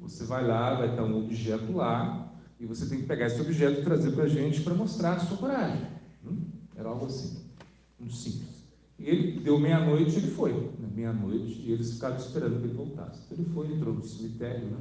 você 0.00 0.24
vai 0.24 0.46
lá, 0.46 0.74
vai 0.74 0.90
estar 0.90 1.04
um 1.04 1.24
objeto 1.24 1.72
lá, 1.72 2.32
e 2.58 2.66
você 2.66 2.88
tem 2.88 3.00
que 3.00 3.06
pegar 3.06 3.26
esse 3.26 3.40
objeto 3.40 3.80
e 3.80 3.84
trazer 3.84 4.12
para 4.12 4.24
a 4.24 4.28
gente 4.28 4.60
para 4.62 4.74
mostrar 4.74 5.14
a 5.14 5.20
sua 5.20 5.36
coragem. 5.36 5.86
Hum? 6.24 6.42
Era 6.76 6.88
algo 6.88 7.06
assim, 7.06 7.40
muito 7.98 8.14
simples. 8.14 8.61
E 8.98 9.08
ele 9.08 9.40
deu 9.40 9.58
meia-noite 9.58 10.16
ele 10.16 10.30
foi. 10.30 10.52
Né? 10.52 10.88
Meia-noite, 10.94 11.60
e 11.62 11.72
eles 11.72 11.94
ficaram 11.94 12.16
esperando 12.16 12.60
que 12.60 12.66
ele 12.66 12.74
voltasse. 12.74 13.22
Então 13.24 13.44
ele 13.44 13.54
foi, 13.54 13.72
entrou 13.72 13.94
no 13.94 14.04
cemitério, 14.04 14.66
né? 14.66 14.78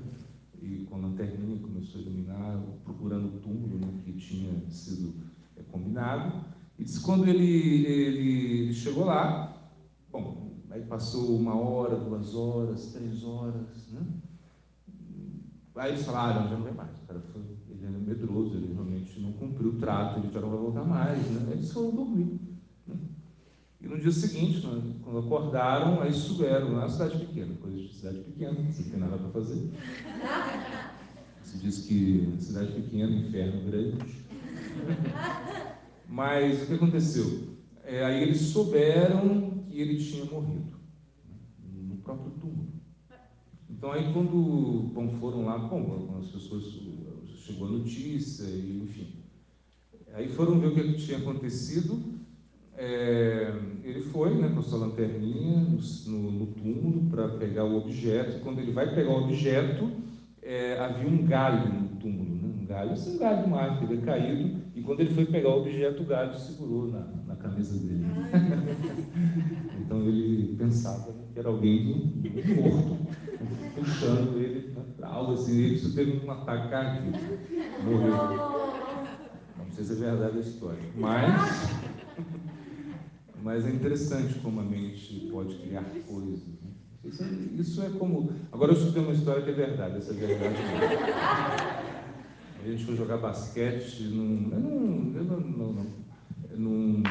e 0.61 0.85
com 0.85 0.95
a 0.95 0.99
lanterninha 0.99 1.59
começou 1.59 1.99
a 1.99 2.03
iluminar, 2.03 2.61
procurando 2.83 3.35
o 3.35 3.39
túmulo 3.39 3.79
né, 3.79 3.91
que 4.05 4.13
tinha 4.13 4.53
sido 4.69 5.13
é, 5.57 5.63
combinado. 5.63 6.45
E 6.77 6.83
disse 6.83 7.01
quando 7.01 7.27
ele, 7.27 7.85
ele, 7.85 8.73
chegou 8.73 9.05
lá, 9.05 9.71
bom, 10.11 10.51
aí 10.69 10.81
passou 10.83 11.35
uma 11.35 11.55
hora, 11.55 11.95
duas 11.95 12.35
horas, 12.35 12.93
três 12.93 13.23
horas, 13.23 13.87
né? 13.91 14.01
Aí 15.75 15.93
eles 15.93 16.05
falaram, 16.05 16.41
ah, 16.41 16.49
já 16.49 16.57
não 16.57 16.63
vem 16.63 16.73
mais. 16.73 16.95
O 17.01 17.07
cara 17.07 17.19
foi, 17.33 17.41
ele 17.69 17.85
era 17.85 17.97
medroso, 17.97 18.55
ele 18.55 18.73
realmente 18.73 19.19
não 19.19 19.31
cumpriu 19.33 19.69
o 19.69 19.77
trato, 19.79 20.19
ele 20.19 20.31
já 20.31 20.41
não 20.41 20.49
vai 20.49 20.59
voltar 20.59 20.83
mais, 20.83 21.17
né? 21.31 21.45
Aí 21.47 21.53
eles 21.53 21.71
foram 21.71 21.91
dormir. 21.91 22.39
Né? 22.85 22.95
E 23.83 23.87
no 23.87 23.99
dia 23.99 24.11
seguinte, 24.11 24.65
né, 24.65 24.93
quando 25.03 25.19
acordaram, 25.19 26.01
aí 26.01 26.13
souberam, 26.13 26.69
uma 26.69 26.87
cidade 26.87 27.17
pequena, 27.17 27.55
coisa 27.55 27.77
de 27.77 27.93
cidade 27.93 28.19
pequena, 28.19 28.51
não 28.53 28.71
tem 28.71 28.99
nada 28.99 29.17
para 29.17 29.29
fazer. 29.29 29.71
Se 31.43 31.57
diz 31.57 31.79
que 31.85 32.35
cidade 32.39 32.73
pequena, 32.73 33.11
inferno 33.11 33.69
grande. 33.69 33.97
Mas 36.07 36.61
o 36.61 36.67
que 36.67 36.73
aconteceu? 36.75 37.57
É, 37.83 38.05
aí 38.05 38.21
eles 38.21 38.39
souberam 38.39 39.63
que 39.67 39.81
ele 39.81 39.97
tinha 39.97 40.25
morrido. 40.25 40.79
No 41.59 41.95
próprio 41.97 42.31
túmulo. 42.39 42.69
Então 43.67 43.91
aí 43.91 44.13
quando 44.13 44.91
bom, 44.93 45.09
foram 45.19 45.45
lá, 45.45 45.57
bom, 45.57 46.19
as 46.21 46.29
pessoas 46.29 46.63
chegou 47.35 47.67
a 47.67 47.71
notícia, 47.71 48.43
e, 48.43 48.83
enfim. 48.83 49.07
Aí 50.13 50.29
foram 50.29 50.59
ver 50.59 50.67
o 50.67 50.75
que 50.75 50.93
tinha 50.93 51.17
acontecido. 51.17 52.20
É, 52.77 53.53
ele 53.83 54.01
foi 54.01 54.33
né, 54.35 54.49
com 54.53 54.59
a 54.59 54.63
sua 54.63 54.79
lanterninha 54.79 55.67
no, 56.07 56.31
no 56.31 56.45
túmulo 56.47 57.09
para 57.09 57.27
pegar 57.29 57.65
o 57.65 57.77
objeto. 57.77 58.41
Quando 58.41 58.59
ele 58.59 58.71
vai 58.71 58.93
pegar 58.93 59.11
o 59.11 59.23
objeto, 59.23 59.91
é, 60.41 60.77
havia 60.79 61.07
um 61.07 61.25
galho 61.25 61.71
no 61.71 61.89
túmulo, 61.99 62.35
né? 62.35 62.53
um 62.61 62.65
galho, 62.65 62.91
assim, 62.91 63.15
um 63.15 63.19
galho 63.19 63.43
de 63.43 63.47
uma 63.47 63.61
árvore, 63.61 63.93
ele 63.93 64.01
caído, 64.01 64.61
e 64.75 64.81
quando 64.81 65.01
ele 65.01 65.13
foi 65.13 65.25
pegar 65.25 65.49
o 65.49 65.61
objeto, 65.61 66.01
o 66.01 66.05
galho 66.05 66.35
segurou 66.37 66.87
na, 66.87 67.07
na 67.27 67.35
camisa 67.35 67.77
dele. 67.77 68.05
então 69.79 70.01
ele 70.01 70.55
pensava 70.57 71.13
que 71.33 71.39
era 71.39 71.49
alguém 71.49 72.11
morto, 72.55 72.97
puxando 73.75 74.37
ele 74.37 74.73
para 74.97 75.07
algo 75.07 75.33
assim, 75.33 75.61
ele 75.61 75.93
teve 75.93 76.25
um 76.25 76.31
ataque 76.31 76.69
cardíaco, 76.69 77.19
morreu. 77.83 78.11
Não 79.57 79.71
sei 79.71 79.83
se 79.83 79.93
é 79.93 79.95
verdade 79.95 80.37
a 80.37 80.41
história, 80.41 80.79
mas, 80.95 81.69
mas 83.41 83.65
é 83.65 83.69
interessante 83.69 84.39
como 84.39 84.61
a 84.61 84.63
mente 84.63 85.29
pode 85.31 85.55
criar 85.57 85.83
coisas. 86.07 86.39
Né? 86.47 86.71
Isso, 87.03 87.23
isso, 87.59 87.81
é 87.81 87.89
como. 87.89 88.31
Agora 88.51 88.71
eu 88.71 88.77
escutei 88.77 89.01
uma 89.01 89.13
história 89.13 89.41
que 89.41 89.49
é 89.49 89.53
verdade, 89.53 89.97
essa 89.97 90.11
é 90.11 90.13
verdade 90.13 90.55
mesmo. 90.55 91.91
A 92.63 92.67
gente 92.67 92.85
foi 92.85 92.95
jogar 92.95 93.17
basquete 93.17 94.03
num. 94.03 94.49
num, 94.49 95.11
num, 95.23 95.85
num, 96.55 97.03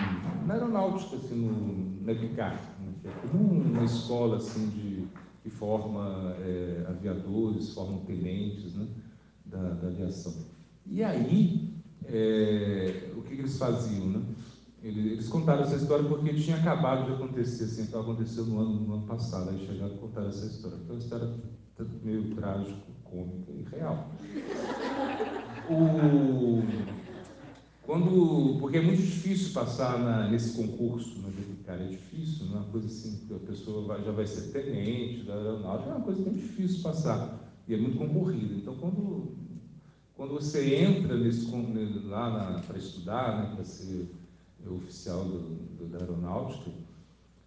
na 0.47 0.55
aeronáutica, 0.55 1.17
assim, 1.17 1.35
no, 1.35 2.05
na 2.05 2.13
EPICAR, 2.13 2.61
né? 2.81 2.93
é 3.05 3.37
uma 3.37 3.85
escola 3.85 4.37
assim, 4.37 4.69
de, 4.69 5.09
que 5.43 5.51
forma 5.51 6.37
é, 6.41 6.85
aviadores, 6.89 7.75
forma 7.75 8.01
tenentes 8.07 8.75
né? 8.75 8.87
da, 9.47 9.71
da 9.71 9.89
aviação. 9.89 10.35
E 10.87 11.03
aí, 11.03 11.71
é, 12.07 13.11
o 13.17 13.23
que, 13.23 13.37
que, 13.37 13.43
eles 13.43 13.59
faziam? 13.59 14.07
Né? 14.07 14.23
Eles, 14.83 15.29
contaram 15.29 15.63
essa 15.63 15.77
história 15.77 16.09
porque 16.09 16.35
tinha 16.35 16.57
acabado 16.57 17.07
de 17.07 17.13
acontecer, 17.13 17.65
assim, 17.65 17.83
então 17.83 18.01
aconteceu 18.01 18.47
no 18.47 18.61
ano, 18.61 18.81
no 18.81 18.95
ano 18.95 19.07
passado, 19.07 19.51
aí 19.51 19.67
chegaram 19.67 19.95
a 19.95 19.99
contar 19.99 20.25
essa 20.25 20.47
história. 20.47 20.79
Então, 20.83 20.97
uma 20.97 21.03
história 21.03 21.35
meio 22.03 22.35
trágico, 22.35 22.91
cômica 23.05 23.53
e 23.53 23.63
real. 23.71 24.11
O, 25.69 26.63
quando, 27.83 28.59
porque 28.59 28.79
é 28.79 28.83
muito 28.83 29.03
difícil 29.03 29.53
passar 29.53 29.99
na, 29.99 30.29
nesse 30.29 30.57
concurso, 30.57 31.19
né, 31.21 31.31
cara, 31.67 31.83
é 31.83 31.89
difícil, 31.89 32.47
não 32.47 32.57
é 32.57 32.61
uma 32.61 32.71
coisa 32.71 32.87
assim, 32.87 33.27
que 33.27 33.35
a 33.35 33.39
pessoa 33.39 33.87
vai, 33.87 34.03
já 34.03 34.13
vai 34.13 34.27
ser 34.27 34.53
tenente 34.53 35.25
da 35.25 35.35
aeronáutica, 35.35 35.91
é 35.91 35.95
uma 35.95 36.05
coisa 36.05 36.23
muito 36.23 36.41
difícil 36.41 36.83
passar, 36.83 37.53
e 37.69 37.75
é 37.75 37.77
muito 37.77 37.99
concorrido. 37.99 38.55
Então, 38.55 38.77
quando, 38.77 39.35
quando 40.15 40.35
você 40.35 40.75
entra 40.77 41.17
nesse, 41.17 41.51
lá 42.05 42.63
para 42.67 42.79
estudar, 42.79 43.43
né, 43.43 43.55
para 43.55 43.65
ser 43.65 44.11
oficial 44.69 45.25
do, 45.25 45.39
do, 45.39 45.87
da 45.87 45.99
aeronáutica, 45.99 46.71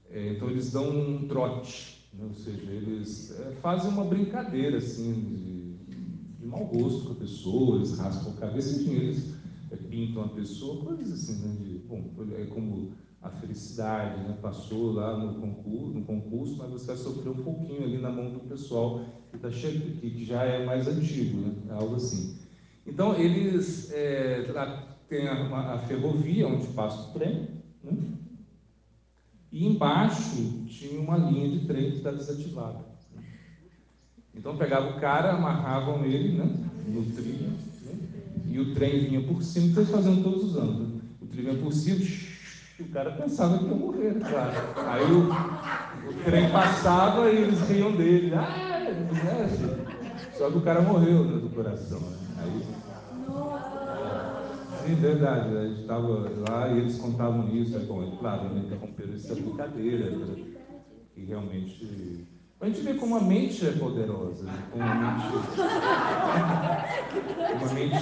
é, 0.09 0.33
então 0.33 0.49
eles 0.49 0.71
dão 0.71 0.89
um 0.89 1.27
trote, 1.27 2.07
né, 2.13 2.25
ou 2.27 2.33
seja, 2.33 2.71
eles 2.71 3.39
é, 3.39 3.51
fazem 3.61 3.91
uma 3.91 4.05
brincadeira, 4.05 4.77
assim, 4.77 5.13
de, 5.13 5.95
de 6.39 6.45
mau 6.45 6.65
gosto 6.65 7.05
com 7.05 7.13
a 7.13 7.15
pessoa, 7.15 7.77
eles 7.77 7.97
raspam 7.97 8.33
a 8.33 8.39
cabeça, 8.39 8.81
enfim, 8.81 8.93
eles 8.93 9.35
é, 9.71 9.75
pintam 9.75 10.23
a 10.23 10.29
pessoa, 10.29 10.83
coisas 10.83 11.11
assim, 11.11 11.45
né, 11.45 11.55
de, 11.59 11.79
bom, 11.79 12.03
é 12.37 12.45
como 12.45 12.91
a 13.21 13.29
felicidade, 13.29 14.21
né, 14.23 14.37
passou 14.41 14.91
lá 14.91 15.17
no 15.17 15.35
concurso, 15.39 15.93
no 15.93 16.03
concurso, 16.03 16.57
mas 16.57 16.71
você 16.71 16.87
vai 16.87 16.97
sofrer 16.97 17.29
um 17.29 17.43
pouquinho 17.43 17.83
ali 17.83 17.97
na 17.97 18.11
mão 18.11 18.31
do 18.31 18.41
pessoal 18.41 19.01
que, 19.31 19.37
tá 19.37 19.49
che... 19.49 19.79
que, 20.01 20.11
que 20.11 20.25
já 20.25 20.43
é 20.43 20.65
mais 20.65 20.87
antigo, 20.87 21.39
né, 21.39 21.53
algo 21.69 21.95
assim. 21.95 22.37
Então, 22.85 23.15
eles 23.15 23.91
é, 23.93 24.43
tem 25.13 25.27
a, 25.27 25.73
a, 25.75 25.77
ferrovia 25.77 26.47
onde 26.47 26.65
passa 26.67 27.09
o 27.09 27.13
trem, 27.13 27.47
né? 27.83 27.93
e 29.51 29.67
embaixo 29.67 30.65
tinha 30.65 30.99
uma 30.99 31.17
linha 31.17 31.47
de 31.49 31.67
trem 31.67 31.91
que 31.91 31.97
está 31.97 32.09
desativada. 32.09 32.79
Então 34.33 34.57
pegava 34.57 34.89
o 34.89 34.99
cara, 34.99 35.33
amarravam 35.33 36.03
ele 36.03 36.35
né, 36.35 36.51
no 36.87 37.05
trilho, 37.13 37.51
né, 37.83 37.95
e 38.47 38.59
o 38.59 38.73
trem 38.73 39.05
vinha 39.05 39.21
por 39.21 39.43
cima, 39.43 39.67
então 39.67 39.83
eles 39.83 39.93
faziam 39.93 40.23
todos 40.23 40.45
os 40.45 40.57
anos. 40.57 40.79
Né? 40.79 41.01
O 41.21 41.27
trem 41.27 41.45
vinha 41.45 41.57
por 41.57 41.71
cima, 41.71 42.03
o 42.79 42.85
cara 42.85 43.11
pensava 43.11 43.59
que 43.59 43.65
ia 43.65 43.75
morrer, 43.75 44.15
claro. 44.15 44.89
Aí 44.89 45.11
o, 45.11 46.09
o 46.09 46.23
trem 46.25 46.49
passava 46.49 47.29
e 47.29 47.37
eles 47.37 47.59
riam 47.69 47.95
dele. 47.95 48.33
Ah, 48.33 48.79
é, 48.81 50.35
Só 50.35 50.49
que 50.49 50.57
o 50.57 50.61
cara 50.61 50.81
morreu 50.81 51.23
né, 51.23 51.39
do 51.39 51.49
coração. 51.49 51.99
Né? 51.99 52.17
Aí, 52.39 52.63
Sim, 54.85 54.95
verdade. 54.95 55.55
A 55.55 55.67
gente 55.67 55.81
estava 55.81 56.31
lá 56.49 56.67
e 56.69 56.79
eles 56.79 56.97
contavam 56.97 57.49
isso. 57.55 57.77
Aí, 57.77 57.85
bom, 57.85 58.17
claro, 58.19 58.49
não 58.49 58.63
interromperam 58.63 59.13
essa 59.13 59.33
brincadeira. 59.33 60.09
Né? 60.11 60.35
E 61.15 61.23
realmente. 61.25 62.27
A 62.59 62.65
gente 62.67 62.81
vê 62.81 62.93
como 62.93 63.17
a 63.17 63.21
mente 63.21 63.67
é 63.67 63.71
poderosa, 63.71 64.45
né? 64.45 64.53
como 64.71 64.83
a 64.83 64.95
mente, 64.95 65.25
como 67.51 67.65
a 67.65 67.73
mente 67.73 67.97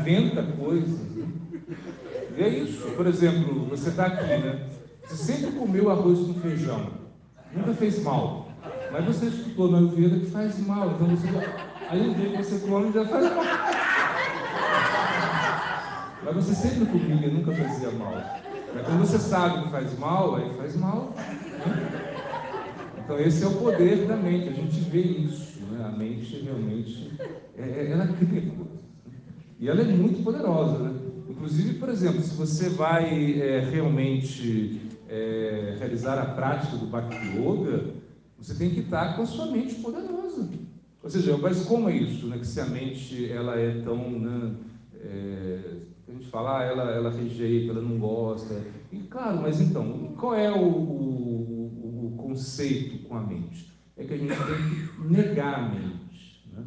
inventa 0.00 0.42
coisas. 0.42 1.00
Né? 1.14 1.26
E 2.36 2.42
é 2.42 2.48
isso. 2.48 2.86
Por 2.96 3.06
exemplo, 3.06 3.66
você 3.66 3.90
está 3.90 4.06
aqui, 4.06 4.26
né? 4.26 4.68
Você 5.06 5.16
sempre 5.16 5.52
comeu 5.52 5.90
arroz 5.90 6.18
com 6.20 6.34
feijão. 6.34 6.88
Nunca 7.52 7.72
fez 7.74 8.02
mal. 8.02 8.48
Mas 8.90 9.04
você 9.04 9.26
estudou 9.26 9.70
na 9.70 9.78
Ayurveda 9.78 10.18
que 10.18 10.26
faz 10.26 10.58
mal. 10.66 10.92
Então 10.92 11.08
você. 11.08 11.28
Aí 11.88 12.00
um 12.00 12.14
dia 12.14 12.30
que 12.30 12.42
você 12.42 12.66
come 12.66 12.92
já 12.92 13.06
faz 13.06 13.24
mal. 13.34 13.44
Mas 16.24 16.34
você 16.36 16.54
sempre 16.54 16.86
comia, 16.86 17.28
nunca 17.30 17.52
fazia 17.52 17.90
mal. 17.90 18.14
Mas 18.74 18.86
quando 18.86 19.00
você 19.00 19.18
sabe 19.18 19.64
que 19.64 19.70
faz 19.70 19.98
mal, 19.98 20.36
aí 20.36 20.56
faz 20.56 20.76
mal. 20.76 21.12
Né? 21.14 22.14
Então 23.04 23.18
esse 23.18 23.44
é 23.44 23.46
o 23.46 23.56
poder 23.56 24.06
da 24.06 24.16
mente, 24.16 24.48
a 24.48 24.52
gente 24.52 24.80
vê 24.80 25.02
isso. 25.02 25.62
Né? 25.70 25.84
A 25.84 25.90
mente 25.90 26.40
realmente, 26.40 27.12
é, 27.56 27.62
é 27.62 27.90
ela 27.90 28.06
cria 28.06 28.40
coisas. 28.40 28.74
E 29.60 29.68
ela 29.68 29.80
é 29.80 29.84
muito 29.84 30.24
poderosa. 30.24 30.78
Né? 30.78 31.00
Inclusive, 31.28 31.74
por 31.74 31.88
exemplo, 31.88 32.22
se 32.22 32.34
você 32.34 32.70
vai 32.70 33.40
é, 33.40 33.60
realmente 33.60 34.80
é, 35.08 35.76
realizar 35.78 36.18
a 36.18 36.26
prática 36.26 36.76
do 36.76 36.86
Bhakti 36.86 37.16
Yoga, 37.36 37.94
você 38.38 38.54
tem 38.54 38.70
que 38.70 38.80
estar 38.80 39.14
com 39.14 39.22
a 39.22 39.26
sua 39.26 39.46
mente 39.46 39.74
poderosa. 39.76 40.48
Ou 41.02 41.10
seja, 41.10 41.36
mas 41.36 41.64
como 41.64 41.88
é 41.90 41.96
isso, 41.96 42.26
né? 42.26 42.38
que 42.38 42.46
se 42.46 42.60
a 42.60 42.66
mente 42.66 43.30
ela 43.30 43.58
é 43.58 43.82
tão 43.82 44.10
né, 44.10 44.54
é, 45.02 45.73
fala, 46.34 46.58
ah, 46.58 46.64
ela, 46.64 46.90
ela 46.90 47.10
rejeita, 47.10 47.70
ela 47.70 47.80
não 47.80 47.96
gosta. 47.96 48.60
E 48.90 48.98
claro, 49.02 49.40
mas 49.40 49.60
então, 49.60 50.12
qual 50.18 50.34
é 50.34 50.50
o, 50.50 50.66
o, 50.66 52.06
o 52.06 52.16
conceito 52.16 53.06
com 53.06 53.16
a 53.16 53.20
mente? 53.20 53.72
É 53.96 54.04
que 54.04 54.14
a 54.14 54.16
gente 54.16 54.34
tem 54.34 54.44
que 54.44 55.12
negar 55.14 55.60
a 55.60 55.68
mente. 55.68 56.44
Né? 56.52 56.64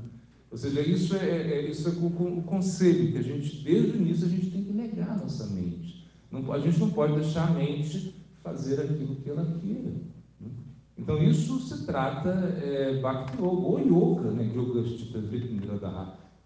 Ou 0.50 0.58
seja, 0.58 0.80
isso 0.80 1.18
é, 1.18 1.30
é 1.30 1.70
isso 1.70 1.90
é 1.90 1.92
o, 1.92 2.06
o, 2.06 2.44
conselho, 2.44 3.12
que 3.12 3.18
a 3.18 3.22
gente, 3.22 3.62
desde 3.62 3.92
o 3.92 3.96
início, 3.98 4.26
a 4.26 4.30
gente 4.30 4.50
tem 4.50 4.64
que 4.64 4.72
negar 4.72 5.10
a 5.10 5.18
nossa 5.18 5.46
mente. 5.48 6.08
Não, 6.32 6.50
a 6.54 6.60
gente 6.60 6.80
não 6.80 6.90
pode 6.92 7.16
deixar 7.16 7.50
a 7.50 7.52
mente 7.52 8.16
fazer 8.42 8.80
aquilo 8.80 9.18
que 9.18 9.30
ela 9.30 9.44
queira. 9.60 9.92
Né? 10.40 10.50
Então, 10.98 11.22
isso 11.22 11.60
se 11.60 11.86
trata 11.86 12.30
é, 12.64 13.02
Bhakti 13.02 13.34
Yoga, 13.34 13.46
ou 13.46 13.80
Yoga, 13.82 14.32
né? 14.32 14.46
Yoga 14.46 14.82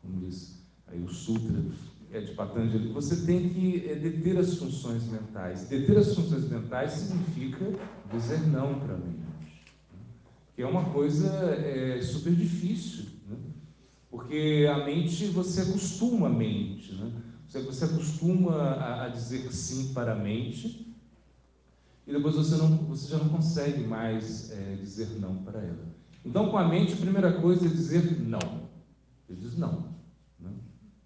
como 0.01 0.19
diz 0.21 0.59
aí 0.87 0.99
o 1.03 1.07
Sutra 1.07 1.61
é, 2.11 2.19
de 2.19 2.33
Patanjali, 2.33 2.89
você 2.89 3.25
tem 3.25 3.49
que 3.49 3.89
é, 3.89 3.95
deter 3.95 4.37
as 4.37 4.57
funções 4.57 5.07
mentais. 5.07 5.67
Deter 5.67 5.97
as 5.97 6.13
funções 6.13 6.49
mentais 6.49 6.91
significa 6.91 7.73
dizer 8.11 8.45
não 8.47 8.79
para 8.79 8.97
mente, 8.97 9.19
né? 9.91 9.99
que 10.55 10.61
é 10.61 10.67
uma 10.67 10.85
coisa 10.91 11.29
é, 11.55 12.01
super 12.01 12.33
difícil, 12.33 13.05
né? 13.29 13.37
porque 14.09 14.67
a 14.69 14.83
mente, 14.85 15.27
você 15.27 15.61
acostuma 15.61 16.27
a 16.27 16.29
mente, 16.29 16.93
né? 16.93 17.11
você, 17.47 17.61
você 17.61 17.85
acostuma 17.85 18.55
a, 18.55 19.05
a 19.05 19.09
dizer 19.09 19.49
sim 19.51 19.93
para 19.93 20.11
a 20.11 20.15
mente, 20.15 20.93
e 22.05 22.11
depois 22.11 22.35
você, 22.35 22.57
não, 22.57 22.67
você 22.77 23.09
já 23.09 23.17
não 23.17 23.29
consegue 23.29 23.83
mais 23.83 24.51
é, 24.51 24.75
dizer 24.75 25.07
não 25.19 25.37
para 25.43 25.61
ela. 25.61 25.85
Então, 26.25 26.49
com 26.49 26.57
a 26.57 26.67
mente, 26.67 26.93
a 26.93 26.97
primeira 26.97 27.31
coisa 27.33 27.65
é 27.65 27.69
dizer 27.69 28.19
não. 28.19 28.69
Ele 29.29 29.39
diz 29.39 29.57
não. 29.57 29.95
Né? 30.39 30.51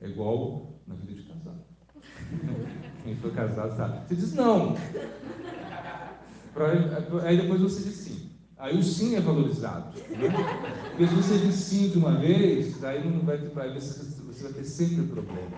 É 0.02 0.08
igual 0.10 0.75
na 0.88 0.96
vida 0.96 1.14
de 1.14 1.24
casado. 1.24 1.62
Quem 3.04 3.16
foi 3.18 3.32
casado 3.32 3.76
sabe. 3.76 4.08
Você 4.08 4.16
diz 4.16 4.34
não. 4.34 4.76
Aí 7.24 7.38
depois 7.38 7.62
você 7.62 7.84
diz 7.84 7.96
sim. 7.96 8.32
Aí 8.58 8.78
o 8.78 8.84
sim 8.84 9.16
é 9.16 9.22
valorizado. 9.22 10.00
Né? 10.10 10.30
Porque 10.90 11.08
se 11.08 11.16
você 11.16 11.38
diz 11.38 11.56
sim 11.56 11.90
de 11.90 11.98
uma 11.98 12.12
vez, 12.12 12.84
aí 12.84 13.08
não 13.08 13.20
vai 13.22 13.38
você 13.74 14.44
vai 14.44 14.54
ter 14.54 14.64
sempre 14.64 15.04
problema. 15.08 15.58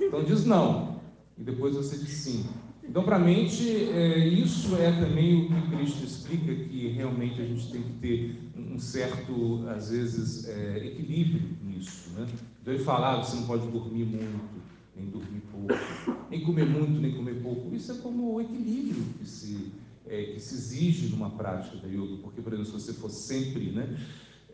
Então 0.00 0.24
diz 0.24 0.44
não. 0.44 1.00
E 1.36 1.44
depois 1.44 1.76
você 1.76 1.96
diz 1.98 2.10
sim. 2.10 2.46
Então, 2.88 3.02
para 3.02 3.16
a 3.16 3.18
mente, 3.18 3.90
é, 3.90 4.26
isso 4.26 4.76
é 4.76 4.92
também 4.92 5.44
o 5.44 5.48
que 5.48 5.76
Cristo 5.76 6.04
explica, 6.04 6.54
que 6.54 6.88
realmente 6.88 7.40
a 7.40 7.44
gente 7.44 7.70
tem 7.70 7.82
que 7.82 7.92
ter 7.94 8.50
um 8.56 8.78
certo, 8.78 9.64
às 9.68 9.90
vezes, 9.90 10.48
é, 10.48 10.86
equilíbrio 10.86 11.56
nisso. 11.62 12.10
Né? 12.10 12.26
Então, 12.62 12.72
ele 12.72 12.82
falava, 12.82 13.24
você 13.24 13.36
não 13.36 13.46
pode 13.46 13.66
dormir 13.68 14.04
muito, 14.04 14.62
nem 14.94 15.06
dormir 15.06 15.42
pouco, 15.50 16.26
nem 16.30 16.40
comer 16.44 16.66
muito, 16.66 17.00
nem 17.00 17.12
comer 17.12 17.42
pouco. 17.42 17.74
Isso 17.74 17.92
é 17.92 17.96
como 17.96 18.34
o 18.34 18.40
equilíbrio 18.40 19.02
que 19.18 19.28
se, 19.28 19.72
é, 20.06 20.22
que 20.32 20.40
se 20.40 20.54
exige 20.54 21.08
numa 21.08 21.30
prática 21.30 21.76
da 21.78 21.88
yoga, 21.88 22.18
porque, 22.22 22.40
por 22.40 22.52
exemplo, 22.52 22.78
se 22.78 22.86
você 22.86 22.92
for 22.94 23.10
sempre 23.10 23.70
né, 23.72 23.98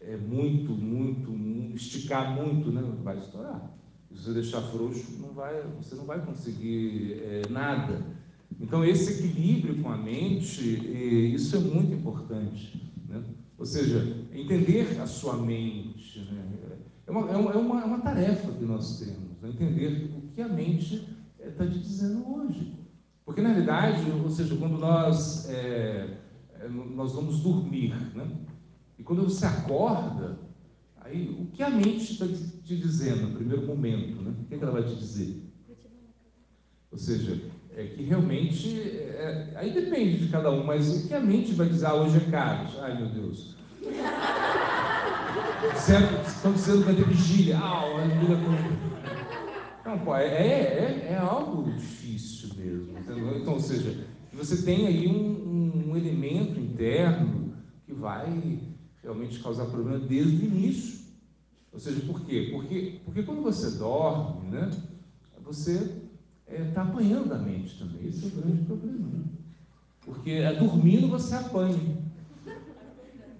é, 0.00 0.16
muito, 0.16 0.72
muito, 0.72 1.30
muito, 1.30 1.76
esticar 1.76 2.34
muito, 2.34 2.70
né, 2.72 2.82
vai 3.04 3.18
estourar. 3.18 3.70
Se 4.10 4.24
você 4.24 4.32
deixar 4.32 4.60
frouxo, 4.62 5.18
não 5.20 5.32
vai, 5.32 5.62
você 5.80 5.94
não 5.94 6.04
vai 6.04 6.20
conseguir 6.24 7.20
é, 7.22 7.42
nada. 7.48 8.21
Então, 8.60 8.84
esse 8.84 9.24
equilíbrio 9.24 9.82
com 9.82 9.90
a 9.90 9.96
mente, 9.96 11.34
isso 11.34 11.56
é 11.56 11.58
muito 11.58 11.92
importante. 11.92 12.90
Né? 13.08 13.22
Ou 13.58 13.66
seja, 13.66 14.16
entender 14.32 15.00
a 15.00 15.06
sua 15.06 15.36
mente 15.36 16.20
né? 16.30 16.42
é, 17.06 17.10
uma, 17.10 17.30
é, 17.30 17.36
uma, 17.36 17.80
é 17.80 17.84
uma 17.84 18.00
tarefa 18.00 18.52
que 18.52 18.64
nós 18.64 18.98
temos, 18.98 19.40
né? 19.40 19.50
entender 19.50 20.10
o 20.16 20.32
que 20.34 20.40
a 20.40 20.48
mente 20.48 21.08
está 21.38 21.66
te 21.66 21.78
dizendo 21.78 22.28
hoje. 22.28 22.74
Porque, 23.24 23.40
na 23.40 23.50
realidade, 23.50 24.10
ou 24.10 24.30
seja, 24.30 24.56
quando 24.56 24.78
nós, 24.78 25.48
é, 25.48 26.18
é 26.54 26.68
nós 26.68 27.12
vamos 27.12 27.40
dormir, 27.40 27.94
né? 28.14 28.28
e 28.98 29.02
quando 29.02 29.22
você 29.22 29.46
acorda, 29.46 30.38
aí 31.00 31.28
o 31.28 31.46
que 31.46 31.62
a 31.62 31.70
mente 31.70 32.12
está 32.12 32.26
te 32.26 32.76
dizendo 32.76 33.28
no 33.28 33.34
primeiro 33.36 33.66
momento? 33.66 34.20
Né? 34.22 34.34
O 34.40 34.44
que, 34.44 34.58
que 34.58 34.62
ela 34.62 34.72
vai 34.72 34.84
te 34.84 34.96
dizer? 34.96 35.52
Ou 36.90 36.98
seja, 36.98 37.40
é 37.76 37.84
que 37.84 38.02
realmente, 38.02 38.80
é, 38.80 39.52
aí 39.56 39.72
depende 39.72 40.18
de 40.18 40.28
cada 40.28 40.50
um, 40.50 40.64
mas 40.64 41.04
o 41.04 41.08
que 41.08 41.14
a 41.14 41.20
mente 41.20 41.54
vai 41.54 41.68
dizer, 41.68 41.86
ah, 41.86 41.94
hoje 41.94 42.18
é 42.18 42.30
caro, 42.30 42.68
ai 42.80 42.96
meu 42.96 43.08
Deus. 43.08 43.56
Certo? 45.76 46.26
Estão 46.26 46.52
dizendo 46.52 46.78
que 46.78 46.84
vai 46.84 46.94
ter 46.94 47.08
vigília, 47.08 47.58
ah, 47.58 47.84
olha, 47.86 48.08
com... 48.36 49.88
Não, 49.88 49.98
pô, 49.98 50.14
é, 50.14 50.26
é, 50.26 51.08
é, 51.10 51.18
algo 51.18 51.72
difícil 51.72 52.50
mesmo. 52.56 52.98
Entendeu? 52.98 53.38
Então, 53.38 53.54
ou 53.54 53.60
seja, 53.60 54.06
você 54.32 54.62
tem 54.62 54.86
aí 54.86 55.08
um, 55.08 55.12
um, 55.12 55.90
um 55.90 55.96
elemento 55.96 56.60
interno 56.60 57.54
que 57.84 57.92
vai 57.92 58.60
realmente 59.02 59.40
causar 59.40 59.66
problema 59.66 59.98
desde 59.98 60.36
o 60.36 60.46
início. 60.46 61.00
Ou 61.72 61.80
seja, 61.80 62.00
por 62.06 62.20
quê? 62.20 62.50
Porque, 62.52 63.00
porque 63.04 63.22
quando 63.22 63.42
você 63.42 63.78
dorme, 63.78 64.50
né, 64.50 64.70
você 65.42 66.01
está 66.52 66.64
é, 66.64 66.70
tá 66.72 66.82
apanhando 66.82 67.32
a 67.32 67.38
mente 67.38 67.78
também. 67.78 68.06
Esse 68.06 68.24
é 68.24 68.28
o 68.28 68.30
grande 68.30 68.64
problema. 68.64 69.08
Né? 69.08 69.24
Porque 70.04 70.30
é, 70.30 70.54
dormindo 70.54 71.08
você 71.08 71.34
apanha. 71.34 72.02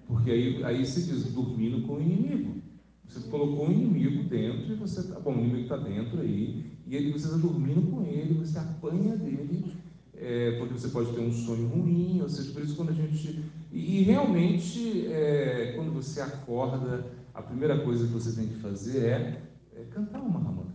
Porque 0.07 0.31
aí, 0.31 0.63
aí 0.63 0.85
se 0.85 1.03
diz 1.03 1.31
dormindo 1.31 1.85
com 1.87 1.95
o 1.95 2.01
inimigo. 2.01 2.61
Você 3.07 3.27
colocou 3.29 3.67
o 3.67 3.71
inimigo 3.71 4.23
dentro 4.23 4.73
e 4.73 4.75
você 4.75 5.01
está. 5.01 5.19
Bom, 5.19 5.35
o 5.35 5.39
inimigo 5.39 5.63
está 5.63 5.77
dentro 5.77 6.19
aí, 6.21 6.65
e 6.87 6.95
ele, 6.95 7.11
você 7.11 7.25
está 7.25 7.37
dormindo 7.37 7.91
com 7.91 8.03
ele, 8.03 8.33
você 8.33 8.57
apanha 8.57 9.15
dele, 9.15 9.75
é, 10.15 10.57
porque 10.57 10.73
você 10.73 10.87
pode 10.87 11.11
ter 11.11 11.19
um 11.19 11.31
sonho 11.31 11.67
ruim, 11.67 12.21
ou 12.21 12.29
seja, 12.29 12.51
por 12.51 12.63
isso 12.63 12.75
quando 12.75 12.89
a 12.89 12.93
gente. 12.93 13.43
E, 13.71 13.99
e 13.99 14.03
realmente, 14.03 15.07
é, 15.07 15.73
quando 15.75 15.93
você 15.93 16.21
acorda, 16.21 17.05
a 17.33 17.41
primeira 17.41 17.79
coisa 17.79 18.07
que 18.07 18.13
você 18.13 18.31
tem 18.31 18.47
que 18.47 18.55
fazer 18.55 19.05
é, 19.05 19.41
é 19.75 19.83
cantar 19.91 20.21
uma 20.21 20.39
Ramanta. 20.39 20.73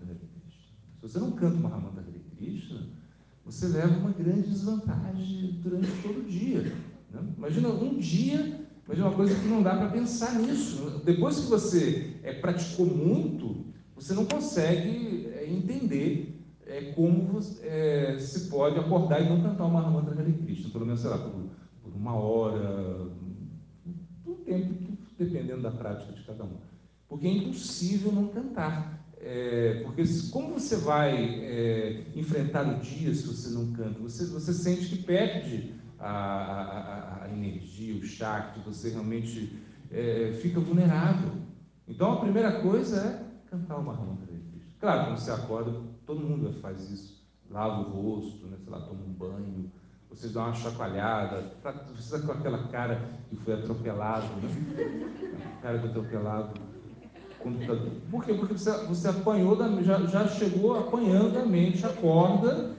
Se 1.01 1.03
você 1.03 1.19
não 1.21 1.31
canta 1.31 1.57
uma 1.57 1.69
Ramanta 1.69 2.03
Krishna, 2.39 2.87
você 3.45 3.67
leva 3.67 3.99
uma 3.99 4.13
grande 4.13 4.49
desvantagem 4.49 5.61
durante 5.63 5.91
todo 6.03 6.21
o 6.21 6.25
dia. 6.25 6.63
Né? 7.11 7.21
Imagina 7.37 7.69
um 7.69 7.99
dia, 7.99 8.61
mas 8.87 8.99
é 8.99 9.03
uma 9.03 9.15
coisa 9.15 9.35
que 9.35 9.49
não 9.49 9.63
dá 9.63 9.77
para 9.77 9.91
pensar 9.91 10.35
nisso. 10.35 11.03
Depois 11.05 11.41
que 11.41 11.47
você 11.47 12.15
é, 12.23 12.33
praticou 12.35 12.87
muito, 12.87 13.67
você 13.95 14.15
não 14.15 14.25
consegue 14.25 15.27
é, 15.35 15.47
entender 15.49 16.39
é, 16.67 16.93
como 16.93 17.41
é, 17.63 18.19
se 18.19 18.49
pode 18.49 18.79
acordar 18.79 19.21
e 19.21 19.29
não 19.29 19.43
cantar 19.43 19.65
uma 19.65 19.81
Ramanta 19.81 20.13
Hare 20.13 20.33
Krishna, 20.33 20.71
pelo 20.71 20.87
menos, 20.87 21.01
sei 21.01 21.11
lá, 21.11 21.19
por, 21.19 21.33
por 21.83 21.95
uma 21.95 22.15
hora, 22.15 23.09
um 24.27 24.35
tempo, 24.45 24.93
dependendo 25.19 25.63
da 25.63 25.71
prática 25.71 26.13
de 26.13 26.23
cada 26.23 26.45
um. 26.45 26.57
Porque 27.09 27.27
é 27.27 27.33
impossível 27.33 28.13
não 28.13 28.29
cantar. 28.29 29.08
É, 29.21 29.83
porque 29.85 30.05
como 30.31 30.55
você 30.55 30.77
vai 30.77 31.13
é, 31.43 32.05
enfrentar 32.15 32.67
o 32.69 32.79
dia 32.79 33.13
se 33.13 33.27
você 33.27 33.51
não 33.51 33.73
canta? 33.73 33.99
Você, 34.01 34.27
você 34.27 34.53
sente 34.53 34.89
que 34.89 35.03
perde 35.03 35.75
a, 35.99 36.09
a, 36.09 37.25
a 37.25 37.29
energia, 37.31 38.01
o 38.01 38.05
chakra, 38.05 38.63
você 38.65 38.91
realmente 38.91 39.61
é, 39.91 40.39
fica 40.41 40.61
vulnerável. 40.61 41.33
Então 41.87 42.13
a 42.13 42.21
primeira 42.21 42.61
coisa 42.61 43.01
é 43.01 43.51
cantar 43.51 43.77
uma 43.79 43.93
mantra. 43.93 44.29
Claro, 44.81 45.07
quando 45.07 45.19
você 45.19 45.31
acorda, 45.33 45.73
todo 46.07 46.21
mundo 46.21 46.53
faz 46.61 46.89
isso. 46.91 47.19
Lava 47.51 47.81
o 47.81 47.91
rosto, 47.91 48.47
né, 48.47 48.57
sei 48.63 48.71
lá, 48.71 48.81
toma 48.83 49.01
um 49.05 49.13
banho, 49.13 49.73
vocês 50.09 50.33
dão 50.33 50.45
uma 50.45 50.55
chacoalhada, 50.55 51.53
você 51.95 52.17
está 52.17 52.21
com 52.21 52.33
aquela 52.33 52.69
cara 52.69 53.01
que 53.29 53.37
foi 53.37 53.55
atropelado, 53.55 54.27
né? 54.37 55.59
cara 55.61 55.79
que 55.79 55.87
atropelado. 55.89 56.68
Por 58.11 58.25
quê? 58.25 58.35
Porque 58.35 58.55
você, 58.55 58.71
você 58.87 59.09
apanhou, 59.09 59.57
da, 59.57 59.69
já, 59.83 60.05
já 60.07 60.29
chegou 60.29 60.79
apanhando 60.79 61.33
da 61.33 61.45
mente, 61.47 61.85
acorda, 61.87 62.77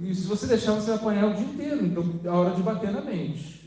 e 0.00 0.14
se 0.14 0.26
você 0.26 0.46
deixar, 0.46 0.74
você 0.74 0.90
vai 0.90 0.96
apanhar 0.96 1.26
o 1.26 1.34
dia 1.34 1.46
inteiro. 1.46 1.84
Então 1.84 2.20
é 2.22 2.28
a 2.28 2.34
hora 2.34 2.54
de 2.54 2.62
bater 2.62 2.92
na 2.92 3.00
mente. 3.00 3.58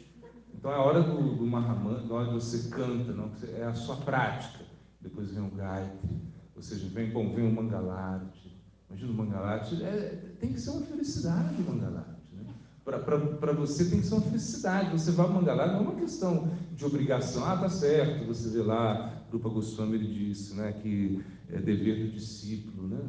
Então 0.54 0.72
é 0.72 0.76
a 0.76 0.82
hora 0.82 1.02
do, 1.02 1.36
do 1.36 1.46
Mahaman, 1.46 2.06
é 2.08 2.14
hora 2.14 2.28
que 2.28 2.34
você 2.36 2.70
canta, 2.70 3.12
não, 3.12 3.32
é 3.58 3.64
a 3.64 3.74
sua 3.74 3.96
prática. 3.98 4.64
Depois 5.02 5.32
vem 5.32 5.44
o 5.44 5.50
Gayatri, 5.50 6.22
ou 6.56 6.62
seja, 6.62 6.88
vem, 6.94 7.10
bom, 7.10 7.34
vem 7.34 7.48
o 7.48 7.52
Mangalarte. 7.52 8.56
Imagina 8.88 9.12
o 9.12 9.16
Mangalarte, 9.16 9.84
é, 9.84 10.36
tem 10.40 10.54
que 10.54 10.62
ser 10.62 10.70
uma 10.70 10.86
felicidade 10.86 11.56
o 11.62 11.72
Mangalarte. 11.72 12.22
Né? 12.32 12.44
Para 12.86 13.54
você 13.54 13.86
tem 13.86 14.02
que 14.02 14.06
ser 14.06 14.14
uma 14.14 14.24
felicidade. 14.24 14.92
Você 14.92 15.12
vai 15.12 15.26
ao 15.26 15.34
Mangalarte, 15.34 15.74
não 15.74 15.80
é 15.80 15.84
uma 15.84 15.96
questão 15.96 16.52
de 16.74 16.86
obrigação. 16.86 17.44
Ah, 17.44 17.58
tá 17.58 17.70
certo, 17.70 18.28
você 18.28 18.50
vê 18.50 18.62
lá 18.62 19.21
Rupa 19.32 19.50
Goswami 19.50 19.96
ele 19.96 20.08
disse 20.08 20.56
né, 20.56 20.74
que 20.74 21.24
é 21.50 21.60
dever 21.60 22.06
do 22.06 22.12
discípulo 22.12 22.88
né, 22.88 23.00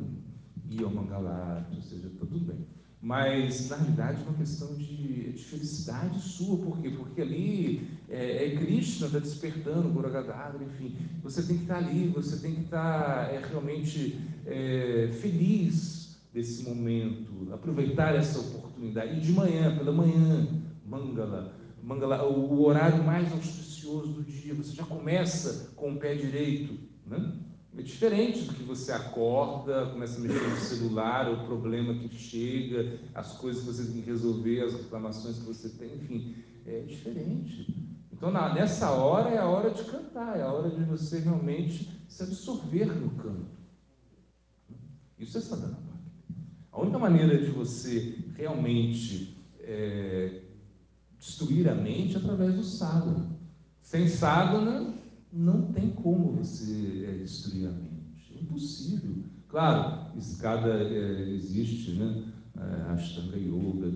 ir 0.71 0.85
ao 0.85 0.91
Mangalarti, 0.91 1.77
ou 1.77 1.83
seja, 1.83 2.11
tudo 2.19 2.39
bem. 2.39 2.67
Mas, 3.01 3.69
na 3.69 3.77
realidade, 3.77 4.23
é 4.23 4.29
uma 4.29 4.39
questão 4.39 4.75
de, 4.75 5.33
de 5.33 5.45
felicidade 5.45 6.21
sua, 6.21 6.57
por 6.59 6.79
quê? 6.79 6.91
Porque 6.91 7.21
ali 7.21 7.89
é, 8.09 8.47
é 8.47 8.57
Krishna 8.57 9.07
está 9.09 9.19
despertando, 9.19 9.89
Guragadadra, 9.89 10.63
enfim. 10.63 10.97
Você 11.25 11.43
tem 11.43 11.57
que 11.57 11.63
estar 11.65 11.79
ali, 11.79 12.07
você 12.15 12.37
tem 12.37 12.55
que 12.55 12.61
estar 12.61 13.35
é, 13.35 13.43
realmente 13.51 14.21
é, 14.47 15.11
feliz 15.21 16.17
desse 16.33 16.63
momento, 16.63 17.53
aproveitar 17.53 18.15
essa 18.15 18.39
oportunidade. 18.39 19.17
E 19.17 19.21
de 19.21 19.33
manhã, 19.33 19.77
pela 19.77 19.91
manhã, 19.91 20.47
Mangala, 20.87 21.57
Mangala 21.83 22.25
o 22.25 22.65
horário 22.65 23.03
mais 23.03 23.33
auspicioso 23.33 23.72
do 23.85 24.23
dia, 24.23 24.55
você 24.55 24.75
já 24.75 24.85
começa 24.85 25.73
com 25.75 25.95
o 25.95 25.99
pé 25.99 26.15
direito, 26.15 26.79
né? 27.07 27.39
É 27.77 27.81
diferente 27.81 28.43
do 28.43 28.53
que 28.53 28.63
você 28.63 28.93
acorda, 28.93 29.87
começa 29.87 30.19
a 30.19 30.21
mexer 30.21 30.47
no 30.47 30.57
celular, 30.57 31.33
o 31.33 31.47
problema 31.47 31.95
que 31.95 32.15
chega, 32.15 33.01
as 33.15 33.33
coisas 33.39 33.63
que 33.63 33.69
você 33.69 33.85
tem 33.91 34.03
que 34.03 34.11
resolver, 34.11 34.61
as 34.63 34.75
reclamações 34.75 35.39
que 35.39 35.45
você 35.45 35.71
tem, 35.71 35.95
enfim, 35.95 36.35
é 36.67 36.81
diferente. 36.81 37.67
Então, 38.13 38.31
na, 38.31 38.53
nessa 38.53 38.91
hora 38.91 39.31
é 39.31 39.39
a 39.39 39.47
hora 39.47 39.71
de 39.71 39.83
cantar, 39.85 40.39
é 40.39 40.43
a 40.43 40.53
hora 40.53 40.69
de 40.69 40.85
você 40.85 41.19
realmente 41.19 41.91
se 42.09 42.23
absorver 42.23 42.87
no 42.95 43.11
canto. 43.13 43.63
Isso 45.19 45.39
é 45.39 45.41
sadhana 45.41 45.79
A 46.71 46.81
única 46.81 46.99
maneira 46.99 47.39
de 47.39 47.51
você 47.51 48.19
realmente 48.37 49.37
é, 49.61 50.43
destruir 51.19 51.69
a 51.69 51.75
mente 51.75 52.17
é 52.17 52.19
através 52.19 52.55
do 52.55 52.65
sadhana. 52.65 53.42
Sem 53.83 54.09
sadhana, 54.09 54.95
não 55.33 55.73
tem 55.73 55.91
como 55.91 56.33
você 56.33 57.07
é, 57.09 57.19
destruir 57.19 57.67
a 57.67 57.71
mente. 57.71 58.35
É 58.35 58.43
impossível. 58.43 59.17
Claro, 59.49 60.13
cada, 60.41 60.71
é, 60.71 61.31
existe, 61.31 61.93
né? 61.93 62.25
É, 62.57 62.93
Ashtanga 62.93 63.37
Yoga, 63.37 63.93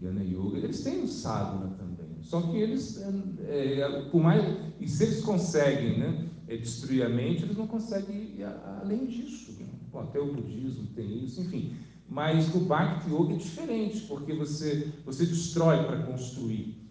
Jnana 0.00 0.22
Yoga, 0.24 0.58
eles 0.58 0.82
têm 0.82 1.02
o 1.02 1.08
sadhana 1.08 1.74
também. 1.76 1.92
Só 2.20 2.40
que 2.42 2.56
eles, 2.56 3.02
é, 3.48 4.08
por 4.10 4.22
mais, 4.22 4.56
e 4.80 4.88
se 4.88 5.04
eles 5.04 5.22
conseguem 5.22 5.98
né, 5.98 6.28
destruir 6.48 7.04
a 7.04 7.08
mente, 7.08 7.42
eles 7.42 7.56
não 7.56 7.66
conseguem 7.66 8.36
ir 8.36 8.44
além 8.80 9.06
disso. 9.06 9.52
Né? 9.58 9.66
Bom, 9.90 10.00
até 10.00 10.20
o 10.20 10.32
budismo 10.32 10.86
tem 10.94 11.24
isso, 11.24 11.40
enfim. 11.40 11.76
Mas 12.08 12.54
o 12.54 12.60
Bhakti 12.60 13.10
Yoga 13.10 13.34
é 13.34 13.36
diferente, 13.36 14.00
porque 14.02 14.34
você, 14.34 14.92
você 15.04 15.24
destrói 15.24 15.84
para 15.84 16.02
construir. 16.02 16.81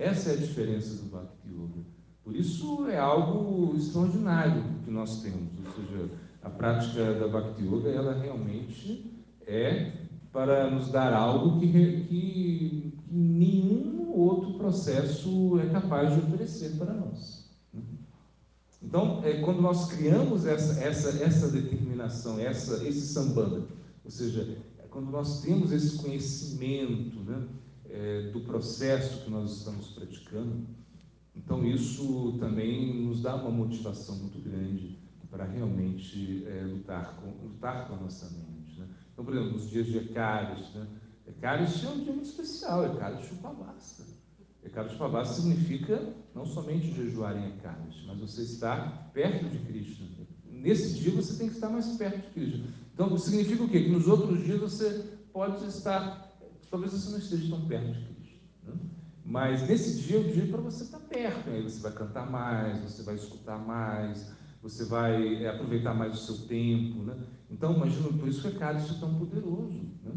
Essa 0.00 0.30
é 0.30 0.32
a 0.32 0.36
diferença 0.36 0.94
do 0.94 1.10
Bhakti 1.10 1.46
Yoga. 1.46 1.84
Por 2.24 2.34
isso 2.34 2.86
é 2.86 2.98
algo 2.98 3.76
extraordinário 3.76 4.64
que 4.82 4.90
nós 4.90 5.20
temos, 5.20 5.50
ou 5.62 5.72
seja, 5.74 6.10
a 6.42 6.48
prática 6.48 7.12
da 7.12 7.28
Bhakti 7.28 7.62
Yoga, 7.62 7.90
ela 7.90 8.14
realmente 8.14 9.12
é 9.46 9.92
para 10.32 10.70
nos 10.70 10.88
dar 10.88 11.12
algo 11.12 11.60
que, 11.60 11.68
que, 11.68 12.04
que 12.08 12.94
nenhum 13.10 14.10
outro 14.14 14.54
processo 14.54 15.60
é 15.60 15.68
capaz 15.68 16.14
de 16.14 16.20
oferecer 16.20 16.78
para 16.78 16.94
nós. 16.94 17.50
Né? 17.74 17.82
Então, 18.82 19.20
é, 19.22 19.34
quando 19.42 19.60
nós 19.60 19.92
criamos 19.92 20.46
essa, 20.46 20.80
essa, 20.80 21.22
essa 21.22 21.48
determinação, 21.50 22.40
essa, 22.40 22.82
esse 22.88 23.02
sambanda, 23.02 23.66
ou 24.02 24.10
seja, 24.10 24.56
é 24.78 24.84
quando 24.88 25.10
nós 25.10 25.42
temos 25.42 25.72
esse 25.72 25.98
conhecimento 25.98 27.20
né, 27.20 27.46
é, 27.92 28.30
do 28.30 28.40
processo 28.40 29.24
que 29.24 29.30
nós 29.30 29.58
estamos 29.58 29.88
praticando, 29.88 30.66
então 31.34 31.64
isso 31.64 32.36
também 32.38 33.02
nos 33.04 33.22
dá 33.22 33.36
uma 33.36 33.50
motivação 33.50 34.16
muito 34.16 34.38
grande 34.38 34.98
para 35.30 35.44
realmente 35.44 36.44
é, 36.46 36.62
lutar, 36.64 37.16
com, 37.16 37.46
lutar 37.46 37.86
com 37.88 37.94
a 37.94 37.98
nossa 37.98 38.28
mente. 38.30 38.78
Né? 38.78 38.88
Então, 39.12 39.24
por 39.24 39.34
exemplo, 39.34 39.52
nos 39.52 39.70
dias 39.70 39.86
de 39.86 39.98
Ecares, 39.98 40.72
né? 40.74 40.86
Ecares 41.26 41.84
é 41.84 41.88
um 41.88 42.02
dia 42.02 42.12
muito 42.12 42.28
especial, 42.28 42.84
Ecares 42.94 43.26
Chupavasta. 43.26 44.04
Ecares 44.64 44.92
Chupavasta 44.92 45.34
significa 45.40 46.12
não 46.34 46.44
somente 46.44 46.92
jejuar 46.92 47.36
em 47.36 47.48
Ecares, 47.54 48.02
mas 48.06 48.18
você 48.18 48.42
estar 48.42 49.10
perto 49.12 49.48
de 49.48 49.58
Cristo. 49.60 50.02
Nesse 50.44 50.98
dia 50.98 51.12
você 51.12 51.38
tem 51.38 51.48
que 51.48 51.54
estar 51.54 51.70
mais 51.70 51.86
perto 51.96 52.16
de 52.16 52.30
Cristo. 52.32 52.68
Então, 52.92 53.16
significa 53.16 53.62
o 53.62 53.68
quê? 53.68 53.84
Que 53.84 53.90
nos 53.90 54.06
outros 54.08 54.44
dias 54.44 54.60
você 54.60 55.18
pode 55.32 55.64
estar, 55.66 56.29
talvez 56.70 56.92
você 56.92 57.10
não 57.10 57.18
esteja 57.18 57.48
tão 57.50 57.66
perto 57.66 57.92
de 57.92 58.04
Cristo. 58.04 58.40
Né? 58.64 58.74
Mas 59.24 59.68
nesse 59.68 60.00
dia 60.02 60.16
é 60.16 60.20
o 60.20 60.32
dia 60.32 60.46
para 60.46 60.60
você 60.60 60.84
estar 60.84 61.00
perto. 61.00 61.50
Aí 61.50 61.62
você 61.62 61.80
vai 61.80 61.92
cantar 61.92 62.30
mais, 62.30 62.78
você 62.78 63.02
vai 63.02 63.16
escutar 63.16 63.58
mais, 63.58 64.32
você 64.62 64.84
vai 64.84 65.44
é, 65.44 65.48
aproveitar 65.48 65.94
mais 65.94 66.14
o 66.14 66.24
seu 66.24 66.46
tempo. 66.46 67.02
Né? 67.02 67.16
Então, 67.50 67.74
imagina, 67.74 68.08
por 68.08 68.28
isso 68.28 68.40
que 68.42 68.62
é 68.62 68.72
tão 68.98 69.18
poderoso. 69.18 69.80
Né? 70.02 70.12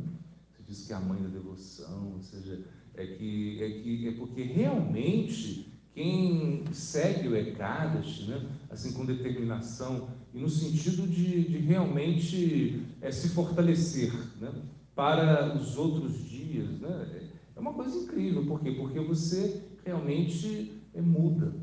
Você 0.52 0.64
diz 0.64 0.86
que 0.86 0.94
é 0.94 0.96
a 0.96 1.00
mãe 1.00 1.22
da 1.22 1.30
devoção, 1.30 2.14
ou 2.14 2.22
seja, 2.22 2.64
é, 2.96 3.06
que, 3.06 3.64
é, 3.64 3.70
que, 3.82 4.08
é 4.08 4.12
porque 4.12 4.44
realmente 4.44 5.74
quem 5.94 6.64
segue 6.72 7.28
o 7.28 7.36
Ekadashi, 7.36 8.24
né, 8.24 8.42
assim 8.70 8.94
com 8.94 9.06
determinação 9.06 10.10
e 10.34 10.40
no 10.40 10.50
sentido 10.50 11.08
de, 11.08 11.44
de 11.44 11.58
realmente 11.60 12.84
é, 13.00 13.12
se 13.12 13.30
fortalecer 13.30 14.12
né, 14.40 14.52
para 14.96 15.56
os 15.56 15.78
outros 15.78 16.18
dias, 16.18 16.33
né, 16.60 17.30
é 17.56 17.60
uma 17.60 17.74
coisa 17.74 17.98
incrível, 17.98 18.46
por 18.46 18.60
quê? 18.62 18.72
Porque 18.72 19.00
você 19.00 19.62
realmente 19.84 20.82
é, 20.94 21.02
muda 21.02 21.54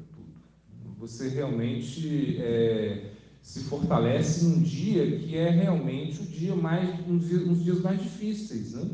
você 1.00 1.28
realmente 1.28 2.36
é, 2.38 3.14
se 3.40 3.60
fortalece 3.64 4.44
num 4.44 4.60
dia 4.60 5.18
que 5.18 5.34
é 5.34 5.48
realmente 5.48 6.20
o 6.20 6.26
dia 6.26 6.54
mais, 6.54 6.94
dia, 7.26 7.38
uns 7.38 7.64
dias 7.64 7.80
mais 7.80 8.02
difíceis, 8.02 8.74
né? 8.74 8.86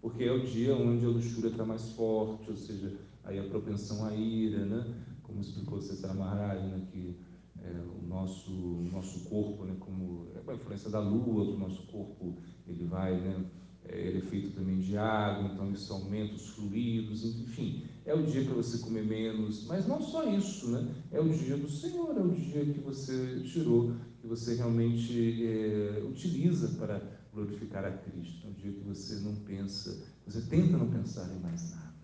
Porque 0.00 0.24
é 0.24 0.32
o 0.32 0.44
dia 0.44 0.74
onde 0.74 1.04
a 1.04 1.08
luxúria 1.08 1.50
está 1.50 1.64
mais 1.64 1.92
forte, 1.92 2.50
ou 2.50 2.56
seja, 2.56 2.92
aí 3.22 3.38
a 3.38 3.44
propensão 3.44 4.04
à 4.04 4.12
ira, 4.12 4.66
né? 4.66 4.92
Como 5.22 5.40
explicou 5.40 5.80
César 5.80 6.12
Maharaj, 6.14 6.66
né? 6.66 6.84
Que 6.90 7.16
é, 7.62 7.70
o 7.70 8.08
nosso, 8.08 8.50
nosso 8.92 9.20
corpo, 9.28 9.64
né? 9.64 9.76
Como 9.78 10.26
é 10.34 10.50
a 10.50 10.54
influência 10.56 10.90
da 10.90 10.98
lua, 10.98 11.44
o 11.44 11.58
nosso 11.58 11.82
corpo 11.84 12.38
ele 12.66 12.84
vai, 12.86 13.20
né? 13.20 13.44
É, 13.88 13.98
ele 13.98 14.18
é 14.18 14.22
feito 14.22 14.50
também 14.50 14.78
de 14.78 14.96
água, 14.96 15.50
então 15.52 15.70
isso 15.72 15.92
aumenta 15.92 16.34
os 16.34 16.48
fluidos, 16.48 17.24
enfim 17.24 17.82
é 18.04 18.14
o 18.14 18.22
dia 18.24 18.44
para 18.44 18.54
você 18.54 18.78
comer 18.78 19.04
menos, 19.04 19.66
mas 19.66 19.86
não 19.86 20.00
só 20.00 20.28
isso, 20.28 20.70
né? 20.70 20.88
É 21.10 21.20
o 21.20 21.28
dia 21.28 21.56
do 21.56 21.68
Senhor, 21.68 22.16
é 22.16 22.20
o 22.20 22.30
dia 22.30 22.64
que 22.64 22.80
você 22.80 23.40
tirou, 23.44 23.94
que 24.20 24.26
você 24.26 24.54
realmente 24.54 25.44
é, 25.44 26.02
utiliza 26.04 26.68
para 26.78 27.00
glorificar 27.32 27.84
a 27.84 27.92
Cristo. 27.92 28.46
É 28.46 28.50
um 28.50 28.52
dia 28.54 28.72
que 28.72 28.80
você 28.80 29.20
não 29.20 29.34
pensa, 29.36 30.02
você 30.26 30.40
tenta 30.42 30.76
não 30.76 30.88
pensar 30.88 31.30
em 31.32 31.38
mais 31.40 31.70
nada, 31.70 31.94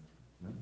né? 0.40 0.52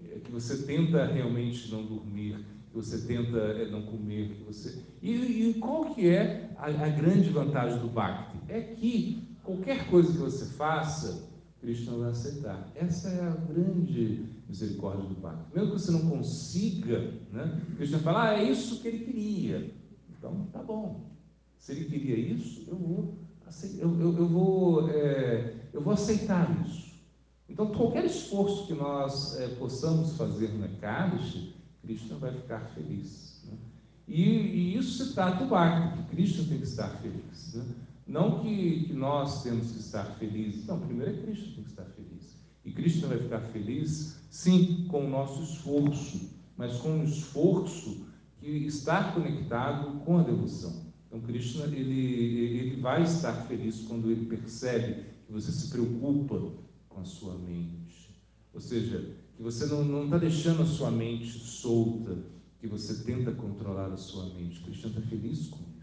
É 0.00 0.18
que 0.18 0.30
você 0.30 0.62
tenta 0.62 1.06
realmente 1.06 1.70
não 1.70 1.86
dormir, 1.86 2.44
que 2.68 2.74
você 2.74 2.98
tenta 3.06 3.38
é, 3.38 3.70
não 3.70 3.82
comer, 3.82 4.30
que 4.30 4.42
você 4.42 4.82
e, 5.00 5.50
e 5.50 5.54
qual 5.54 5.94
que 5.94 6.08
é 6.08 6.50
a, 6.56 6.66
a 6.66 6.88
grande 6.88 7.30
vantagem 7.30 7.78
do 7.78 7.88
Bhakti? 7.88 8.38
É 8.48 8.60
que 8.60 9.33
qualquer 9.44 9.88
coisa 9.88 10.10
que 10.12 10.18
você 10.18 10.46
faça 10.46 11.32
Cristo 11.64 11.90
não 11.90 12.00
vai 12.00 12.10
aceitar. 12.10 12.70
Essa 12.74 13.08
é 13.08 13.26
a 13.26 13.30
grande 13.30 14.26
misericórdia 14.46 15.08
do 15.08 15.14
Pai. 15.14 15.34
Mesmo 15.54 15.72
que 15.72 15.80
você 15.80 15.90
não 15.90 16.10
consiga, 16.10 17.14
né? 17.32 17.58
Cristo 17.76 17.92
vai 17.92 18.02
falar, 18.02 18.28
ah, 18.28 18.38
é 18.38 18.50
isso 18.50 18.82
que 18.82 18.88
ele 18.88 19.04
queria. 19.04 19.74
Então, 20.10 20.46
tá 20.52 20.62
bom. 20.62 21.06
Se 21.58 21.72
ele 21.72 21.86
queria 21.86 22.18
isso, 22.18 22.64
eu 22.68 22.76
vou, 22.76 23.14
eu, 23.78 24.00
eu, 24.00 24.18
eu 24.18 24.28
vou, 24.28 24.90
é, 24.90 25.54
eu 25.72 25.80
vou 25.80 25.94
aceitar 25.94 26.54
isso. 26.66 26.92
Então, 27.48 27.68
qualquer 27.68 28.04
esforço 28.04 28.66
que 28.66 28.74
nós 28.74 29.34
é, 29.40 29.48
possamos 29.48 30.18
fazer 30.18 30.48
no 30.48 30.66
Ekadashi, 30.66 31.54
Cristo 31.80 32.16
vai 32.16 32.32
ficar 32.32 32.60
feliz. 32.74 33.42
Né? 33.46 33.56
E, 34.06 34.22
e, 34.22 34.76
isso 34.76 35.02
se 35.02 35.14
trata 35.14 35.42
do 35.42 35.48
Bhakti, 35.48 35.96
que 35.96 36.14
Cristo 36.14 36.46
tem 36.46 36.58
que 36.58 36.64
estar 36.64 36.88
feliz. 37.00 37.54
Né? 37.54 37.64
Não 38.06 38.40
que, 38.40 38.84
que 38.84 38.92
nós 38.92 39.42
temos 39.42 39.72
que 39.72 39.80
estar 39.80 40.04
felizes. 40.18 40.66
Não, 40.66 40.78
primeiro 40.78 41.12
é 41.12 41.22
Cristo 41.22 41.44
que 41.44 41.54
tem 41.54 41.64
que 41.64 41.70
estar 41.70 41.84
feliz. 41.84 42.36
E 42.64 42.72
Cristo 42.72 43.06
vai 43.06 43.18
ficar 43.18 43.40
feliz, 43.40 44.20
sim, 44.30 44.86
com 44.88 45.06
o 45.06 45.10
nosso 45.10 45.42
esforço, 45.42 46.30
mas 46.56 46.76
com 46.76 47.00
o 47.00 47.04
esforço 47.04 48.06
que 48.38 48.48
está 48.48 49.12
conectado 49.12 50.00
com 50.00 50.18
a 50.18 50.22
devoção. 50.22 50.84
Então, 51.06 51.20
Krishna 51.20 51.64
ele, 51.66 52.00
ele 52.00 52.80
vai 52.80 53.02
estar 53.02 53.32
feliz 53.46 53.82
quando 53.82 54.10
ele 54.10 54.26
percebe 54.26 55.04
que 55.26 55.32
você 55.32 55.52
se 55.52 55.68
preocupa 55.68 56.52
com 56.88 57.00
a 57.00 57.04
sua 57.04 57.34
mente. 57.34 58.20
Ou 58.52 58.60
seja, 58.60 59.14
que 59.36 59.42
você 59.42 59.66
não 59.66 60.04
está 60.04 60.18
deixando 60.18 60.62
a 60.62 60.66
sua 60.66 60.90
mente 60.90 61.30
solta, 61.30 62.18
que 62.58 62.66
você 62.66 63.04
tenta 63.04 63.32
controlar 63.32 63.92
a 63.92 63.96
sua 63.96 64.26
mente. 64.34 64.60
Krishna 64.60 64.90
está 64.90 65.00
feliz 65.02 65.48
com 65.48 65.73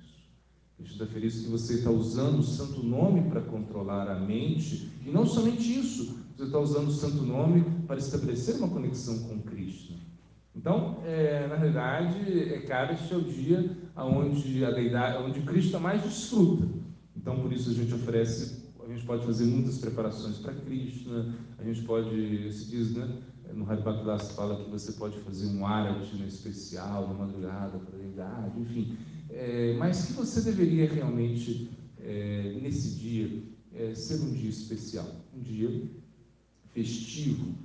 Está 0.85 1.05
feliz 1.05 1.41
que 1.41 1.49
você 1.49 1.75
está 1.75 1.89
usando 1.89 2.39
o 2.39 2.43
santo 2.43 2.83
nome 2.83 3.29
para 3.29 3.41
controlar 3.41 4.09
a 4.09 4.19
mente, 4.19 4.91
e 5.05 5.09
não 5.09 5.25
somente 5.25 5.79
isso, 5.79 6.17
você 6.35 6.43
está 6.43 6.59
usando 6.59 6.87
o 6.87 6.91
santo 6.91 7.23
nome 7.23 7.63
para 7.87 7.97
estabelecer 7.97 8.55
uma 8.55 8.69
conexão 8.69 9.19
com 9.19 9.41
Cristo. 9.41 9.93
Então, 10.55 10.99
é, 11.05 11.47
na 11.47 11.55
realidade, 11.55 12.19
é 12.29 12.93
este 12.93 13.13
é 13.13 13.17
o 13.17 13.21
dia 13.21 13.77
onde 13.95 14.65
a 14.65 14.71
deidade, 14.71 15.23
onde 15.23 15.41
Cristo 15.41 15.79
mais 15.79 16.03
desfruta. 16.03 16.67
Então, 17.15 17.39
por 17.39 17.53
isso 17.53 17.69
a 17.69 17.73
gente 17.73 17.93
oferece, 17.93 18.71
a 18.83 18.87
gente 18.93 19.05
pode 19.05 19.25
fazer 19.25 19.45
muitas 19.45 19.77
preparações 19.77 20.37
para 20.39 20.53
Cristo, 20.53 21.09
né? 21.09 21.33
a 21.59 21.63
gente 21.63 21.81
pode, 21.83 22.51
se 22.51 22.69
diz, 22.69 22.93
né? 22.93 23.21
no 23.53 23.69
Haribhaktas 23.69 24.31
fala 24.31 24.63
que 24.63 24.69
você 24.69 24.93
pode 24.93 25.19
fazer 25.19 25.47
um 25.47 25.65
arati 25.65 26.15
né, 26.15 26.27
especial 26.27 27.07
na 27.07 27.13
madrugada 27.13 27.77
para 27.79 27.95
a 27.95 27.99
deidade, 27.99 28.59
enfim. 28.59 28.97
É, 29.33 29.75
mas 29.77 30.05
que 30.05 30.13
você 30.13 30.41
deveria 30.41 30.91
realmente, 30.91 31.69
é, 31.99 32.57
nesse 32.61 32.95
dia, 32.99 33.43
é, 33.73 33.93
ser 33.95 34.21
um 34.21 34.31
dia 34.33 34.49
especial, 34.49 35.07
um 35.35 35.41
dia 35.41 35.89
festivo, 36.73 37.55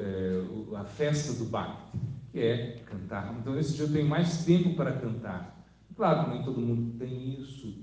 é, 0.00 0.76
a 0.76 0.84
festa 0.84 1.32
do 1.32 1.46
Bhakti, 1.46 1.98
que 2.30 2.40
é 2.40 2.82
cantar. 2.86 3.36
Então, 3.40 3.54
nesse 3.54 3.74
dia 3.74 3.84
eu 3.84 3.92
tenho 3.92 4.08
mais 4.08 4.44
tempo 4.44 4.74
para 4.74 4.92
cantar. 4.92 5.66
Claro, 5.96 6.30
nem 6.30 6.44
todo 6.44 6.60
mundo 6.60 6.98
tem 6.98 7.40
isso, 7.40 7.74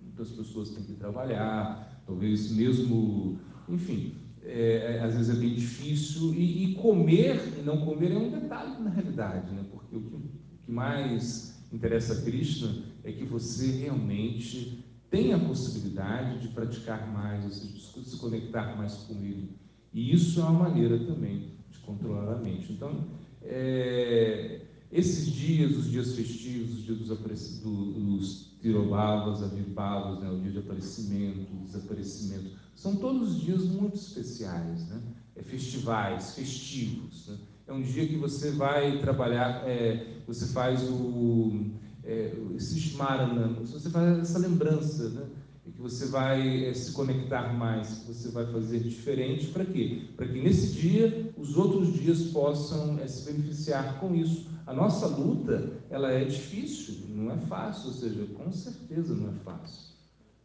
muitas 0.00 0.30
pessoas 0.30 0.70
têm 0.70 0.82
que 0.82 0.94
trabalhar, 0.94 2.02
talvez 2.04 2.50
mesmo, 2.50 3.38
enfim, 3.68 4.16
é, 4.42 4.96
é, 4.96 5.04
às 5.04 5.14
vezes 5.14 5.36
é 5.36 5.38
bem 5.38 5.54
difícil, 5.54 6.34
e, 6.34 6.64
e, 6.64 6.74
comer 6.74 7.40
e 7.58 7.62
não 7.62 7.84
comer 7.84 8.12
é 8.12 8.18
um 8.18 8.30
detalhe 8.30 8.82
na 8.82 8.90
realidade, 8.90 9.52
né? 9.52 9.64
porque 9.70 9.96
o 9.96 10.00
que, 10.00 10.14
o 10.16 10.20
que 10.64 10.72
mais 10.72 11.49
interessa 11.72 12.14
a 12.14 12.22
Krishna 12.22 12.74
é 13.04 13.12
que 13.12 13.24
você 13.24 13.70
realmente 13.70 14.84
tenha 15.10 15.36
a 15.36 15.40
possibilidade 15.40 16.40
de 16.40 16.48
praticar 16.48 17.10
mais, 17.12 17.44
ou 17.44 17.50
seja, 17.50 17.72
de 17.72 18.08
se 18.08 18.16
conectar 18.16 18.76
mais 18.76 18.94
com 18.94 19.14
Ele. 19.14 19.56
E 19.92 20.12
isso 20.12 20.40
é 20.40 20.44
uma 20.44 20.68
maneira 20.68 20.98
também 20.98 21.52
de 21.70 21.78
controlar 21.78 22.34
a 22.34 22.38
mente. 22.38 22.72
Então, 22.72 23.08
é, 23.42 24.60
esses 24.92 25.32
dias, 25.32 25.76
os 25.76 25.90
dias 25.90 26.14
festivos, 26.14 26.78
os 26.78 26.84
dias 26.84 26.98
dos, 26.98 27.60
dos 27.60 28.50
tirobhavas, 28.60 29.42
avirbhavas, 29.42 30.20
né, 30.20 30.30
o 30.30 30.40
dia 30.40 30.52
de 30.52 30.58
aparecimento, 30.58 31.64
desaparecimento, 31.64 32.50
são 32.74 32.96
todos 32.96 33.40
dias 33.40 33.64
muito 33.64 33.96
especiais, 33.96 34.88
né? 34.88 35.00
É 35.36 35.42
festivais, 35.42 36.34
festivos. 36.34 37.28
Né? 37.28 37.38
É 37.70 37.72
um 37.72 37.82
dia 37.82 38.04
que 38.04 38.16
você 38.16 38.50
vai 38.50 38.98
trabalhar, 38.98 39.62
é, 39.64 40.04
você 40.26 40.44
faz 40.46 40.82
o 40.90 41.66
é, 42.02 42.34
esse 42.56 42.76
smarana, 42.78 43.46
você 43.60 43.88
faz 43.88 44.18
essa 44.18 44.40
lembrança, 44.40 45.08
né? 45.10 45.26
Que 45.62 45.80
você 45.80 46.06
vai 46.06 46.64
é, 46.64 46.74
se 46.74 46.90
conectar 46.90 47.52
mais, 47.56 47.98
que 47.98 48.12
você 48.12 48.28
vai 48.30 48.44
fazer 48.46 48.80
diferente, 48.80 49.46
para 49.52 49.64
quê? 49.64 50.02
Para 50.16 50.26
que 50.26 50.42
nesse 50.42 50.72
dia 50.72 51.32
os 51.36 51.56
outros 51.56 51.92
dias 51.94 52.24
possam 52.32 52.98
é, 52.98 53.06
se 53.06 53.30
beneficiar 53.30 54.00
com 54.00 54.16
isso. 54.16 54.48
A 54.66 54.74
nossa 54.74 55.06
luta, 55.06 55.70
ela 55.90 56.10
é 56.10 56.24
difícil, 56.24 57.06
não 57.08 57.30
é 57.30 57.36
fácil, 57.36 57.90
ou 57.90 57.94
seja, 57.94 58.26
com 58.34 58.50
certeza 58.50 59.14
não 59.14 59.28
é 59.28 59.34
fácil, 59.44 59.94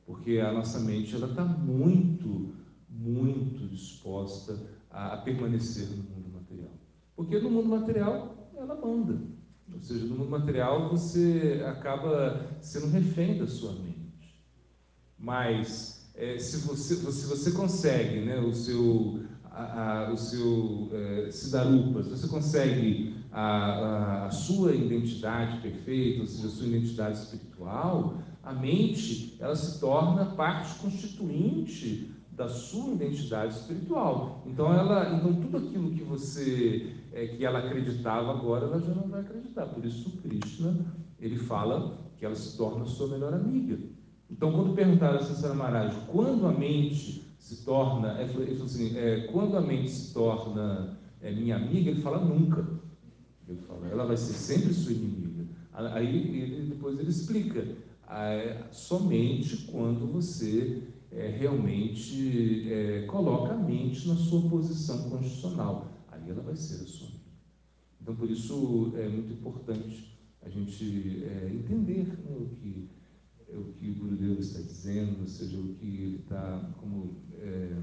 porque 0.06 0.38
a 0.38 0.53
nossa 0.53 0.80
mente 0.80 1.15
ela 1.15 1.30
está 1.30 1.43
muito 1.43 2.53
muito 2.88 3.68
disposta 3.68 4.60
a, 4.91 5.15
a 5.15 5.18
permanecer 5.18 5.88
no 5.89 5.97
mundo. 5.97 6.24
Porque 7.15 7.39
no 7.39 7.49
mundo 7.49 7.69
material 7.69 8.51
ela 8.57 8.75
manda. 8.75 9.21
Ou 9.73 9.79
seja, 9.81 10.05
no 10.05 10.15
mundo 10.15 10.29
material 10.29 10.89
você 10.89 11.63
acaba 11.67 12.47
sendo 12.61 12.87
refém 12.87 13.37
da 13.37 13.47
sua 13.47 13.73
mente. 13.73 14.43
Mas 15.17 16.11
é, 16.15 16.37
se, 16.37 16.57
você, 16.65 16.95
se 16.95 17.27
você 17.27 17.51
consegue 17.51 18.21
né, 18.21 18.39
o 18.39 18.53
seu, 18.53 19.23
a, 19.45 20.07
a, 20.07 20.13
o 20.13 20.17
seu 20.17 20.89
é, 20.93 21.31
Siddharupa, 21.31 22.03
se 22.03 22.09
você 22.09 22.27
consegue 22.27 23.15
a, 23.31 24.25
a, 24.25 24.31
sua 24.31 24.73
identidade 24.73 25.59
perfeita, 25.61 26.21
ou 26.21 26.27
seja, 26.27 26.47
a 26.47 26.51
sua 26.51 26.67
identidade 26.67 27.17
espiritual, 27.17 28.17
a 28.43 28.53
mente 28.53 29.35
ela 29.39 29.55
se 29.55 29.79
torna 29.79 30.25
parte 30.25 30.79
constituinte 30.79 32.11
da 32.31 32.47
sua 32.47 32.93
identidade 32.93 33.55
espiritual. 33.55 34.43
Então 34.45 34.73
ela, 34.73 35.15
então 35.15 35.33
tudo 35.41 35.57
aquilo 35.57 35.91
que 35.91 36.03
você 36.03 36.94
é, 37.15 37.27
que 37.27 37.45
ela 37.45 37.59
acreditava 37.59 38.31
agora, 38.31 38.65
ela 38.65 38.79
já 38.79 38.93
não 38.93 39.07
vai 39.07 39.21
acreditar. 39.21 39.65
Por 39.67 39.83
isso 39.85 40.11
Krishna 40.21 40.75
ele 41.19 41.37
fala 41.37 41.97
que 42.17 42.25
ela 42.25 42.35
se 42.35 42.57
torna 42.57 42.85
sua 42.85 43.07
melhor 43.07 43.33
amiga. 43.33 43.79
Então 44.29 44.51
quando 44.51 44.75
perguntaram 44.75 45.17
a 45.17 45.23
Sansara 45.23 45.53
Maharaj, 45.53 45.95
quando 46.07 46.45
a 46.45 46.51
mente 46.51 47.23
se 47.39 47.63
torna, 47.63 48.21
ele 48.21 48.33
falou 48.33 48.65
assim, 48.65 48.97
é, 48.97 49.27
quando 49.31 49.55
a 49.55 49.61
mente 49.61 49.89
se 49.89 50.13
torna 50.13 50.97
é, 51.21 51.31
minha 51.31 51.55
amiga, 51.55 51.89
ele 51.89 52.01
fala 52.01 52.19
nunca. 52.19 52.67
Ele 53.47 53.61
fala, 53.61 53.87
ela 53.87 54.05
vai 54.05 54.17
ser 54.17 54.33
sempre 54.33 54.73
sua 54.73 54.91
inimiga. 54.91 55.45
Aí 55.71 56.07
ele, 56.07 56.69
depois 56.69 56.99
ele 56.99 57.09
explica, 57.09 57.65
somente 58.71 59.67
quando 59.71 60.11
você 60.11 60.83
é, 61.11 61.27
realmente 61.39 62.67
é, 62.69 63.05
coloca 63.07 63.53
a 63.53 63.57
mente 63.57 64.07
na 64.07 64.15
sua 64.15 64.41
posição 64.49 65.09
constitucional. 65.09 65.94
Aí 66.26 66.31
ela 66.31 66.41
vai 66.41 66.56
ser 66.56 66.84
a 66.84 66.88
sua 66.88 67.07
amiga. 67.07 67.23
Então, 68.02 68.15
por 68.15 68.30
isso 68.30 68.93
é 68.97 69.07
muito 69.07 69.34
importante 69.34 70.18
a 70.41 70.49
gente 70.49 71.23
é, 71.23 71.49
entender 71.53 72.07
né, 72.07 72.35
o, 72.35 72.49
que, 72.56 72.89
o 73.49 73.73
que 73.73 73.89
o 73.91 73.95
Gurudev 73.95 74.39
está 74.39 74.60
dizendo, 74.60 75.22
ou 75.22 75.27
seja, 75.27 75.57
o 75.57 75.76
que 75.76 75.85
ele 75.85 76.15
está 76.18 76.73
como 76.80 77.15
é, 77.34 77.77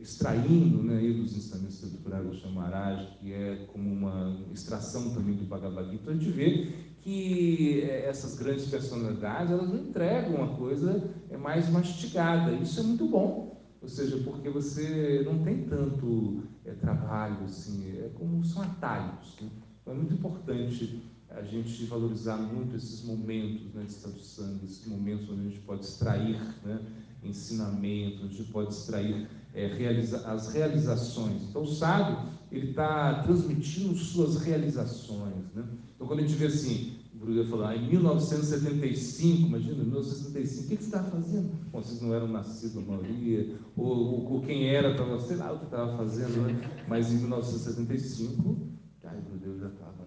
extraindo 0.00 0.82
né, 0.82 1.00
dos 1.12 1.36
ensinamentos 1.36 1.80
do 1.80 2.34
Chamaraj, 2.34 3.18
que 3.18 3.32
é 3.32 3.66
como 3.72 3.92
uma 3.92 4.46
extração 4.52 5.12
também 5.14 5.36
do 5.36 5.44
Bhagavad 5.44 5.90
Gita. 5.90 6.02
Então, 6.02 6.14
a 6.14 6.16
gente 6.16 6.30
vê 6.30 6.72
que 7.02 7.82
é, 7.82 8.06
essas 8.08 8.36
grandes 8.36 8.66
personalidades 8.66 9.52
elas 9.52 9.68
não 9.68 9.78
entregam 9.78 10.36
uma 10.36 10.56
coisa 10.56 11.08
é 11.30 11.36
mais 11.36 11.68
mastigada. 11.68 12.52
Isso 12.52 12.80
é 12.80 12.82
muito 12.82 13.06
bom, 13.06 13.55
ou 13.86 13.90
seja, 13.90 14.16
porque 14.24 14.50
você 14.50 15.22
não 15.24 15.44
tem 15.44 15.62
tanto 15.62 16.42
é, 16.64 16.72
trabalho 16.72 17.44
assim, 17.44 17.88
é 18.00 18.10
como 18.16 18.44
são 18.44 18.62
atalhos. 18.62 19.36
Né? 19.40 19.48
Então 19.80 19.94
é 19.94 19.96
muito 19.96 20.12
importante 20.12 21.04
a 21.30 21.40
gente 21.42 21.84
valorizar 21.84 22.36
muito 22.36 22.74
esses 22.74 23.04
momentos 23.04 23.72
né, 23.74 23.84
de 23.84 23.92
estado 23.92 24.18
sangue, 24.18 24.64
esses 24.64 24.88
momentos 24.88 25.30
onde 25.30 25.40
a 25.40 25.50
gente 25.50 25.60
pode 25.60 25.84
extrair 25.84 26.36
né, 26.64 26.80
ensinamentos, 27.22 28.24
onde 28.24 28.34
a 28.34 28.38
gente 28.38 28.50
pode 28.50 28.74
extrair 28.74 29.28
é, 29.54 29.68
realiza 29.68 30.26
as 30.26 30.52
realizações. 30.52 31.44
Então 31.44 31.62
o 31.62 31.66
sábio 31.68 32.28
ele 32.50 32.70
está 32.70 33.22
transmitindo 33.22 33.94
suas 33.94 34.42
realizações. 34.42 35.54
Né? 35.54 35.64
Então, 35.94 36.08
quando 36.08 36.20
a 36.20 36.22
gente 36.22 36.34
vê 36.34 36.46
assim, 36.46 36.95
o 37.26 37.32
Bruder 37.32 37.46
falou, 37.48 37.66
ah, 37.66 37.76
em 37.76 37.88
1975, 37.88 39.48
imagina, 39.48 39.82
1975, 39.82 40.64
o 40.64 40.68
que, 40.68 40.76
que 40.76 40.82
você 40.82 40.88
estava 40.88 41.10
fazendo? 41.10 41.50
Bom, 41.72 41.82
vocês 41.82 42.00
não 42.00 42.14
eram 42.14 42.28
nascidos, 42.28 42.76
a 42.76 42.80
maioria, 42.80 43.56
ou, 43.76 44.32
ou, 44.32 44.42
quem 44.42 44.68
era, 44.68 44.92
estava, 44.92 45.20
sei 45.20 45.36
lá 45.36 45.52
o 45.52 45.58
que 45.58 45.64
estava 45.64 45.96
fazendo, 45.96 46.42
né? 46.42 46.84
mas 46.86 47.10
em 47.12 47.16
1975, 47.16 48.56
ai, 49.04 49.18
o 49.18 49.22
Bruder 49.22 49.58
já 49.58 49.66
estava 49.68 50.06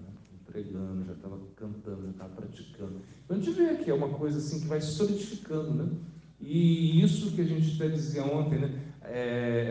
né, 0.52 1.04
já 1.06 1.14
estava 1.14 1.40
cantando, 1.56 2.04
já 2.04 2.10
estava 2.10 2.36
praticando. 2.36 3.02
Então 3.26 3.38
a 3.38 3.40
gente 3.40 3.52
vê 3.52 3.76
que 3.76 3.92
é 3.92 3.94
uma 3.94 4.10
coisa 4.10 4.40
assim 4.40 4.62
que 4.62 4.68
vai 4.68 4.82
solidificando, 4.82 5.74
né? 5.74 5.90
E 6.42 7.02
isso 7.04 7.32
que 7.32 7.42
a 7.42 7.46
gente 7.46 7.76
até 7.76 7.90
dizia 7.90 8.24
ontem, 8.24 8.60
né? 8.60 8.89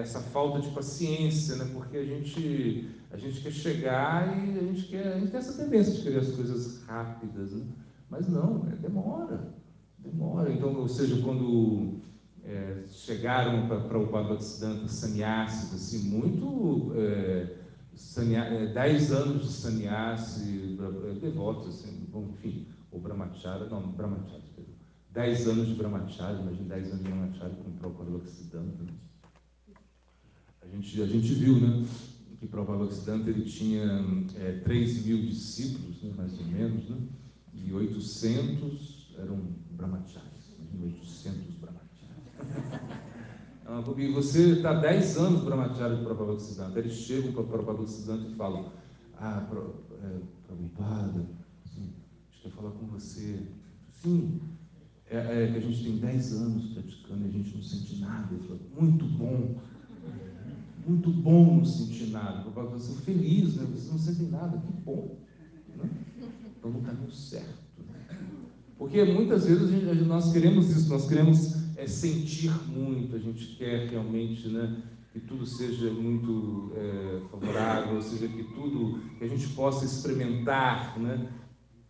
Essa 0.09 0.21
falta 0.21 0.59
de 0.61 0.71
paciência, 0.71 1.57
né? 1.57 1.71
Porque 1.75 1.99
a 1.99 2.05
gente 2.05 2.89
a 3.11 3.17
gente 3.19 3.43
quer 3.43 3.53
chegar 3.53 4.27
e 4.27 4.59
a 4.59 4.63
gente 4.63 4.89
quer, 4.89 5.07
a 5.07 5.19
gente 5.19 5.31
tem 5.31 5.39
essa 5.39 5.63
tendência 5.63 5.93
de 5.93 6.03
querer 6.03 6.21
as 6.21 6.31
coisas 6.31 6.83
rápidas, 6.85 7.53
né? 7.53 7.67
mas 8.09 8.27
não, 8.27 8.67
é, 8.71 8.77
demora, 8.77 9.53
demora. 9.99 10.51
Então, 10.51 10.75
ou 10.79 10.89
seja, 10.89 11.21
quando 11.23 12.01
é, 12.43 12.85
chegaram 12.91 13.69
para 13.69 13.99
o 13.99 14.07
Bhagavad-siddhanta 14.07 14.89
sannyasis, 14.89 15.75
assim, 15.75 16.09
muito, 16.09 16.91
é, 16.97 17.57
é, 18.17 18.67
dez 18.73 19.13
anos 19.13 19.43
de 19.43 19.53
sannyasi, 19.53 20.79
é, 21.07 21.13
devotos, 21.21 21.69
assim, 21.69 22.07
bom, 22.11 22.31
enfim, 22.33 22.67
o 22.91 22.99
brahmacharya, 22.99 23.67
não, 23.67 23.93
brahmacharya, 23.93 24.43
dez 25.13 25.47
anos 25.47 25.69
de 25.69 25.75
brahmacharya, 25.75 26.41
imagina 26.41 26.75
dez 26.75 26.89
anos 26.89 27.05
de 27.05 27.11
brahmacharya 27.11 27.57
com 27.57 27.69
o 27.69 27.75
próprio 27.75 28.05
Bhagavad-siddhanta. 28.05 28.83
Né? 28.85 28.93
A 30.71 30.77
gente, 30.77 31.03
a 31.03 31.07
gente 31.07 31.35
viu, 31.35 31.59
né? 31.61 31.87
que 32.39 32.47
Prabhupada 32.47 32.91
Siddhanta 32.93 33.31
ele 33.31 33.45
tinha 33.45 33.85
é, 34.37 34.61
3 34.61 35.07
mil 35.07 35.23
discípulos, 35.27 36.03
né, 36.03 36.13
mais 36.17 36.39
ou 36.39 36.47
menos, 36.47 36.89
né, 36.89 36.97
e 37.53 37.73
800 37.73 39.15
eram 39.19 39.41
brahmacharis, 39.73 40.57
800 40.81 41.57
brahmacharis. 41.57 41.89
e 43.99 44.13
você 44.13 44.53
está 44.53 44.75
10 44.75 45.19
anos 45.19 45.43
brahmachari 45.43 45.97
de 45.97 46.05
Prabhupada 46.05 46.79
eles 46.79 46.93
chegam 46.95 47.33
para 47.33 47.43
Prabhupada 47.43 48.23
e 48.29 48.35
falam, 48.37 48.73
ah, 49.19 49.45
é, 50.05 50.21
Prabhupada, 50.47 51.27
assim, 51.65 51.93
a 51.93 52.31
gente 52.31 52.43
quer 52.43 52.51
falar 52.51 52.71
com 52.71 52.87
você. 52.87 53.49
Sim, 53.95 54.41
é, 55.11 55.17
é, 55.17 55.51
que 55.51 55.59
a 55.59 55.61
gente 55.61 55.83
tem 55.83 55.99
10 55.99 56.33
anos 56.35 56.73
praticando 56.73 57.25
e 57.25 57.29
a 57.29 57.33
gente 57.33 57.57
não 57.57 57.63
sente 57.63 57.97
nada. 57.97 58.33
Ele 58.33 58.47
falou, 58.47 58.61
muito 58.79 59.05
bom 59.07 59.57
muito 60.89 61.11
bom 61.11 61.57
não 61.57 61.65
sentir 61.65 62.07
nada. 62.07 62.49
Vocês 62.51 62.83
são 62.85 62.97
felizes, 62.97 63.57
né? 63.57 63.67
vocês 63.71 63.93
não 63.93 63.99
sentem 63.99 64.29
nada, 64.29 64.59
que 64.59 64.73
bom. 64.73 65.19
Né? 65.77 65.91
Estão 66.57 66.71
no 66.71 66.81
caminho 66.81 67.13
certo. 67.13 67.59
Né? 67.79 68.19
Porque 68.79 69.05
muitas 69.05 69.47
vezes 69.47 69.69
gente, 69.69 70.03
nós 70.05 70.33
queremos 70.33 70.71
isso, 70.71 70.89
nós 70.89 71.07
queremos 71.07 71.77
é, 71.77 71.87
sentir 71.87 72.51
muito, 72.69 73.15
a 73.15 73.19
gente 73.19 73.57
quer 73.57 73.89
realmente 73.91 74.49
né, 74.49 74.83
que 75.13 75.21
tudo 75.21 75.45
seja 75.45 75.91
muito 75.91 76.73
é, 76.75 77.21
favorável, 77.31 77.97
ou 77.97 78.03
seja, 78.03 78.27
que 78.27 78.45
tudo, 78.45 78.99
que 79.19 79.25
a 79.25 79.29
gente 79.29 79.49
possa 79.49 79.85
experimentar 79.85 80.99
né, 80.99 81.31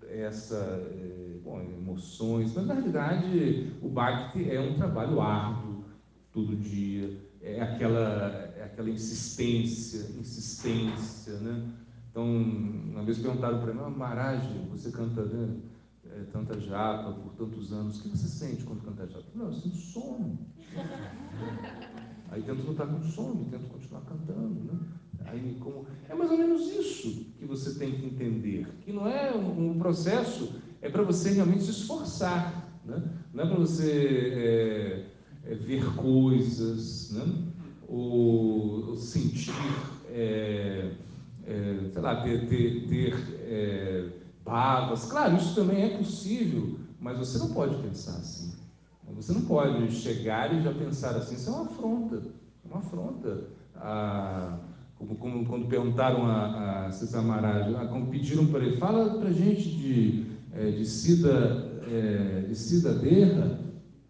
essa, 0.08 0.56
é, 0.56 1.38
bom, 1.44 1.60
emoções. 1.60 2.52
Mas, 2.54 2.66
na 2.66 2.74
realidade, 2.74 3.72
o 3.80 3.88
Bhakti 3.88 4.50
é 4.50 4.60
um 4.60 4.74
trabalho 4.74 5.20
árduo, 5.20 5.84
todo 6.32 6.56
dia 6.56 7.27
é 7.56 7.62
aquela, 7.62 8.52
é 8.56 8.64
aquela 8.64 8.90
insistência, 8.90 10.06
insistência, 10.18 11.34
né? 11.38 11.72
Então, 12.10 12.26
uma 12.26 13.02
vez 13.04 13.18
perguntaram 13.18 13.60
para 13.60 13.72
mim, 13.72 13.80
ah, 13.82 13.90
Maharaj, 13.90 14.46
você 14.70 14.90
canta 14.90 15.24
né, 15.24 15.56
é, 16.04 16.24
tanta 16.32 16.58
japa 16.60 17.12
por 17.12 17.32
tantos 17.34 17.72
anos, 17.72 17.98
o 17.98 18.02
que 18.02 18.08
você 18.08 18.28
sente 18.28 18.64
quando 18.64 18.82
canta 18.82 19.06
japa? 19.06 19.24
Não, 19.34 19.46
eu 19.46 19.52
sinto 19.52 19.76
sono. 19.76 20.38
Aí 22.30 22.42
tento 22.42 22.66
lutar 22.66 22.86
com 22.86 23.02
sono, 23.02 23.46
tento 23.50 23.68
continuar 23.68 24.02
cantando, 24.02 24.72
né? 24.72 24.78
Aí, 25.24 25.56
como... 25.60 25.86
É 26.08 26.14
mais 26.14 26.30
ou 26.30 26.38
menos 26.38 26.62
isso 26.70 27.32
que 27.38 27.44
você 27.44 27.78
tem 27.78 27.92
que 27.92 28.06
entender, 28.06 28.66
que 28.82 28.92
não 28.92 29.06
é 29.06 29.34
um, 29.34 29.70
um 29.70 29.78
processo, 29.78 30.54
é 30.80 30.88
para 30.88 31.02
você 31.02 31.32
realmente 31.32 31.64
se 31.64 31.70
esforçar, 31.70 32.80
né? 32.84 33.02
não 33.32 33.44
é 33.44 33.46
para 33.46 33.58
você... 33.58 34.32
É 34.34 35.17
é, 35.48 35.54
ver 35.54 35.94
coisas, 35.94 37.10
né? 37.12 37.24
ou, 37.88 38.94
sentir, 38.96 39.52
é, 40.10 40.90
é, 41.46 41.76
sei 41.90 42.02
lá, 42.02 42.16
ter, 42.16 42.46
ter, 42.46 42.86
ter 42.86 43.14
é, 43.40 44.04
bavas. 44.44 45.06
Claro, 45.06 45.36
isso 45.36 45.54
também 45.54 45.82
é 45.84 45.96
possível, 45.96 46.76
mas 47.00 47.18
você 47.18 47.38
não 47.38 47.48
pode 47.48 47.82
pensar 47.82 48.16
assim. 48.18 48.52
Você 49.16 49.32
não 49.32 49.40
pode 49.42 49.90
chegar 49.90 50.54
e 50.54 50.62
já 50.62 50.72
pensar 50.72 51.16
assim, 51.16 51.34
isso 51.34 51.48
é 51.48 51.52
uma 51.52 51.64
afronta, 51.64 52.16
é 52.16 52.68
uma 52.68 52.78
afronta. 52.78 53.44
Ah, 53.74 54.58
como, 54.96 55.16
como, 55.16 55.46
quando 55.46 55.66
perguntaram 55.66 56.26
a, 56.26 56.86
a 56.86 56.92
César 56.92 57.22
Maharaj, 57.22 57.74
ah, 57.74 57.86
como 57.86 58.08
pediram 58.08 58.46
para 58.46 58.64
ele, 58.64 58.76
fala 58.76 59.18
para 59.18 59.28
a 59.28 59.32
gente 59.32 59.70
de, 59.70 60.26
é, 60.52 60.70
de 60.70 60.84
Sida, 60.84 61.80
é, 61.90 62.44
de 62.46 62.54
Sida 62.54 62.92
Derra, 62.92 63.60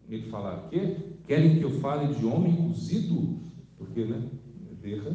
ele 0.09 0.29
fala, 0.31 0.65
o 0.67 0.69
quê? 0.69 0.97
Querem 1.29 1.59
que 1.59 1.63
eu 1.63 1.71
fale 1.81 2.15
de 2.15 2.25
homem 2.25 2.57
cozido? 2.57 3.39
Porque, 3.77 4.03
né? 4.03 4.31
Derra, 4.81 5.15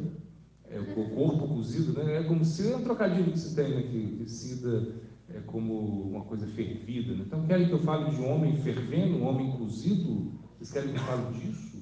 é 0.69 0.79
o 0.79 1.09
corpo 1.09 1.47
cozido, 1.47 1.91
né? 1.93 2.17
É 2.19 2.23
como 2.23 2.45
se 2.45 2.71
é 2.71 2.77
um 2.77 2.83
trocadilho 2.83 3.31
que 3.31 3.39
se 3.39 3.55
tem 3.55 3.75
aqui, 3.79 4.17
que 4.19 4.29
sida 4.29 4.93
é 5.33 5.39
como 5.39 5.73
uma 6.11 6.23
coisa 6.25 6.45
fervida. 6.45 7.13
Né? 7.15 7.23
Então, 7.25 7.47
querem 7.47 7.67
que 7.67 7.73
eu 7.73 7.79
fale 7.79 8.11
de 8.11 8.21
um 8.21 8.31
homem 8.31 8.55
fervendo, 8.57 9.17
um 9.17 9.27
homem 9.27 9.51
cozido? 9.53 10.33
Vocês 10.55 10.71
querem 10.71 10.91
que 10.91 10.99
eu 10.99 11.03
fale 11.03 11.33
disso? 11.39 11.81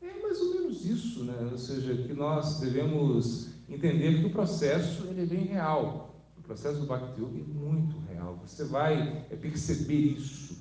É 0.00 0.22
mais 0.22 0.40
ou 0.40 0.54
menos 0.54 0.84
isso, 0.84 1.24
né? 1.24 1.48
ou 1.50 1.58
seja, 1.58 1.94
que 2.04 2.12
nós 2.12 2.60
devemos 2.60 3.50
entender 3.68 4.20
que 4.20 4.26
o 4.26 4.30
processo 4.30 5.08
ele 5.08 5.22
é 5.22 5.26
bem 5.26 5.44
real. 5.46 6.24
O 6.38 6.42
processo 6.42 6.78
do 6.78 6.86
Bhakti 6.86 7.20
Yoga 7.20 7.40
é 7.40 7.52
muito 7.52 7.98
real. 8.08 8.38
Você 8.46 8.64
vai 8.64 9.26
perceber 9.40 9.94
isso. 9.94 10.59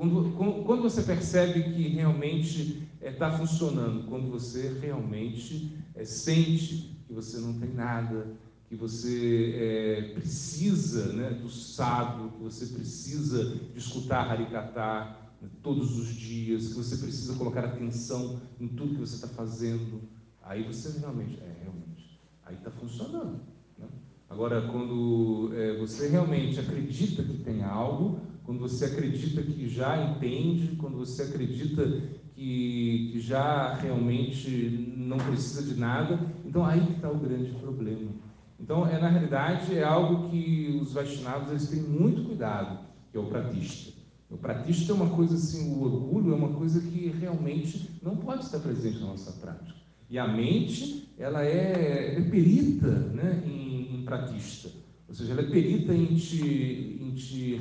Quando, 0.00 0.64
quando, 0.64 0.80
você 0.80 1.02
percebe 1.02 1.62
que 1.62 1.88
realmente 1.88 2.88
está 3.02 3.28
é, 3.34 3.36
funcionando, 3.36 4.06
quando 4.08 4.30
você 4.30 4.78
realmente 4.80 5.76
é, 5.94 6.06
sente 6.06 6.96
que 7.06 7.12
você 7.12 7.38
não 7.38 7.52
tem 7.60 7.74
nada, 7.74 8.28
que 8.66 8.74
você 8.74 9.54
é, 9.54 10.02
precisa 10.14 11.12
né, 11.12 11.28
do 11.32 11.50
sábio, 11.50 12.30
que 12.30 12.42
você 12.42 12.64
precisa 12.68 13.44
de 13.44 13.78
escutar 13.78 14.30
Harikata 14.30 15.18
né, 15.42 15.50
todos 15.62 15.98
os 15.98 16.14
dias, 16.14 16.68
que 16.68 16.74
você 16.76 16.96
precisa 16.96 17.34
colocar 17.34 17.66
atenção 17.66 18.40
em 18.58 18.68
tudo 18.68 18.94
que 18.94 19.00
você 19.00 19.16
está 19.16 19.28
fazendo, 19.28 20.00
aí 20.42 20.62
você 20.62 20.98
realmente, 20.98 21.38
é, 21.42 21.58
realmente, 21.60 22.18
aí 22.46 22.54
está 22.54 22.70
funcionando. 22.70 23.38
Né? 23.78 23.86
Agora, 24.30 24.62
quando 24.62 25.50
é, 25.54 25.76
você 25.76 26.08
realmente 26.08 26.58
acredita 26.58 27.22
que 27.22 27.36
tem 27.44 27.62
algo, 27.62 28.29
quando 28.44 28.60
você 28.60 28.86
acredita 28.86 29.42
que 29.42 29.68
já 29.68 30.10
entende, 30.10 30.76
quando 30.76 30.96
você 30.96 31.22
acredita 31.22 32.02
que, 32.34 33.10
que 33.12 33.20
já 33.20 33.74
realmente 33.74 34.94
não 34.96 35.18
precisa 35.18 35.62
de 35.62 35.78
nada, 35.78 36.18
então 36.44 36.64
aí 36.64 36.80
que 36.80 36.92
está 36.92 37.10
o 37.10 37.18
grande 37.18 37.50
problema. 37.52 38.10
Então, 38.58 38.86
é, 38.86 38.98
na 38.98 39.08
realidade, 39.08 39.76
é 39.76 39.82
algo 39.82 40.28
que 40.28 40.78
os 40.82 40.92
Vaishnavas 40.92 41.50
eles 41.50 41.68
têm 41.68 41.80
muito 41.80 42.24
cuidado, 42.24 42.80
que 43.10 43.16
é 43.16 43.20
o 43.20 43.26
pratista. 43.26 43.92
O 44.30 44.36
pratista 44.36 44.92
é 44.92 44.94
uma 44.94 45.10
coisa 45.10 45.34
assim, 45.34 45.74
o 45.74 45.82
orgulho 45.82 46.32
é 46.32 46.36
uma 46.36 46.50
coisa 46.50 46.80
que 46.80 47.08
realmente 47.08 47.90
não 48.02 48.16
pode 48.16 48.44
estar 48.44 48.60
presente 48.60 49.00
na 49.00 49.06
nossa 49.06 49.32
prática. 49.32 49.74
E 50.08 50.18
a 50.18 50.28
mente, 50.28 51.12
ela 51.18 51.44
é, 51.44 52.16
é 52.16 52.20
perita 52.20 52.88
né, 52.88 53.42
em, 53.46 53.96
em 53.96 54.04
pratista. 54.04 54.70
Ou 55.08 55.14
seja, 55.14 55.32
ela 55.32 55.40
é 55.40 55.50
perita 55.50 55.92
em 55.92 56.14
te, 56.14 56.99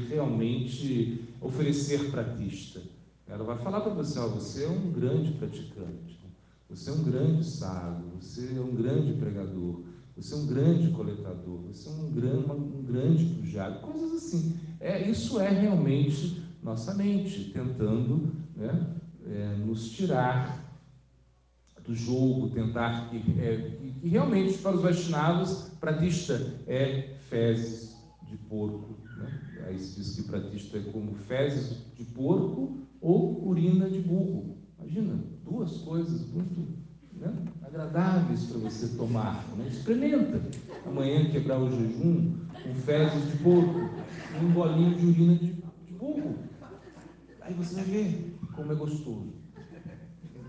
realmente 0.09 1.27
oferecer 1.41 2.11
pratista. 2.11 2.81
Ela 3.27 3.43
vai 3.43 3.57
falar 3.59 3.81
para 3.81 3.93
você, 3.93 4.19
você 4.19 4.65
é 4.65 4.69
um 4.69 4.91
grande 4.91 5.33
praticante, 5.33 6.19
você 6.69 6.89
é 6.89 6.93
um 6.93 7.03
grande 7.03 7.43
sábio, 7.45 8.05
você 8.19 8.55
é 8.55 8.61
um 8.61 8.75
grande 8.75 9.13
pregador, 9.13 9.81
você 10.15 10.33
é 10.33 10.37
um 10.37 10.47
grande 10.47 10.91
coletador, 10.91 11.61
você 11.61 11.89
é 11.89 11.91
um 11.91 12.11
grande, 12.11 12.51
um 12.51 12.83
grande 12.83 13.25
pujado, 13.25 13.79
coisas 13.79 14.13
assim. 14.13 14.59
É, 14.79 15.09
isso 15.09 15.39
é 15.39 15.49
realmente 15.49 16.43
nossa 16.61 16.93
mente 16.93 17.51
tentando 17.51 18.33
né, 18.55 18.95
é, 19.25 19.55
nos 19.65 19.89
tirar 19.91 20.69
do 21.89 21.95
jogo, 21.95 22.49
tentar 22.49 23.09
que, 23.09 23.17
é, 23.39 23.77
que, 23.99 24.07
realmente 24.07 24.57
para 24.59 24.75
os 24.75 24.81
vacinados, 24.81 25.69
pratista 25.79 26.55
é 26.67 27.15
fezes 27.29 27.95
de 28.29 28.37
porco. 28.37 28.98
Aí 29.69 29.77
se 29.77 29.99
diz 29.99 30.15
que 30.15 30.23
pratista 30.23 30.79
é 30.79 30.81
como 30.81 31.13
fezes 31.13 31.77
de 31.95 32.03
porco 32.05 32.79
ou 32.99 33.47
urina 33.47 33.87
de 33.87 33.99
burro. 33.99 34.57
Imagina, 34.79 35.23
duas 35.45 35.77
coisas 35.81 36.27
muito 36.31 36.73
né, 37.13 37.31
agradáveis 37.61 38.45
para 38.45 38.57
você 38.57 38.87
tomar. 38.97 39.45
Né? 39.55 39.67
Experimenta. 39.69 40.41
Amanhã 40.87 41.29
quebrar 41.29 41.59
o 41.59 41.69
jejum 41.69 42.33
com 42.63 42.73
fezes 42.83 43.29
de 43.29 43.37
porco 43.43 43.91
e 44.41 44.43
um 44.43 44.51
bolinho 44.51 44.95
de 44.95 45.05
urina 45.05 45.35
de, 45.35 45.53
de 45.53 45.93
burro. 45.93 46.35
Aí 47.41 47.53
você 47.53 47.75
vai 47.75 47.83
ver 47.83 48.37
como 48.55 48.71
é 48.71 48.75
gostoso. 48.75 49.33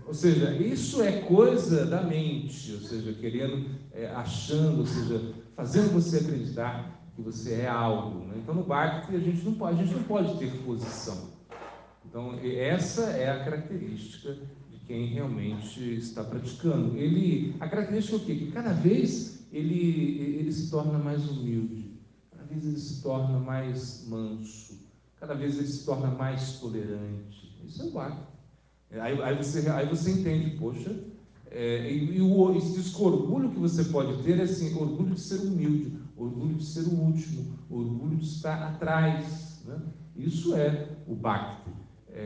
Ou 0.07 0.15
seja, 0.15 0.51
isso 0.55 1.03
é 1.03 1.21
coisa 1.21 1.85
da 1.85 2.01
mente, 2.01 2.73
ou 2.73 2.81
seja, 2.81 3.13
querendo, 3.13 3.69
é, 3.91 4.07
achando, 4.07 4.79
ou 4.79 4.87
seja, 4.87 5.33
fazendo 5.55 5.93
você 5.93 6.17
acreditar 6.17 7.00
que 7.21 7.31
você 7.31 7.61
é 7.61 7.67
algo. 7.67 8.25
Né? 8.25 8.35
Então 8.37 8.55
no 8.55 8.63
Bhakti 8.63 9.15
a 9.15 9.19
gente 9.19 9.43
não 9.43 9.53
pode, 9.53 9.79
a 9.79 9.83
gente 9.83 9.95
não 9.95 10.03
pode 10.03 10.37
ter 10.37 10.51
posição. 10.63 11.29
Então 12.05 12.37
essa 12.43 13.03
é 13.11 13.29
a 13.29 13.43
característica 13.43 14.37
quem 14.91 15.05
realmente 15.05 15.95
está 15.95 16.21
praticando. 16.21 16.97
Ele, 16.97 17.55
a 17.61 17.67
característica 17.69 18.17
é 18.17 18.19
o 18.19 18.25
quê? 18.25 18.35
Que 18.35 18.51
cada 18.51 18.73
vez 18.73 19.47
ele, 19.53 20.37
ele 20.37 20.51
se 20.51 20.69
torna 20.69 20.99
mais 20.99 21.29
humilde, 21.29 21.93
cada 22.29 22.43
vez 22.43 22.65
ele 22.65 22.77
se 22.77 23.01
torna 23.01 23.39
mais 23.39 24.05
manso, 24.09 24.79
cada 25.17 25.33
vez 25.33 25.57
ele 25.57 25.67
se 25.67 25.85
torna 25.85 26.07
mais 26.07 26.59
tolerante. 26.59 27.57
Isso 27.65 27.83
é 27.83 27.85
o 27.85 27.91
básico. 27.91 28.27
Aí, 28.91 29.21
aí, 29.21 29.37
você, 29.37 29.69
aí 29.69 29.87
você 29.87 30.11
entende, 30.11 30.57
poxa, 30.57 30.93
é, 31.49 31.89
e, 31.89 32.17
e, 32.17 32.21
o, 32.21 32.51
diz 32.51 32.93
que 32.93 33.01
o 33.01 33.05
orgulho 33.05 33.51
que 33.51 33.59
você 33.59 33.85
pode 33.85 34.21
ter 34.23 34.39
é 34.39 34.43
assim, 34.43 34.75
orgulho 34.75 35.15
de 35.15 35.21
ser 35.21 35.39
humilde, 35.39 36.00
orgulho 36.21 36.55
de 36.55 36.65
ser 36.65 36.81
o 36.81 36.93
último, 36.93 37.57
orgulho 37.69 38.17
de 38.17 38.25
estar 38.25 38.61
atrás. 38.61 39.63
Né? 39.65 39.79
Isso 40.15 40.55
é 40.55 40.89
o 41.07 41.15
Bhakti. 41.15 41.71
É, 42.09 42.21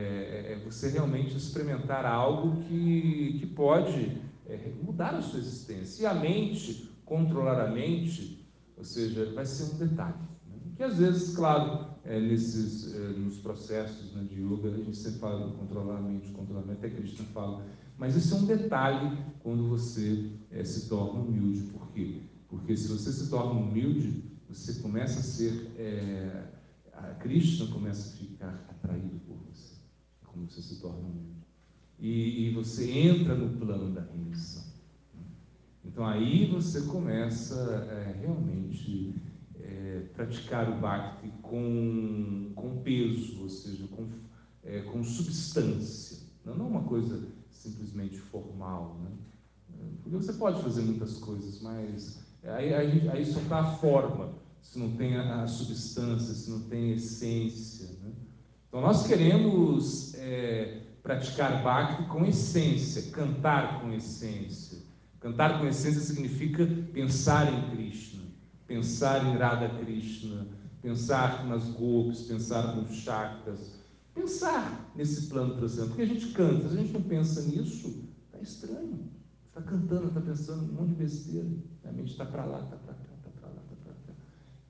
é, 0.48 0.52
é 0.52 0.64
você 0.64 0.90
realmente 0.90 1.36
experimentar 1.36 2.04
algo 2.04 2.62
que, 2.62 3.38
que 3.38 3.46
pode 3.46 4.20
é, 4.46 4.72
mudar 4.82 5.14
a 5.14 5.22
sua 5.22 5.38
existência. 5.38 6.02
E 6.02 6.06
a 6.06 6.14
mente, 6.14 6.90
controlar 7.04 7.60
a 7.64 7.70
mente, 7.70 8.46
ou 8.76 8.84
seja, 8.84 9.32
vai 9.32 9.46
ser 9.46 9.74
um 9.74 9.78
detalhe. 9.78 10.18
Né? 10.48 10.56
Que 10.76 10.82
às 10.82 10.98
vezes, 10.98 11.34
claro, 11.34 11.86
é, 12.04 12.20
nesses, 12.20 12.94
é, 12.94 12.98
nos 12.98 13.38
processos 13.38 14.14
né, 14.14 14.24
de 14.24 14.40
yoga, 14.40 14.70
a 14.70 14.76
gente 14.76 14.96
sempre 14.96 15.20
fala 15.20 15.48
de 15.48 15.56
controlar 15.56 15.98
a 15.98 16.02
mente, 16.02 16.30
controlar 16.32 16.62
a 16.62 16.66
mente, 16.66 16.78
até 16.78 16.90
Krishna 16.90 17.24
fala. 17.32 17.64
Mas 17.98 18.14
isso 18.14 18.34
é 18.34 18.38
um 18.38 18.44
detalhe 18.44 19.16
quando 19.40 19.68
você 19.68 20.30
é, 20.50 20.62
se 20.64 20.88
torna 20.88 21.20
humilde. 21.20 21.62
Por 21.72 21.88
quê? 21.92 22.22
Porque 22.48 22.76
se 22.76 22.88
você 22.88 23.12
se 23.12 23.28
torna 23.28 23.60
humilde, 23.60 24.22
você 24.48 24.80
começa 24.80 25.20
a 25.20 25.22
ser. 25.22 25.72
a 26.92 27.14
Krishna 27.14 27.66
começa 27.72 28.08
a 28.08 28.16
ficar 28.16 28.66
atraído 28.70 29.18
por 29.26 29.36
quando 30.36 30.50
você 30.50 30.60
se 30.60 30.80
torna 30.80 30.98
humilde. 30.98 31.46
E, 31.98 32.46
e 32.46 32.54
você 32.54 32.90
entra 32.90 33.34
no 33.34 33.56
plano 33.58 33.94
da 33.94 34.02
remissão. 34.02 34.64
Então 35.82 36.06
aí 36.06 36.46
você 36.46 36.82
começa 36.82 37.54
é, 37.90 38.20
realmente 38.20 39.14
é, 39.58 40.00
praticar 40.12 40.68
o 40.70 40.78
Bhakti 40.78 41.32
com, 41.40 42.52
com 42.54 42.82
peso, 42.82 43.40
ou 43.40 43.48
seja, 43.48 43.86
com, 43.88 44.06
é, 44.62 44.82
com 44.82 45.02
substância. 45.02 46.18
Não, 46.44 46.54
não 46.54 46.68
uma 46.68 46.82
coisa 46.82 47.26
simplesmente 47.50 48.18
formal. 48.18 49.00
Né? 49.02 49.10
Porque 50.02 50.16
você 50.16 50.34
pode 50.34 50.62
fazer 50.62 50.82
muitas 50.82 51.16
coisas, 51.16 51.62
mas 51.62 52.25
aí, 52.48 52.74
aí, 52.74 53.08
aí 53.08 53.26
só 53.26 53.40
está 53.40 53.60
a 53.60 53.72
forma, 53.76 54.30
se 54.62 54.78
não 54.78 54.92
tem 54.96 55.16
a, 55.16 55.42
a 55.42 55.46
substância, 55.46 56.34
se 56.34 56.50
não 56.50 56.60
tem 56.62 56.92
a 56.92 56.96
essência. 56.96 57.86
Né? 58.02 58.12
Então 58.68 58.80
nós 58.80 59.06
queremos 59.06 60.14
é, 60.14 60.82
praticar 61.02 61.62
Bhakti 61.62 62.08
com 62.08 62.24
essência, 62.24 63.10
cantar 63.12 63.80
com 63.80 63.92
essência. 63.92 64.78
Cantar 65.20 65.58
com 65.58 65.66
essência 65.66 66.00
significa 66.00 66.66
pensar 66.92 67.52
em 67.52 67.70
Krishna, 67.70 68.22
pensar 68.66 69.24
em 69.26 69.36
Radha 69.36 69.68
Krishna, 69.78 70.46
pensar 70.82 71.44
nas 71.46 71.64
gopis, 71.70 72.22
pensar 72.22 72.76
nos 72.76 72.94
chakras, 72.96 73.80
pensar 74.14 74.92
nesse 74.94 75.26
plano 75.28 75.56
transcendental. 75.56 75.96
Porque 75.96 76.02
a 76.02 76.14
gente 76.14 76.28
canta, 76.28 76.68
se 76.68 76.74
a 76.74 76.78
gente 76.78 76.92
não 76.92 77.02
pensa 77.02 77.42
nisso, 77.42 78.04
está 78.26 78.38
estranho. 78.40 79.10
Está 79.56 79.70
cantando, 79.70 80.08
está 80.08 80.20
pensando 80.20 80.70
um 80.70 80.74
monte 80.74 80.90
de 80.90 80.94
besteira. 80.96 81.48
A 81.84 81.92
mente 81.92 82.12
está 82.12 82.26
para 82.26 82.44
lá, 82.44 82.60
está 82.60 82.76
para 82.76 82.94
cá 82.94 83.16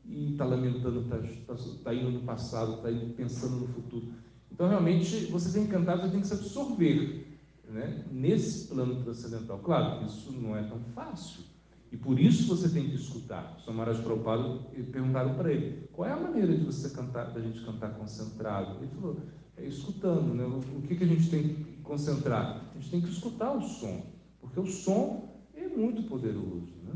e 0.09 0.33
está 0.33 0.45
lamentando, 0.45 1.01
está 1.01 1.19
tá, 1.55 1.61
tá 1.85 1.95
indo 1.95 2.11
no 2.11 2.21
passado, 2.21 2.77
está 2.77 2.89
pensando 3.17 3.57
no 3.57 3.69
futuro. 3.69 4.07
Então, 4.51 4.69
realmente, 4.69 5.27
você 5.27 5.53
tem 5.53 5.67
que 5.67 5.73
cantar, 5.73 5.97
você 5.97 6.11
tem 6.11 6.21
que 6.21 6.27
se 6.27 6.35
absorver 6.35 7.39
né, 7.69 8.05
nesse 8.11 8.69
plano 8.69 9.03
transcendental. 9.03 9.59
Claro 9.59 10.07
isso 10.07 10.33
não 10.33 10.57
é 10.57 10.63
tão 10.63 10.79
fácil. 10.95 11.45
E 11.93 11.97
por 11.97 12.19
isso 12.19 12.49
você 12.49 12.69
tem 12.69 12.89
que 12.89 12.97
escutar. 12.97 13.57
O 13.59 13.65
Samaraj 13.65 14.01
Prabhupada 14.03 14.61
perguntaram 14.93 15.35
para 15.35 15.53
ele, 15.53 15.89
qual 15.93 16.09
é 16.09 16.13
a 16.13 16.17
maneira 16.17 16.57
de 16.57 16.65
você 16.65 16.91
cantar, 16.91 17.33
da 17.33 17.41
gente 17.41 17.65
cantar 17.65 17.95
concentrado? 17.95 18.79
Ele 18.79 18.91
falou, 18.95 19.19
é 19.57 19.67
escutando, 19.67 20.35
né? 20.35 20.45
O 20.45 20.83
que, 20.83 20.97
que 20.97 21.05
a 21.05 21.07
gente 21.07 21.31
tem 21.31 21.43
que 21.43 21.65
concentrar? 21.83 22.71
A 22.71 22.79
gente 22.79 22.91
tem 22.91 23.01
que 23.01 23.09
escutar 23.09 23.53
o 23.53 23.63
som, 23.63 24.05
porque 24.47 24.61
o 24.61 24.67
som 24.67 25.45
é 25.55 25.67
muito 25.69 26.03
poderoso. 26.05 26.73
Né? 26.85 26.95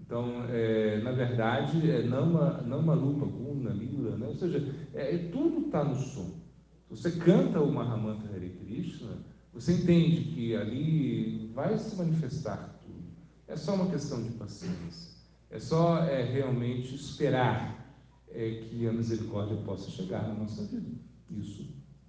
Então, 0.00 0.44
é, 0.48 1.00
na 1.02 1.12
verdade, 1.12 1.90
é 1.90 2.02
nama, 2.02 2.62
nama 2.62 2.94
lupa, 2.94 3.26
guna, 3.26 3.70
lila, 3.70 4.16
né? 4.16 4.26
ou 4.26 4.34
seja, 4.34 4.74
é, 4.92 5.14
é 5.14 5.18
tudo 5.28 5.66
está 5.66 5.84
no 5.84 5.96
som. 5.96 6.42
Você 6.90 7.12
canta 7.12 7.60
o 7.60 7.72
Mahamantra 7.72 8.30
Hare 8.34 8.50
Krishna, 8.50 9.16
você 9.52 9.72
entende 9.72 10.24
que 10.24 10.54
ali 10.54 11.50
vai 11.54 11.78
se 11.78 11.96
manifestar 11.96 12.78
tudo. 12.82 13.04
É 13.48 13.56
só 13.56 13.74
uma 13.74 13.90
questão 13.90 14.22
de 14.22 14.30
paciência. 14.30 15.12
É 15.50 15.58
só 15.58 16.04
é, 16.04 16.22
realmente 16.22 16.94
esperar 16.94 17.96
é, 18.30 18.62
que 18.62 18.86
a 18.86 18.92
misericórdia 18.92 19.56
possa 19.58 19.90
chegar 19.90 20.26
na 20.28 20.34
nossa 20.34 20.64
vida. 20.64 20.90
Isso 21.30 21.66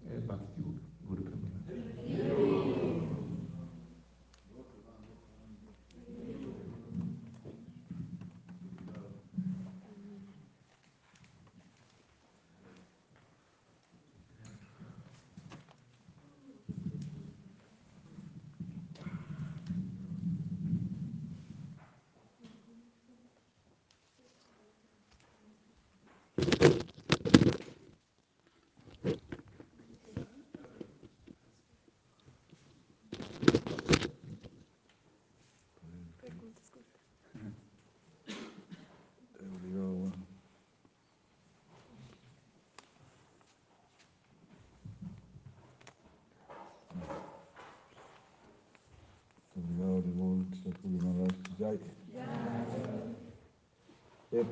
é 0.10 0.20
Bhakti 0.20 0.60
Yoga, 0.60 0.80
Guru 1.06 1.24
Pramana. 1.24 2.73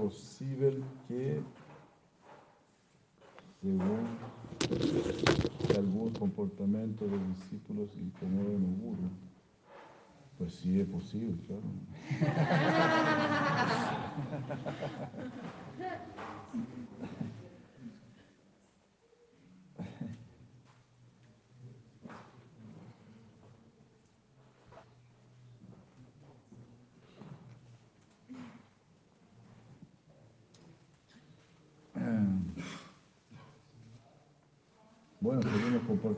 Posible 0.02 0.82
que, 1.08 1.40
según 3.62 4.18
algún 5.78 6.12
comportamiento 6.14 7.06
de 7.06 7.20
discípulos 7.28 7.96
incomoden 7.96 8.64
un 8.64 8.82
guru, 8.82 9.10
pues 10.40 10.54
sí 10.54 10.80
es 10.80 10.88
posible, 10.88 11.36
claro. 11.46 11.62
Bueno, 35.22 35.42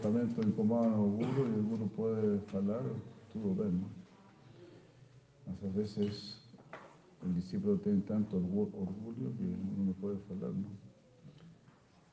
comportamientos 0.04 0.46
incomodan 0.46 0.94
al 0.94 1.00
guru 1.00 1.48
y 1.48 1.54
el 1.54 1.64
guru 1.64 1.88
puede 1.90 2.42
hablar, 2.54 2.82
tú 3.32 3.40
lo 3.40 3.56
ves, 3.56 3.72
¿no? 3.72 3.88
Muchas 5.48 5.74
veces 5.76 6.38
el 7.24 7.36
discípulo 7.36 7.78
tiene 7.78 8.02
tanto 8.02 8.36
orgullo 8.36 9.32
que 9.38 9.44
uno 9.44 9.86
no 9.86 9.94
puede 9.94 10.18
hablar. 10.30 10.52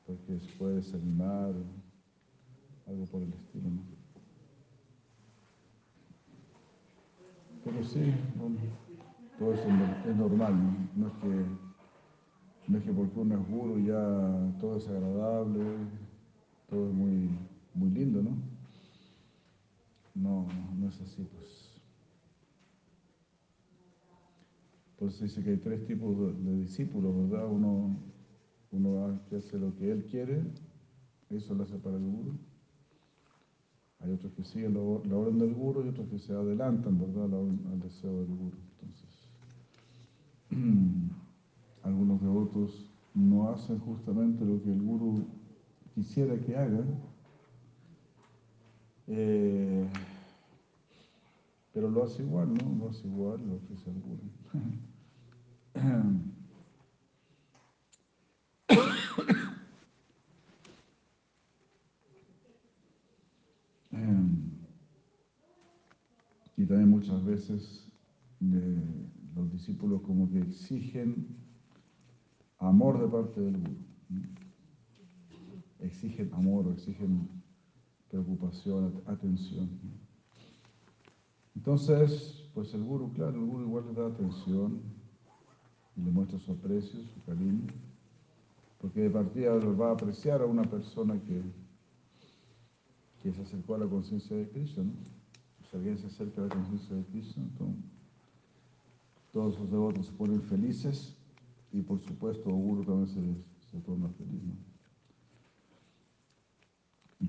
Porque 0.07 0.39
se 0.39 0.57
puede 0.57 0.75
desanimar, 0.75 1.53
algo 2.87 3.05
por 3.05 3.21
el 3.23 3.33
estilo. 3.33 3.69
Pero 7.63 7.83
sí, 7.83 8.13
todo 9.37 9.53
eso 9.53 9.67
es 10.07 10.15
normal, 10.15 10.55
¿no? 10.55 10.87
No 10.95 11.07
es 11.07 11.13
que, 11.15 11.45
no 12.67 12.77
es 12.77 12.83
que 12.83 12.93
porque 12.93 13.19
uno 13.19 13.35
es 13.35 13.49
guru 13.49 13.79
ya 13.79 14.59
todo 14.59 14.77
es 14.77 14.87
agradable, 14.87 15.63
todo 16.69 16.87
es 16.87 16.93
muy, 16.93 17.29
muy 17.73 17.89
lindo, 17.89 18.21
¿no? 18.21 18.37
No, 20.13 20.47
no 20.77 20.89
es 20.89 20.99
así, 21.01 21.23
pues. 21.23 21.71
Entonces 24.91 25.21
dice 25.21 25.43
que 25.43 25.49
hay 25.51 25.57
tres 25.57 25.85
tipos 25.87 26.15
de, 26.17 26.59
discípulos, 26.59 27.29
¿verdad? 27.29 27.47
Uno, 27.49 27.97
uno 28.71 29.19
que 29.29 29.37
hace 29.37 29.57
lo 29.57 29.75
que 29.75 29.91
él 29.91 30.05
quiere, 30.05 30.43
eso 31.31 31.55
lo 31.55 31.63
hace 31.63 31.77
para 31.77 31.97
el 31.97 32.03
guru. 32.03 32.33
Hay 33.99 34.11
otros 34.11 34.31
que 34.33 34.43
siguen 34.43 34.73
la, 34.73 34.79
orden 34.81 35.39
del 35.39 35.53
guru 35.53 35.83
y 35.83 35.89
otros 35.89 36.07
que 36.07 36.19
se 36.19 36.33
adelantan, 36.33 36.99
¿verdad?, 36.99 37.33
al 37.33 37.79
deseo 37.79 38.15
del 38.21 38.27
guru. 38.27 38.57
Entonces, 38.79 39.27
algunos 41.83 42.21
devotos 42.21 42.91
no 43.13 43.49
hacen 43.49 43.79
justamente 43.79 44.45
lo 44.45 44.61
que 44.61 44.71
el 44.71 44.81
guru 44.81 45.25
quisiera 45.95 46.37
que 46.39 46.55
haga, 46.55 46.83
eh, 49.13 49.85
pero 51.73 51.89
lo 51.89 52.03
hace 52.03 52.23
igual, 52.23 52.53
¿no? 52.53 52.75
Lo 52.79 52.89
hace 52.89 53.07
igual, 53.07 53.45
lo 53.45 53.55
ofrece 53.55 53.89
al 53.89 53.99
guru. 53.99 54.21
Y 66.57 66.65
también 66.65 66.89
muchas 66.89 67.25
veces 67.25 67.89
eh, 68.39 69.09
los 69.35 69.51
discípulos 69.51 70.01
como 70.03 70.29
que 70.29 70.39
exigen 70.39 71.27
amor 72.59 73.01
de 73.01 73.07
parte 73.07 73.41
del 73.41 73.57
guru 73.57 73.91
exigen 75.81 76.33
amor, 76.33 76.71
exigen 76.71 77.40
preocupación, 78.11 79.01
atención. 79.07 79.69
Entonces, 81.55 82.49
pues 82.53 82.73
el 82.73 82.83
guru, 82.83 83.11
claro, 83.13 83.39
el 83.39 83.45
guru 83.45 83.63
igual 83.63 83.85
le 83.87 83.93
da 83.93 84.07
atención 84.07 84.81
y 85.95 86.01
le 86.01 86.11
muestra 86.11 86.37
su 86.39 86.51
aprecio, 86.51 86.99
su 86.99 87.23
cariño, 87.25 87.67
porque 88.79 89.01
de 89.01 89.09
partida 89.09 89.53
va 89.55 89.89
a 89.89 89.93
apreciar 89.93 90.41
a 90.41 90.45
una 90.45 90.63
persona 90.63 91.19
que, 91.23 91.41
que 93.23 93.33
se 93.33 93.41
acercó 93.41 93.75
a 93.75 93.79
la 93.79 93.87
conciencia 93.87 94.35
de 94.35 94.49
Cristo, 94.49 94.83
¿no? 94.83 94.91
Si 95.69 95.77
alguien 95.77 95.97
se 95.97 96.07
acerca 96.07 96.41
a 96.41 96.47
la 96.47 96.53
conciencia 96.53 96.95
de 96.97 97.03
Cristo, 97.05 97.39
entonces 97.39 97.83
todos 99.31 99.57
los 99.57 99.71
devotos 99.71 100.05
se 100.07 100.11
ponen 100.11 100.41
felices 100.41 101.15
y 101.71 101.81
por 101.81 102.01
supuesto 102.01 102.49
el 102.49 102.55
guru 102.55 102.83
también 102.83 103.07
se, 103.07 103.71
se 103.71 103.79
torna 103.85 104.09
feliz, 104.09 104.43
¿no? 104.43 104.70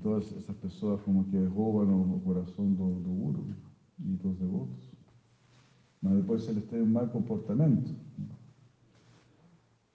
Entonces 0.03 0.33
esas 0.33 0.55
personas 0.57 0.99
como 1.05 1.25
que 1.31 1.47
roban 1.47 2.11
el 2.13 2.21
corazón 2.23 2.75
do, 2.75 2.83
do 2.83 3.09
guru 3.09 3.45
y 3.99 4.17
dos 4.17 4.37
devotos. 4.37 4.91
Mas 6.01 6.15
después 6.15 6.43
se 6.43 6.53
les 6.53 6.67
tiene 6.67 6.83
un 6.83 6.91
mal 6.91 7.09
comportamiento. 7.09 7.89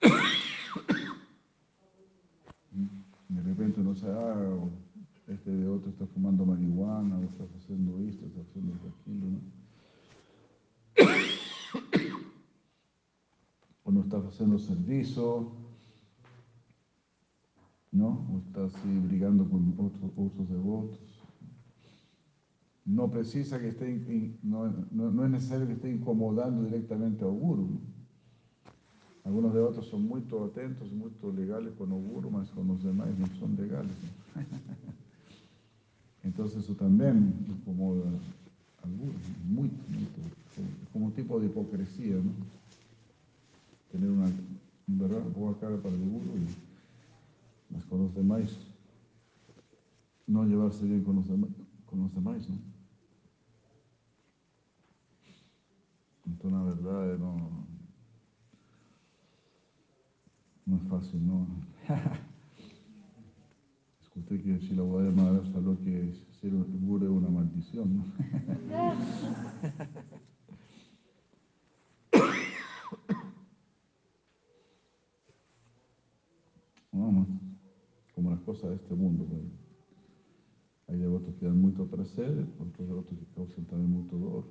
De 3.29 3.43
repente 3.43 3.81
no 3.81 3.93
sabe, 3.93 4.17
ah, 4.17 4.57
este 5.27 5.51
devoto 5.51 5.89
está 5.89 6.07
fumando 6.07 6.43
marihuana, 6.43 7.19
o 7.19 7.23
está 7.25 7.43
haciendo 7.55 7.99
esto, 7.99 8.25
está 8.25 8.41
haciendo 8.41 8.73
aquello, 8.73 9.29
¿no? 9.29 9.39
o 13.83 13.91
no 13.91 14.01
está 14.01 14.17
haciendo 14.17 14.57
servicio, 14.57 15.51
¿no? 17.99 18.25
O 18.33 18.39
está 18.47 18.65
así 18.65 18.87
brigando 19.07 19.47
con 19.49 19.73
otros, 19.77 20.11
otros 20.15 20.49
devotos. 20.49 20.99
No 22.85 23.11
precisa 23.11 23.59
que 23.59 23.67
esté, 23.67 24.37
no, 24.41 24.73
no, 24.91 25.25
es 25.25 25.31
necesario 25.31 25.67
que 25.67 25.73
esté 25.73 25.91
incomodando 25.91 26.63
directamente 26.63 27.23
a 27.23 27.27
guru. 27.27 27.67
Algunos 29.25 29.53
devotos 29.53 29.85
son 29.85 30.07
muy 30.07 30.21
atentos, 30.21 30.91
muy 30.91 31.11
legales 31.35 31.73
con 31.77 31.91
el 31.91 32.01
guru, 32.01 32.31
mas 32.31 32.49
con 32.51 32.67
los 32.67 32.81
demás 32.81 33.09
no 33.19 33.27
son 33.37 33.55
legales. 33.57 33.95
Entonces 36.23 36.63
eso 36.63 36.73
también 36.73 37.45
incomoda 37.47 38.09
al 38.83 38.91
guru, 38.97 39.13
muy, 39.45 39.69
muy, 39.89 40.07
como 40.91 41.07
un 41.07 41.11
tipo 41.11 41.39
de 41.39 41.47
hipocresía, 41.47 42.15
¿no? 42.15 42.31
Tener 43.91 44.09
una, 44.09 44.31
¿verdad? 44.87 45.23
Boa 45.35 45.59
cara 45.59 45.77
para 45.77 45.93
el 45.93 46.09
guru 46.09 46.37
y 46.37 46.68
mas 47.69 47.85
con 47.85 48.03
los 48.03 48.13
demás, 48.13 48.57
no 50.27 50.45
llevarse 50.45 50.85
bien 50.85 51.03
con 51.03 51.15
los 51.17 51.27
demás, 51.27 51.49
con 51.85 52.01
los 52.01 52.13
demás 52.13 52.47
¿no? 52.49 52.57
Entonces, 56.25 56.51
la 56.51 56.63
verdad, 56.63 57.17
no, 57.17 57.65
no 60.65 60.77
es 60.77 60.83
fácil, 60.83 61.25
¿no? 61.25 61.47
Escuché 64.01 64.41
que 64.41 64.59
si 64.59 64.75
la 64.75 64.81
voy 64.83 65.01
a 65.01 65.05
llamar 65.09 65.41
hasta 65.41 65.59
lo 65.59 65.77
que 65.79 66.13
ser 66.39 66.53
un 66.53 67.01
es 67.01 67.09
una 67.09 67.29
maldición, 67.29 67.97
¿no? 67.97 68.05
Vamos 76.91 77.27
como 78.13 78.28
las 78.39 78.45
cosas 78.45 78.69
de 78.69 78.75
este 78.77 78.95
mundo. 78.95 79.27
Hay 80.87 80.97
devotos 80.97 81.35
que 81.35 81.45
dan 81.45 81.61
mucho 81.61 81.85
placer, 81.87 82.47
otros 82.57 82.87
devotos 82.87 83.17
que 83.17 83.25
causan 83.35 83.65
también 83.65 83.91
mucho 83.91 84.17
dolor. 84.17 84.45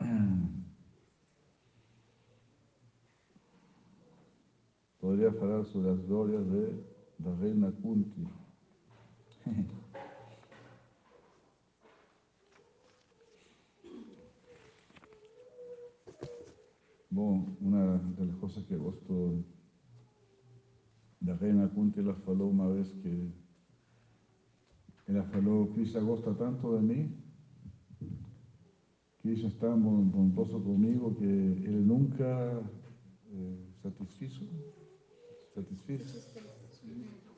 Podría 5.00 5.28
hablar 5.28 5.66
sobre 5.66 5.90
las 5.90 6.06
glorias 6.06 6.50
de 6.50 6.82
la 7.18 7.36
reina 7.36 7.70
Kunti. 7.82 8.26
Bom, 17.10 17.44
una 17.60 17.98
de 17.98 18.24
las 18.24 18.36
cosas 18.36 18.64
que 18.64 18.74
gosto 18.74 19.34
da 21.22 21.34
Reina 21.34 21.68
Kunti 21.68 22.00
ela 22.00 22.14
falou 22.14 22.50
uma 22.50 22.72
vez 22.72 22.92
que 22.92 23.30
ela 25.06 25.22
falou, 25.24 25.72
Krishna 25.72 26.00
gosta 26.00 26.34
tanto 26.34 26.78
de 26.78 26.84
mim, 26.84 27.16
Krishna 29.22 29.48
es 29.48 29.58
tan 29.58 29.82
bondoso 29.82 30.62
comigo 30.64 31.14
que 31.14 31.24
ele 31.24 31.80
nunca 31.80 32.60
eh, 33.30 33.56
satisfizo, 33.80 34.48
satisfiz, 35.54 36.34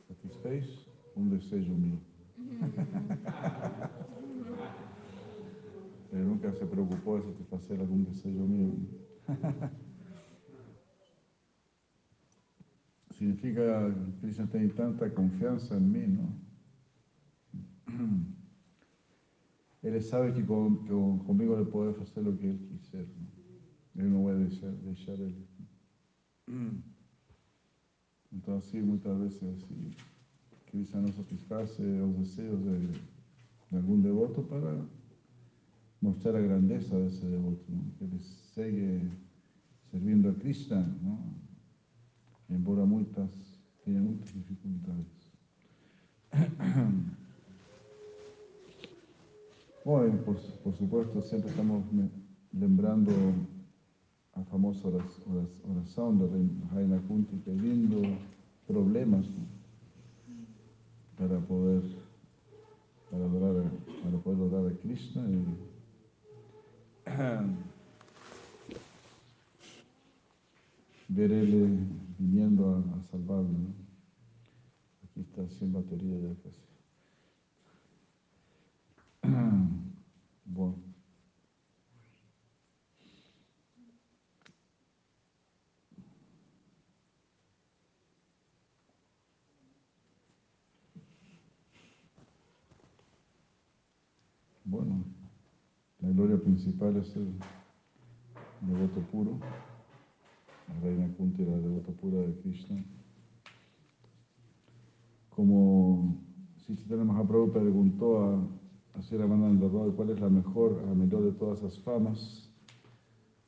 satisfez 0.08 0.88
um 1.14 1.28
desejo 1.28 1.74
meu. 1.74 1.98
ele 6.10 6.24
nunca 6.24 6.50
se 6.52 6.64
preocupou 6.64 7.20
de 7.20 7.26
satisfazer 7.26 7.80
algum 7.80 8.02
desejo 8.02 8.46
meu. 8.46 8.78
Significa 13.18 13.62
que 13.92 14.20
Krishna 14.20 14.46
tem 14.48 14.68
tanta 14.68 15.08
confiança 15.08 15.76
em 15.76 15.80
mim, 15.80 16.06
não? 16.06 16.44
Ele 19.82 20.00
sabe 20.02 20.32
que, 20.32 20.42
com, 20.42 20.76
que 20.78 21.24
comigo 21.24 21.54
ele 21.54 21.70
pode 21.70 21.96
fazer 21.98 22.28
o 22.28 22.36
que 22.36 22.46
ele 22.46 22.78
quiser. 22.80 23.06
Não? 23.06 24.02
Ele 24.02 24.08
não 24.08 24.24
vai 24.24 24.36
deixar, 24.36 24.70
deixar 24.70 25.12
ele. 25.12 25.46
Então, 28.32 28.56
assim, 28.56 28.82
muitas 28.82 29.16
vezes, 29.18 29.42
assim, 29.42 29.90
Krishna 30.66 31.02
não 31.02 31.12
satisfaz 31.12 31.70
os 31.78 32.16
desejos 32.16 32.60
de, 32.64 33.00
de 33.70 33.76
algum 33.76 34.00
devoto 34.00 34.42
para 34.42 34.84
mostrar 36.02 36.34
a 36.36 36.42
grandeza 36.42 37.00
desse 37.00 37.24
devoto, 37.24 37.64
¿no? 37.70 37.92
que 37.92 38.04
ele 38.04 38.18
segue 38.18 39.08
servindo 39.90 40.28
a 40.28 40.34
Krishna, 40.34 40.82
¿no? 41.00 41.43
Muitas 42.48 43.30
tenha 43.84 44.00
muitas 44.00 44.32
dificuldades. 44.32 45.06
Bom, 49.84 50.16
por, 50.24 50.36
por 50.62 50.74
supuesto, 50.74 51.20
sempre 51.22 51.50
estamos 51.50 51.84
lembrando 52.52 53.10
a 54.32 54.42
famosa 54.44 54.88
oração 54.88 56.16
da 56.16 56.26
Reina 56.74 56.98
Kunti, 57.06 57.36
pedindo 57.44 58.16
problemas 58.66 59.26
para 61.16 61.38
poder 61.40 61.82
para 63.10 63.26
adorar, 63.26 63.70
para 64.02 64.18
poder 64.18 64.42
adorar 64.42 64.72
a 64.72 64.74
Krishna 64.78 65.30
y 65.30 65.44
ver 71.10 71.30
él 71.30 71.86
viniendo 72.18 72.74
a, 72.74 72.78
a 72.78 73.02
salvarlo. 73.10 73.48
¿no? 73.48 73.74
Aquí 75.04 75.20
está 75.20 75.48
sin 75.58 75.72
batería 75.72 76.18
ya 76.18 76.34
casi. 76.42 76.64
Bueno. 80.46 80.76
Bueno, 94.66 95.04
la 96.00 96.08
gloria 96.08 96.36
principal 96.38 96.96
es 96.96 97.14
el 97.16 97.32
devoto 98.62 99.00
puro. 99.10 99.38
Reina 100.82 101.08
Kunti 101.16 101.42
era 101.42 101.52
la 101.52 101.58
devota 101.58 101.92
pura 101.92 102.20
de 102.20 102.34
Krishna. 102.40 102.84
Como 105.30 106.16
si 106.58 106.76
Chaitanya 106.76 107.04
Mahaprabhu 107.04 107.52
preguntó 107.52 108.18
a, 108.20 108.34
a 108.94 109.00
Roy 109.68 109.92
cuál 109.92 110.10
es 110.10 110.20
la 110.20 110.28
mejor, 110.28 110.82
la 110.86 110.94
mejor 110.94 111.24
de 111.24 111.32
todas 111.32 111.62
las 111.62 111.78
famas, 111.80 112.50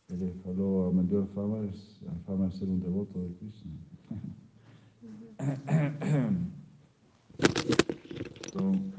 él 0.08 0.20
le 0.20 0.32
faló 0.44 0.86
a 0.86 0.92
mayor 0.92 1.26
fama 1.34 1.58
es 1.66 2.00
la 2.02 2.12
fama 2.26 2.46
de 2.46 2.52
ser 2.52 2.68
un 2.68 2.80
devoto 2.80 3.20
de 3.20 3.34
Krishna. 3.34 3.72
Entonces, 8.56 8.95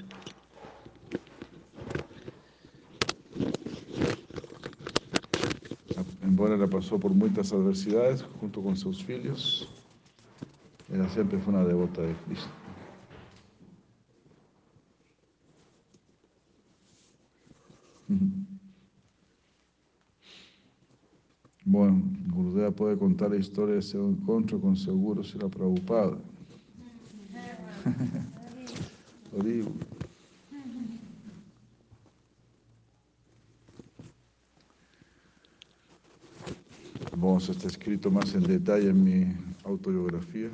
embora 6.38 6.68
passou 6.68 7.00
por 7.00 7.12
muitas 7.16 7.52
adversidades 7.52 8.24
junto 8.40 8.62
com 8.62 8.76
seus 8.76 9.02
filhos, 9.02 9.68
ela 10.88 11.10
sempre 11.10 11.40
foi 11.40 11.52
uma 11.52 11.66
devota 11.66 12.06
de 12.06 12.14
Cristo. 12.26 12.52
Bom, 21.66 22.00
Gurudeva 22.30 22.72
pode 22.72 23.00
contar 23.00 23.34
a 23.34 23.38
história 23.38 23.80
de 23.80 23.86
seu 23.86 24.12
encontro 24.12 24.60
com 24.60 24.76
seu 24.76 24.96
guru 24.96 25.24
Sila 25.24 25.50
Prabhupada. 25.50 26.20
Isso 37.18 37.52
está 37.52 37.66
escrito 37.68 38.12
mais 38.12 38.36
em 38.36 38.40
detalhe 38.40 38.90
em 38.90 38.94
minha 38.94 39.36
autobiografia. 39.64 40.52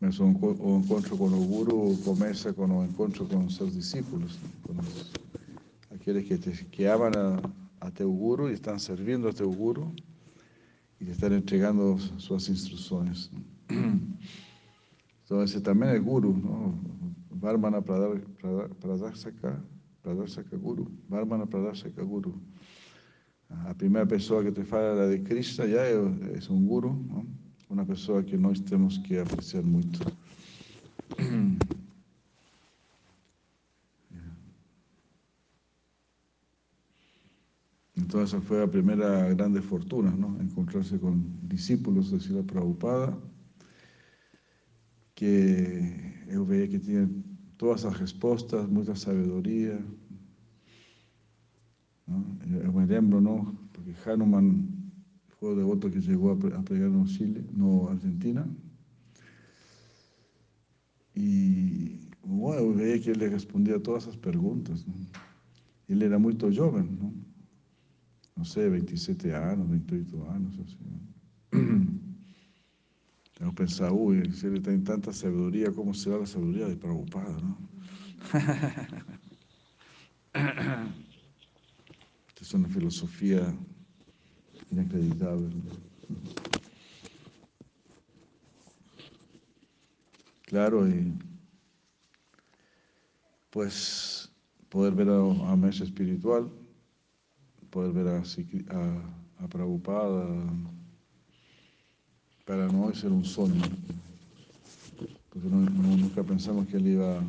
Mas 0.00 0.20
o 0.20 0.28
encontro 0.28 1.16
com 1.18 1.26
o 1.26 1.44
Guru 1.44 1.96
começa 2.04 2.52
com 2.52 2.66
o 2.66 2.84
encontro 2.84 3.26
com 3.26 3.50
seus 3.50 3.72
discípulos, 3.72 4.38
com 4.62 4.74
os, 4.74 5.12
aqueles 5.90 6.24
que, 6.24 6.38
te, 6.38 6.64
que 6.66 6.84
amam 6.84 7.10
a, 7.80 7.86
a 7.86 7.90
teu 7.90 8.12
Guru 8.12 8.48
e 8.48 8.52
estão 8.52 8.78
servindo 8.78 9.26
a 9.26 9.32
teu 9.32 9.50
Guru 9.50 9.92
e 11.00 11.04
te 11.04 11.10
estão 11.10 11.34
entregando 11.34 11.98
suas 12.18 12.48
instruções. 12.48 13.28
Então, 15.24 15.42
esse 15.42 15.60
também 15.60 15.88
é 15.88 15.98
Guru? 15.98 16.34
Varmana 17.30 17.80
Pradasaka, 17.80 19.64
Pradasaka 20.02 20.56
Guru, 20.56 20.90
Varmana 21.08 21.46
Pradasaka 21.46 22.02
Guru. 22.04 22.40
A 23.66 23.74
primeira 23.74 24.06
pessoa 24.06 24.42
que 24.42 24.50
te 24.50 24.64
fala 24.64 25.08
de 25.10 25.18
Krishna 25.22 25.68
já 25.68 25.82
é, 25.82 25.92
é 25.94 26.52
um 26.52 26.66
Guru, 26.66 26.92
não? 27.08 28.22
que 28.24 28.36
nós 28.36 28.60
temos 28.60 28.98
que 28.98 29.18
apreciar 29.18 29.62
muito. 29.62 30.00
Então 37.94 38.20
essa 38.20 38.40
foi 38.40 38.62
a 38.62 38.68
primeira 38.68 39.32
grande 39.32 39.62
fortuna, 39.62 40.10
não? 40.10 40.38
encontrar-se 40.42 40.98
com 40.98 41.18
discípulos 41.44 42.10
de 42.10 42.20
Sila 42.20 42.42
Prabhupada, 42.42 43.16
que 45.14 45.94
eu 46.26 46.44
veia 46.44 46.68
que 46.68 46.78
tinha 46.78 47.08
todas 47.62 47.84
as 47.84 47.94
respostas, 47.96 48.68
muita 48.68 48.96
sabedoria. 48.96 49.80
Não? 52.08 52.36
Eu 52.60 52.72
me 52.72 52.84
lembro, 52.84 53.20
não? 53.20 53.54
porque 53.72 53.94
Hanuman 54.04 54.66
foi 55.38 55.52
o 55.52 55.56
devoto 55.56 55.88
que 55.88 56.00
chegou 56.00 56.32
a 56.32 56.36
pregar 56.64 56.90
no 56.90 57.06
Chile, 57.06 57.46
no 57.52 57.88
Argentina. 57.88 58.48
E 61.14 62.00
bom, 62.26 62.52
eu 62.52 62.74
veia 62.74 62.98
que 62.98 63.10
ele 63.10 63.28
respondia 63.28 63.78
todas 63.78 64.08
as 64.08 64.16
perguntas. 64.16 64.84
Não? 64.84 64.94
Ele 65.88 66.06
era 66.06 66.18
muito 66.18 66.50
jovem, 66.50 66.82
não? 66.82 67.14
não 68.36 68.44
sei, 68.44 68.70
27 68.70 69.28
anos, 69.28 69.70
28 69.70 70.22
anos, 70.24 70.58
assim. 70.58 72.00
Eu 73.42 73.52
pensava, 73.52 73.92
ui, 73.92 74.30
se 74.30 74.46
ele 74.46 74.60
tem 74.60 74.80
tanta 74.80 75.12
sabedoria, 75.12 75.72
como 75.72 75.92
será 75.92 76.22
a 76.22 76.26
sabedoria 76.26 76.68
de 76.68 76.76
Prabhupada, 76.76 77.32
não? 77.40 77.58
Essa 82.40 82.56
é 82.56 82.58
uma 82.58 82.68
filosofia 82.68 83.52
inacreditável. 84.70 85.50
Claro, 90.46 90.88
y 90.88 91.12
pues 93.50 94.30
poder 94.68 94.94
ver 94.94 95.08
a, 95.08 95.50
a 95.50 95.56
mesa 95.56 95.82
espiritual, 95.84 96.48
poder 97.70 97.92
ver 97.92 98.08
a, 98.08 98.18
a, 98.18 99.44
a 99.44 99.48
Prabhupada, 99.48 100.26
para 102.52 102.70
nós 102.70 102.98
ser 102.98 103.10
um 103.10 103.24
sonho. 103.24 103.62
Porque 105.30 105.48
nunca 105.48 106.22
pensamos 106.22 106.68
que 106.68 106.76
ele 106.76 106.96
ia 106.96 107.24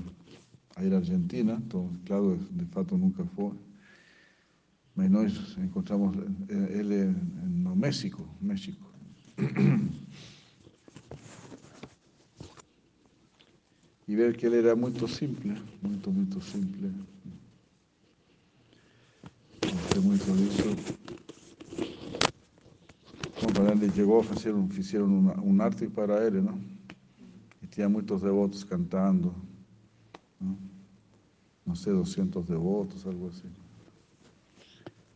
a 0.76 0.84
ir 0.84 0.94
a 0.94 0.98
Argentina, 0.98 1.62
claro, 2.06 2.38
de 2.52 2.66
fato 2.66 2.98
nunca 2.98 3.24
foi. 3.34 3.54
Mas 4.94 5.10
nós 5.10 5.58
encontramos 5.60 6.14
ele 6.50 7.16
no 7.64 7.74
México, 7.74 8.28
México. 8.42 8.86
Y 14.06 14.16
ver 14.16 14.36
que 14.36 14.48
él 14.48 14.56
era 14.56 14.76
muy 14.76 14.92
simple, 15.08 15.54
muy, 15.82 15.98
muy 16.08 16.42
simple. 16.42 16.92
Muy 20.04 20.16
eso. 20.18 21.03
Para 23.54 23.74
ele 23.74 23.88
hacer 24.32 24.54
un, 24.54 24.70
hicieron 24.78 25.12
un, 25.12 25.40
un 25.40 25.62
arte 25.62 25.88
para 25.88 26.26
él, 26.26 26.44
¿no? 26.44 26.58
Y 27.62 27.68
tenía 27.68 27.88
muchos 27.88 28.22
devotos 28.22 28.66
cantando, 28.66 29.34
¿no? 30.40 30.58
no 31.66 31.76
sé, 31.76 31.92
200 31.92 32.48
devotos, 32.48 33.06
algo 33.06 33.30
así. 33.30 33.44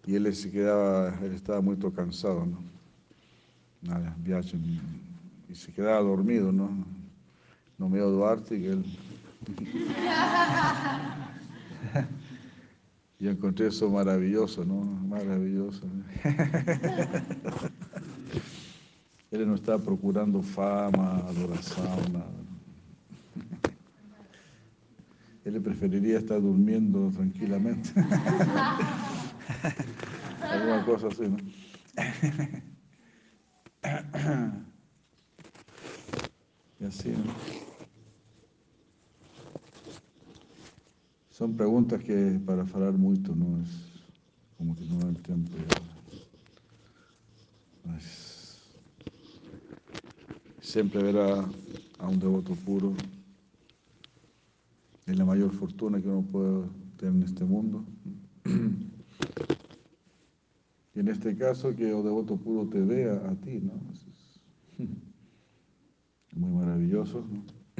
Y 0.06 0.16
él 0.16 0.34
se 0.34 0.52
quedaba, 0.52 1.18
él 1.22 1.34
estaba 1.34 1.60
muy 1.62 1.78
cansado, 1.94 2.46
¿no? 2.46 2.60
Nada, 3.82 4.16
viaje, 4.20 4.58
y 5.50 5.56
se 5.56 5.74
quedaba 5.74 6.00
dormido, 6.02 6.52
¿no? 6.52 6.70
No 7.78 7.90
me 7.90 8.00
Duarte, 8.00 8.60
que 8.60 8.70
él... 8.70 8.86
Yo 13.20 13.32
encontré 13.32 13.68
eso 13.68 13.90
maravilloso, 13.90 14.64
¿no? 14.64 14.84
Maravilloso. 14.84 15.88
Él 19.32 19.48
no 19.48 19.56
estaba 19.56 19.84
procurando 19.84 20.42
fama, 20.42 21.18
adoración, 21.28 22.14
nada. 22.14 22.32
Él 25.44 25.62
preferiría 25.62 26.20
estar 26.20 26.42
durmiendo 26.42 27.10
tranquilamente. 27.12 27.90
Alguna 30.42 30.86
cosa 30.86 31.08
así, 31.08 31.24
¿no? 31.24 31.38
Y 36.80 36.86
así, 36.86 37.10
¿no? 37.10 37.34
Son 41.30 41.56
preguntas 41.56 42.04
que 42.04 42.40
para 42.46 42.64
hablar 42.64 42.94
mucho 42.94 43.36
no 43.36 43.62
es 43.62 43.70
como 44.58 44.76
que 44.76 44.84
no 44.86 45.08
hay 45.08 45.16
tiempo. 45.16 45.56
Siempre 50.68 51.02
verá 51.02 51.48
a 51.98 52.08
un 52.10 52.20
devoto 52.20 52.54
puro 52.54 52.94
es 55.06 55.18
la 55.18 55.24
mayor 55.24 55.54
fortuna 55.54 56.02
que 56.02 56.10
uno 56.10 56.28
puede 56.28 56.66
tener 56.98 57.16
en 57.16 57.24
este 57.24 57.46
mundo. 57.46 57.86
Y 60.94 61.00
en 61.00 61.10
este 61.10 61.38
caso 61.38 61.76
que 61.76 61.92
el 61.92 62.04
devoto 62.04 62.38
puro 62.38 62.68
te 62.68 62.82
vea 62.82 63.14
a 63.14 63.36
ti, 63.36 63.60
¿no? 63.60 63.74
Es 63.94 64.04
muy 66.36 66.50
maravilloso, 66.50 67.24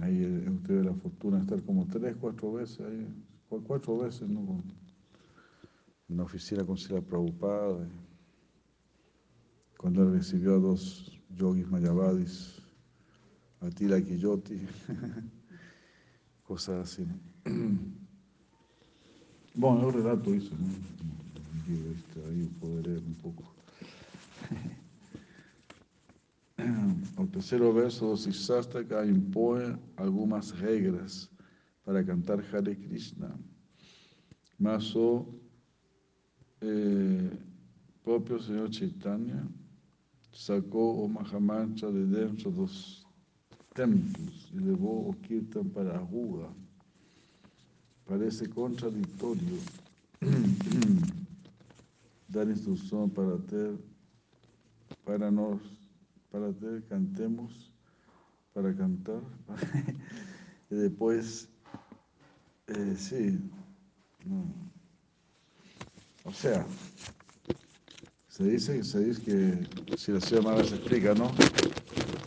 Ahí 0.00 0.22
eh, 0.22 0.48
usted 0.48 0.66
tiene 0.68 0.84
la 0.84 0.94
fortuna 0.94 1.38
de 1.38 1.42
estar 1.42 1.60
como 1.64 1.88
tres, 1.88 2.14
cuatro 2.20 2.52
veces, 2.52 2.80
ahí, 2.80 3.04
cuatro 3.48 3.98
veces, 3.98 4.28
¿no? 4.28 4.62
En 6.08 6.16
la 6.16 6.22
oficina 6.22 6.64
con 6.64 6.78
Sila 6.78 7.00
Prabhupada. 7.00 7.88
Cuando 9.78 10.02
él 10.02 10.12
recibió 10.12 10.56
a 10.56 10.58
dos 10.58 11.16
yogis 11.30 11.68
mayavadis, 11.68 12.60
Atila 13.60 14.02
Kiyoti, 14.02 14.60
cosas 16.42 16.90
así. 16.92 17.06
Bueno, 19.54 19.80
yo 19.82 19.90
relato 19.90 20.32
eso, 20.34 20.54
¿no? 20.54 20.68
Ahí 22.28 22.48
puedo 22.60 22.80
leer 22.80 23.02
un 23.04 23.14
poco. 23.14 23.42
El 27.18 27.28
tercero 27.30 27.72
verso 27.72 28.14
de 28.14 28.32
Sastaka 28.32 29.04
impone 29.04 29.76
algunas 29.96 30.56
reglas 30.60 31.28
para 31.84 32.04
cantar 32.04 32.44
Hare 32.52 32.78
Krishna. 32.78 33.36
Mas 34.58 34.94
o 34.94 35.26
eh, 36.60 37.30
propio 38.04 38.38
Señor 38.38 38.70
Chaitanya 38.70 39.44
sacó 40.38 40.92
o 40.92 41.08
Mahamantra 41.08 41.90
de 41.90 42.06
dentro 42.06 42.52
dos 42.52 43.04
templos 43.74 44.52
y 44.54 44.60
llevó 44.60 45.08
o 45.08 45.12
Kirtan 45.22 45.68
para 45.70 45.98
a. 45.98 46.54
Parece 48.06 48.48
contradictorio 48.48 49.58
dar 52.28 52.48
instrucción 52.48 53.10
para 53.10 53.36
ter, 53.38 53.76
para 55.04 55.28
nós 55.28 55.60
para 56.30 56.52
ter, 56.52 56.84
cantemos, 56.84 57.72
para 58.54 58.72
cantar. 58.74 59.20
y 60.70 60.74
después, 60.74 61.48
eh, 62.68 62.94
sí, 62.96 63.40
no. 64.24 64.46
o 66.24 66.32
sea, 66.32 66.64
se 68.38 68.44
dice, 68.44 68.84
se 68.84 69.00
dice 69.00 69.22
que, 69.22 69.96
si 69.96 70.12
la 70.12 70.20
señora 70.20 70.62
se 70.62 70.76
explica, 70.76 71.12
¿no? 71.12 71.32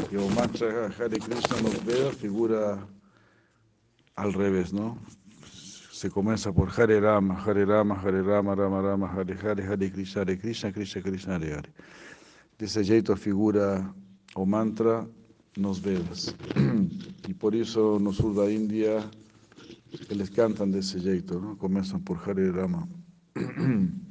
Que 0.10 0.18
o 0.18 0.28
mantra 0.36 0.88
Hare 0.88 1.18
Krishna 1.18 1.62
nos 1.62 1.86
vea 1.86 2.12
figura 2.12 2.86
al 4.18 4.34
revés, 4.34 4.74
¿no? 4.74 4.98
Se 5.90 6.10
comienza 6.10 6.52
por 6.52 6.68
Hare 6.70 7.00
Rama, 7.00 7.42
Hare 7.42 7.64
Rama, 7.64 7.96
Hare 7.96 8.22
Rama, 8.24 8.56
Rama 8.56 8.82
Rama, 8.82 9.08
Hare 9.08 9.38
Hare, 9.42 9.64
Hare 9.64 9.90
Krishna, 9.90 10.24
Hare 10.24 10.38
Krishna, 10.38 10.74
Krishna 10.74 11.02
Krishna, 11.02 11.36
Hare 11.36 11.54
Hare. 11.54 11.74
Desse 12.60 12.84
jeito 12.84 13.14
a 13.14 13.16
figura 13.16 13.96
o 14.36 14.46
mantra 14.46 15.08
nos 15.56 15.80
Vedas. 15.80 16.36
Y 17.26 17.34
por 17.34 17.56
eso 17.56 17.98
no 18.02 18.12
sur 18.12 18.36
da 18.36 18.52
India 18.52 19.10
eles 20.10 20.30
cantan 20.30 20.72
desse 20.72 21.00
jeito, 21.00 21.40
¿no? 21.40 21.56
começam 21.56 22.02
por 22.02 22.18
Hare 22.18 22.52
Rama. 22.52 22.86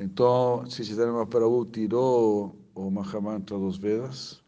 Então, 0.00 0.64
Chaitanya 0.66 1.12
Mahaprabhu 1.12 1.66
tirou 1.66 2.56
o 2.74 2.90
Mahamantra 2.90 3.58
dos 3.58 3.76
Vedas 3.76 4.42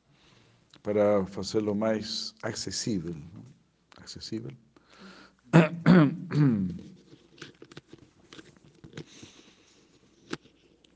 para 0.83 1.27
fazê-lo 1.27 1.75
mais 1.75 2.35
acessível. 2.43 3.15
¿no? 3.15 3.45
Acessível. 4.03 4.53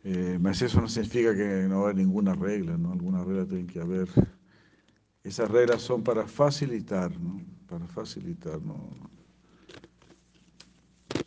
Eh, 0.08 0.38
mas 0.40 0.62
eso 0.62 0.80
no 0.80 0.86
significa 0.86 1.34
que 1.34 1.66
no 1.66 1.84
haya 1.84 1.94
ninguna 1.94 2.32
regla, 2.36 2.78
¿no? 2.78 2.92
Alguna 2.92 3.24
regla 3.24 3.44
tiene 3.44 3.66
que 3.66 3.80
haber. 3.80 4.08
Esas 5.24 5.50
reglas 5.50 5.82
son 5.82 6.04
para 6.04 6.28
facilitar, 6.28 7.10
¿no? 7.18 7.44
Para 7.66 7.88
facilitar, 7.88 8.62
¿no? 8.62 8.88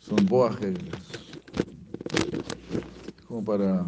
Son 0.00 0.24
boas 0.24 0.58
reglas. 0.58 1.29
Como 3.30 3.44
para 3.44 3.86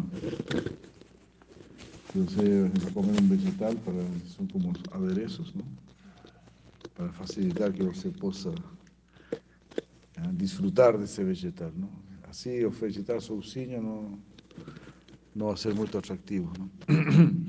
que 2.13 2.19
usted 2.19 2.71
comer 2.93 3.19
un 3.19 3.27
vegetal, 3.27 3.75
para, 3.75 3.99
son 4.25 4.47
como 4.47 4.71
aderezos, 4.93 5.53
¿no? 5.53 5.65
Para 6.95 7.11
facilitar 7.11 7.73
que 7.73 7.83
usted 7.83 8.13
pueda 8.17 8.55
eh, 9.31 10.31
disfrutar 10.31 10.97
de 10.97 11.03
ese 11.03 11.25
vegetal, 11.25 11.73
¿no? 11.77 11.89
Así, 12.29 12.63
o 12.63 12.71
vegetal 12.71 13.19
sozinho, 13.19 13.81
no 13.81 14.17
no 15.35 15.47
va 15.47 15.53
a 15.55 15.57
ser 15.57 15.75
muy 15.75 15.87
atractivo. 15.87 16.53
¿no? 16.57 16.69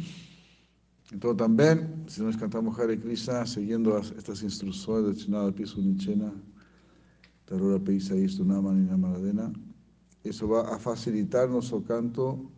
Entonces 1.12 1.36
también, 1.36 2.04
si 2.08 2.22
nos 2.22 2.36
cantamos 2.36 2.76
Hare 2.76 2.98
Krishna, 2.98 3.46
siguiendo 3.46 3.96
estas 3.98 4.42
instrucciones 4.42 5.06
de 5.06 5.22
Chinada 5.22 5.52
Pisu 5.52 5.80
Nichena, 5.80 6.32
Tarora 7.44 7.78
Peisa 7.78 8.16
Istu 8.16 8.44
Namani 8.44 8.88
Namaradena, 8.88 9.52
eso 10.24 10.48
va 10.48 10.74
a 10.74 10.78
facilitar 10.78 11.48
nuestro 11.48 11.82
canto 11.82 12.50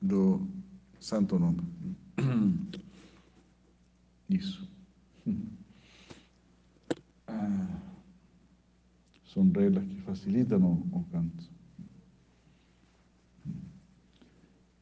do 0.00 0.40
santo 1.00 1.38
nombre. 1.38 1.66
Eso. 4.28 4.66
Ah, 7.30 7.82
son 9.22 9.52
reglas 9.52 9.84
que 9.84 10.00
facilitan 10.00 10.62
o 10.62 11.04
canto. 11.12 11.44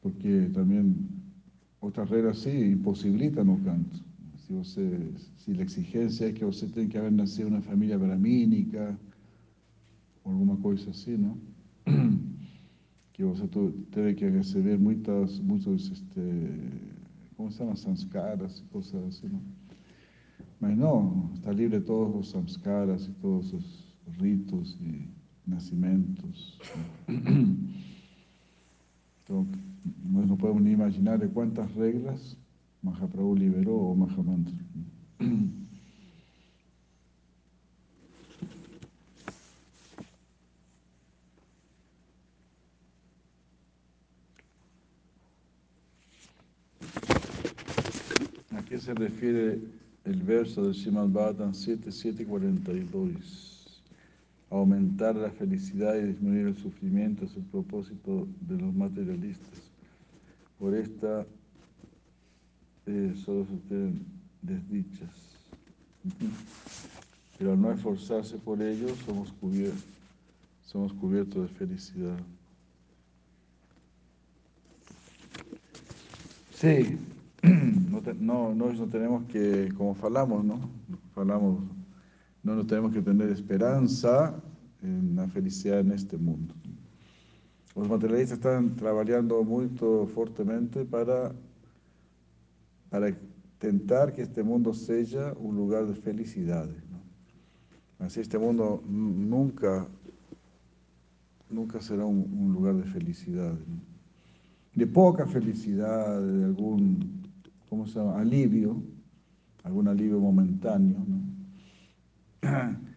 porque 0.07 0.49
también 0.53 0.95
otras 1.81 2.09
reglas 2.09 2.39
sí 2.39 2.49
imposibilitan 2.49 3.49
o 3.49 3.61
canto. 3.61 3.97
Si, 4.45 4.53
você, 4.53 5.11
si 5.35 5.53
la 5.53 5.63
exigencia 5.63 6.27
es 6.27 6.33
que 6.33 6.45
usted 6.45 6.71
tiene 6.71 6.87
que 6.87 6.97
haber 6.97 7.11
nacido 7.11 7.49
en 7.49 7.55
una 7.55 7.61
familia 7.61 7.97
bramínica 7.97 8.97
o 10.23 10.29
alguna 10.29 10.55
cosa 10.61 10.91
así, 10.91 11.17
¿no? 11.17 11.37
que 13.13 13.25
usted 13.25 13.71
tiene 13.91 14.15
que 14.15 14.29
recibir 14.29 14.79
muchas, 14.79 15.39
muchos, 15.41 15.89
este, 15.89 16.49
¿cómo 17.35 17.49
se 17.51 17.63
llama? 17.63 17.75
Sanskaras 17.75 18.63
y 18.65 18.71
cosas 18.71 19.03
así, 19.05 19.27
¿no? 19.27 19.39
Pero 20.59 20.75
no, 20.75 21.31
está 21.33 21.53
libre 21.53 21.79
de 21.79 21.85
todos 21.85 22.13
los 22.13 22.29
samskaras 22.29 23.07
y 23.07 23.11
todas 23.21 23.47
esas 23.47 23.95
ritos 24.19 24.77
y 24.81 25.07
nacimientos. 25.49 26.59
no 29.29 29.47
podemos 30.37 30.61
ni 30.61 30.71
imaginar 30.71 31.19
de 31.19 31.29
cuántas 31.29 31.73
reglas 31.75 32.37
Mahaprabhu 32.81 33.35
liberó 33.35 33.75
o 33.75 33.95
Mahamantra. 33.95 34.55
¿A 48.51 48.61
qué 48.63 48.75
se 48.87 48.93
refiere 48.93 49.59
el 50.05 50.23
verso 50.23 50.63
del 50.63 50.73
Srimad 50.73 51.09
Bhattan 51.09 51.53
7742? 51.53 53.83
Aumentar 54.49 55.17
la 55.17 55.29
felicidad 55.29 55.97
y 55.97 56.03
disminuir 56.03 56.47
el 56.47 56.55
sufrimiento 56.55 57.25
es 57.25 57.35
el 57.35 57.43
propósito 57.43 58.25
de 58.39 58.57
los 58.57 58.73
materialistas. 58.73 59.59
Por 60.57 60.73
esta 60.73 61.25
eh, 62.85 63.13
solo 63.25 63.45
tienen 63.67 64.05
desdichas. 64.41 65.09
Pero 67.37 67.51
al 67.51 67.61
no 67.61 67.73
esforzarse 67.73 68.37
por 68.37 68.61
ello, 68.61 68.87
somos 69.05 69.33
cubiertos, 69.33 69.83
somos 70.65 70.93
cubiertos 70.93 71.41
de 71.41 71.49
felicidad. 71.57 72.17
Sí, 76.53 76.97
no, 77.43 78.53
no, 78.53 78.73
no, 78.73 78.87
tenemos 78.87 79.25
que, 79.25 79.71
como 79.77 79.93
falamos, 79.93 80.43
¿no? 80.43 80.59
Falamos, 81.13 81.59
no 82.43 82.55
nos 82.55 82.67
tenemos 82.67 82.91
que 82.93 83.01
tener 83.01 83.29
esperanza 83.29 84.35
en 84.81 85.15
la 85.15 85.27
felicidad 85.27 85.79
en 85.79 85.91
este 85.91 86.17
mundo. 86.17 86.53
Los 87.75 87.87
materialistas 87.89 88.39
están 88.39 88.75
trabajando 88.75 89.43
muy 89.43 89.69
fuertemente 90.13 90.83
para, 90.83 91.31
para 92.89 93.15
tentar 93.59 94.13
que 94.13 94.23
este 94.23 94.43
mundo 94.43 94.73
sea 94.73 95.33
un 95.39 95.55
lugar 95.55 95.85
de 95.85 95.95
felicidad. 95.95 96.67
Así 97.99 98.19
este 98.19 98.37
mundo 98.37 98.83
nunca, 98.87 99.87
nunca 101.49 101.81
será 101.81 102.05
un, 102.05 102.51
lugar 102.53 102.75
de 102.75 102.83
felicidad. 102.83 103.55
De 104.73 104.85
poca 104.85 105.25
felicidad, 105.25 106.21
de 106.21 106.45
algún, 106.45 107.26
¿cómo 107.69 107.85
se 107.85 107.99
llama? 107.99 108.19
Alivio, 108.19 108.83
algún 109.63 109.87
alivio 109.87 110.19
momentáneo. 110.19 110.97
¿no? 111.07 111.17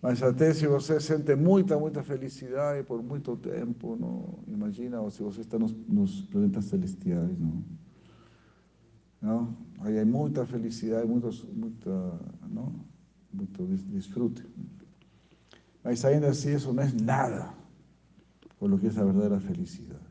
Mas 0.00 0.22
até 0.22 0.54
se 0.54 0.66
você 0.66 1.00
sente 1.00 1.34
muita, 1.34 1.76
muita 1.76 2.02
felicidade 2.04 2.84
por 2.84 3.02
muito 3.02 3.36
tempo, 3.36 3.96
não? 3.96 4.38
imagina 4.46 4.98
se 5.10 5.22
você 5.22 5.40
está 5.40 5.58
nos, 5.58 5.74
nos 5.88 6.22
planetas 6.22 6.66
celestiais, 6.66 7.36
não? 7.38 7.64
não? 9.20 9.56
Aí 9.80 9.98
há 9.98 10.06
muita 10.06 10.46
felicidade, 10.46 11.06
muito, 11.06 11.28
muita, 11.52 12.20
muito 13.32 13.66
desfrute. 13.90 14.46
Mas 15.82 16.04
ainda 16.04 16.28
assim 16.28 16.54
isso 16.54 16.72
não 16.72 16.82
é 16.82 16.92
nada 16.92 17.52
por 18.58 18.70
lo 18.70 18.78
que 18.78 18.86
é 18.86 18.90
a 18.90 19.04
verdadeira 19.04 19.40
felicidade. 19.40 20.07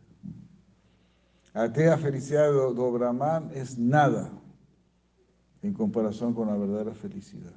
Até 1.57 1.91
a 1.91 1.97
felicidade 1.97 2.53
do, 2.53 2.71
do 2.71 2.91
Brahman 2.91 3.49
é 3.51 3.63
nada 3.79 4.31
em 5.63 5.73
comparação 5.73 6.31
com 6.31 6.43
a 6.43 6.55
verdadeira 6.55 6.93
felicidade. 6.93 7.55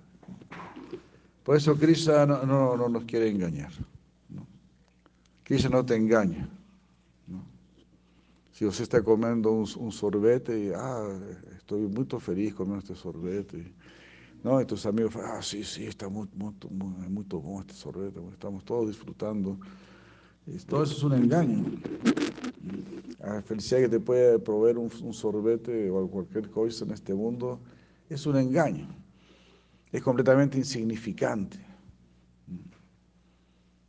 Por 1.44 1.56
eso 1.56 1.76
Krishna 1.76 2.24
no, 2.24 2.76
no, 2.78 2.88
nos 2.88 3.04
quiere 3.04 3.28
engañar. 3.28 3.70
¿no? 4.30 4.46
Krishna 5.44 5.68
no 5.68 5.84
te 5.84 5.96
engaña. 5.96 6.48
Si 8.52 8.64
usted 8.64 8.84
está 8.84 9.02
comiendo 9.02 9.52
un, 9.52 9.92
sorbete 9.92 10.58
y, 10.58 10.72
ah, 10.74 11.06
estoy 11.56 11.82
muy 11.82 12.06
feliz 12.20 12.54
comiendo 12.54 12.78
este 12.78 12.94
sorbete. 12.94 13.70
¿no? 14.42 14.62
Y 14.62 14.64
tus 14.64 14.86
amigos, 14.86 15.14
ah, 15.16 15.42
sí, 15.42 15.62
sí, 15.62 15.84
está 15.84 16.08
muy, 16.08 16.26
muy, 16.34 16.54
muy, 16.70 17.08
muy 17.08 17.24
bueno 17.24 17.60
este 17.60 17.74
sorbete, 17.74 18.18
estamos 18.32 18.64
todos 18.64 18.88
disfrutando. 18.88 19.58
Y 20.46 20.56
todo 20.60 20.84
eso 20.84 20.94
es 20.96 21.02
un 21.02 21.12
engaño. 21.12 21.64
La 23.20 23.42
felicidad 23.42 23.80
que 23.80 23.88
te 23.88 24.00
puede 24.00 24.38
proveer 24.38 24.78
un, 24.78 24.90
un 25.02 25.12
sorbete 25.12 25.90
o 25.90 26.08
cualquier 26.08 26.50
cosa 26.50 26.84
en 26.84 26.92
este 26.92 27.14
mundo 27.14 27.60
es 28.08 28.26
un 28.26 28.36
engaño 28.36 28.88
es 29.92 30.02
completamente 30.02 30.58
insignificante. 30.58 31.58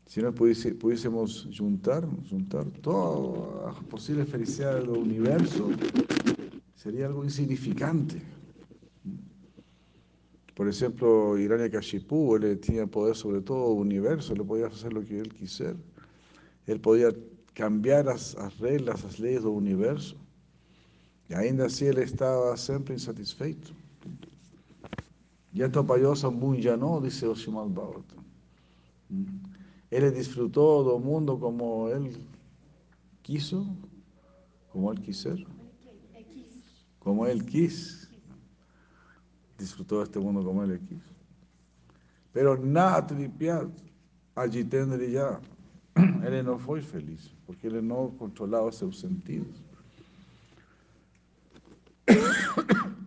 Si 0.07 0.21
no 0.21 0.33
pudiésemos 0.33 1.47
juntar, 1.57 2.05
juntar 2.29 2.65
toda 2.81 3.71
la 3.71 3.79
posible 3.81 4.25
felicidad 4.25 4.75
del 4.75 4.89
universo, 4.89 5.69
sería 6.75 7.05
algo 7.05 7.23
insignificante. 7.23 8.21
Por 10.53 10.67
ejemplo, 10.67 11.35
Kashipu, 11.71 12.35
él 12.35 12.59
tenía 12.59 12.85
poder 12.87 13.15
sobre 13.15 13.41
todo 13.41 13.73
el 13.73 13.79
universo, 13.79 14.33
él 14.33 14.45
podía 14.45 14.67
hacer 14.67 14.91
lo 14.91 15.05
que 15.05 15.19
él 15.19 15.33
quisiera. 15.33 15.77
Él 16.67 16.81
podía 16.81 17.13
cambiar 17.53 18.05
las, 18.05 18.35
reglas, 18.59 19.03
las 19.03 19.19
leyes 19.19 19.43
del 19.43 19.51
universo. 19.51 20.15
Y 21.29 21.33
ainda 21.33 21.65
así 21.65 21.85
él 21.85 21.97
estaba 21.99 22.55
siempre 22.57 22.93
insatisfecho. 22.93 23.73
Ya 25.53 25.69
ya 26.61 26.77
no, 26.77 27.01
dice 27.01 27.27
Oshimal 27.27 27.69
Bhagavatam. 27.69 28.23
Él 29.89 30.13
disfrutó 30.13 30.83
del 30.89 31.03
mundo 31.03 31.37
como 31.37 31.89
él 31.89 32.17
quiso, 33.21 33.65
como 34.71 34.91
él 34.93 35.01
quiser, 35.01 35.45
como 36.99 37.25
él 37.27 37.45
quiso. 37.45 38.07
Disfrutó 39.57 39.97
de 39.97 40.05
este 40.05 40.19
mundo 40.19 40.43
como 40.43 40.63
él 40.63 40.79
quiso. 40.79 41.11
Pero 42.31 42.57
nada 42.57 43.05
allí 44.35 44.63
tendría 44.63 45.09
ya, 45.09 45.41
él 45.95 46.45
no 46.45 46.57
fue 46.57 46.81
feliz, 46.81 47.31
porque 47.45 47.67
él 47.67 47.87
no 47.87 48.13
controlaba 48.17 48.71
sus 48.71 48.97
sentidos. 48.99 49.47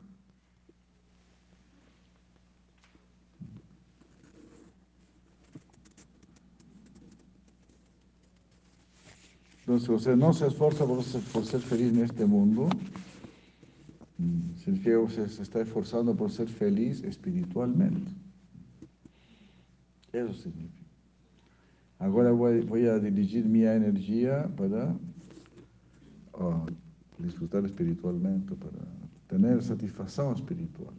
Entonces, 9.67 9.89
usted 9.89 10.17
no 10.17 10.33
se 10.35 10.47
esfuerza 10.47 10.85
por, 10.85 11.03
ser 11.03 11.61
feliz 11.63 11.91
en 11.91 12.05
este 12.05 12.27
mundo, 12.27 12.69
mm, 14.19 14.57
significa 14.57 15.07
que 15.07 15.29
se 15.29 15.43
está 15.43 15.63
esforzando 15.63 16.15
por 16.15 16.31
ser 16.31 16.49
feliz 16.49 17.03
espiritualmente. 17.03 18.13
Eso 20.13 20.35
significa. 20.35 20.84
Ahora 21.99 22.33
voy, 22.33 22.87
a 22.87 22.99
dirigir 22.99 23.45
mi 23.47 23.65
energía 23.65 24.49
para 24.57 24.95
disfrutar 27.19 27.65
espiritualmente, 27.65 28.55
para 28.57 28.85
tener 29.29 29.63
satisfacción 29.63 30.35
espiritual, 30.35 30.95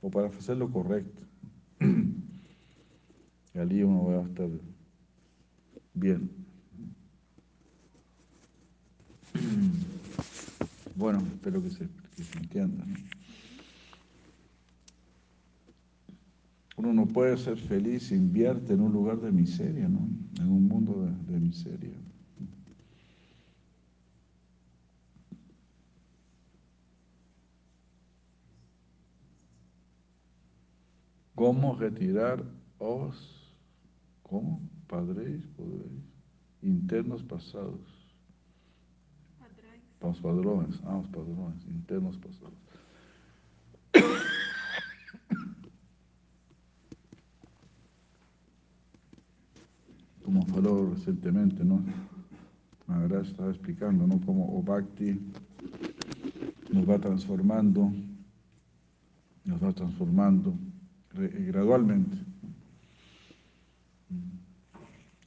o 0.00 0.10
para 0.10 0.28
hacer 0.28 0.56
lo 0.56 0.70
correcto. 0.70 1.22
Y 3.54 3.58
allí 3.58 3.82
uno 3.82 4.04
va 4.04 4.18
a 4.18 4.22
estar 4.22 4.48
bien. 5.94 6.30
Bueno, 10.98 11.22
espero 11.32 11.62
que 11.62 11.70
se, 11.70 11.86
entienda. 12.40 12.84
Uno 16.78 16.94
no 16.94 17.06
puede 17.06 17.36
ser 17.36 17.56
feliz 17.56 18.04
si 18.04 18.14
invierte 18.14 18.72
en 18.72 18.80
un 18.80 18.92
lugar 18.92 19.20
de 19.20 19.32
miseria, 19.32 19.88
¿no? 19.88 20.08
En 20.40 20.48
un 20.48 20.68
mundo 20.68 21.02
de, 21.02 21.32
de 21.32 21.40
miseria. 21.40 21.98
¿Cómo 31.34 31.74
retirar 31.74 32.44
os, 32.78 33.56
cómo, 34.22 34.60
padres, 34.86 35.44
podréis, 35.56 36.04
internos 36.62 37.24
pasados? 37.24 37.80
Para 39.98 40.12
os 40.12 40.20
padrões, 40.20 40.80
ah, 40.84 40.98
os 40.98 41.08
padrões, 41.08 41.66
internos 41.66 42.16
passados. 42.18 42.58
como 50.28 50.44
falou 50.44 50.90
recentemente, 50.90 51.64
¿no? 51.64 51.82
A 52.86 53.02
estaba 53.22 53.48
explicando, 53.48 54.06
¿no? 54.06 54.20
Como 54.20 54.58
o 54.58 54.62
Bhakti 54.62 55.18
nos 56.70 56.86
va 56.86 56.98
transformando, 56.98 57.90
nos 59.46 59.64
va 59.64 59.72
transformando 59.72 60.54
eh, 61.16 61.32
eh, 61.32 61.44
gradualmente. 61.46 62.18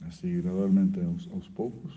Así, 0.06 0.40
gradualmente, 0.40 1.02
aos, 1.02 1.28
aos 1.32 1.48
poucos. 1.48 1.92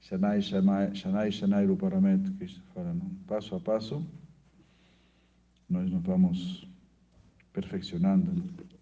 Shanai, 0.00 0.40
Shanai, 0.40 0.96
Shanai, 0.96 1.30
xanai, 1.30 1.64
ruparamento, 1.64 2.32
que 2.32 2.48
fala, 2.74 2.92
non? 2.92 3.22
Passo 3.24 3.54
a 3.54 3.60
passo, 3.60 4.04
nós 5.70 5.88
nos 5.88 6.02
vamos 6.02 6.66
perfeccionando. 7.52 8.32
Não? 8.32 8.73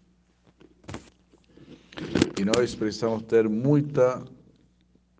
E 2.43 2.45
nós 2.45 2.75
precisamos 2.75 3.23
ter 3.23 3.47
muita 3.47 4.21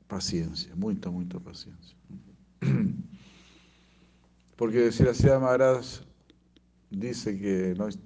paciência, 0.10 0.76
muita, 0.76 1.10
muita 1.10 1.40
paciência. 1.40 1.95
Porque 4.58 4.91
si 4.91 5.04
la 5.04 5.14
ciudad 5.14 5.40
Maharaj 5.40 6.02
dice 6.91 7.40
que 7.40 7.76
nos, 7.78 7.98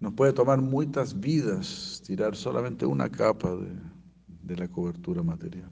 nos 0.00 0.14
puede 0.14 0.32
tomar 0.32 0.60
muchas 0.60 1.14
vidas 1.14 2.02
tirar 2.04 2.34
solamente 2.34 2.84
una 2.84 3.08
capa 3.08 3.54
de, 3.54 3.70
de 4.42 4.56
la 4.56 4.66
cobertura 4.66 5.22
material. 5.22 5.70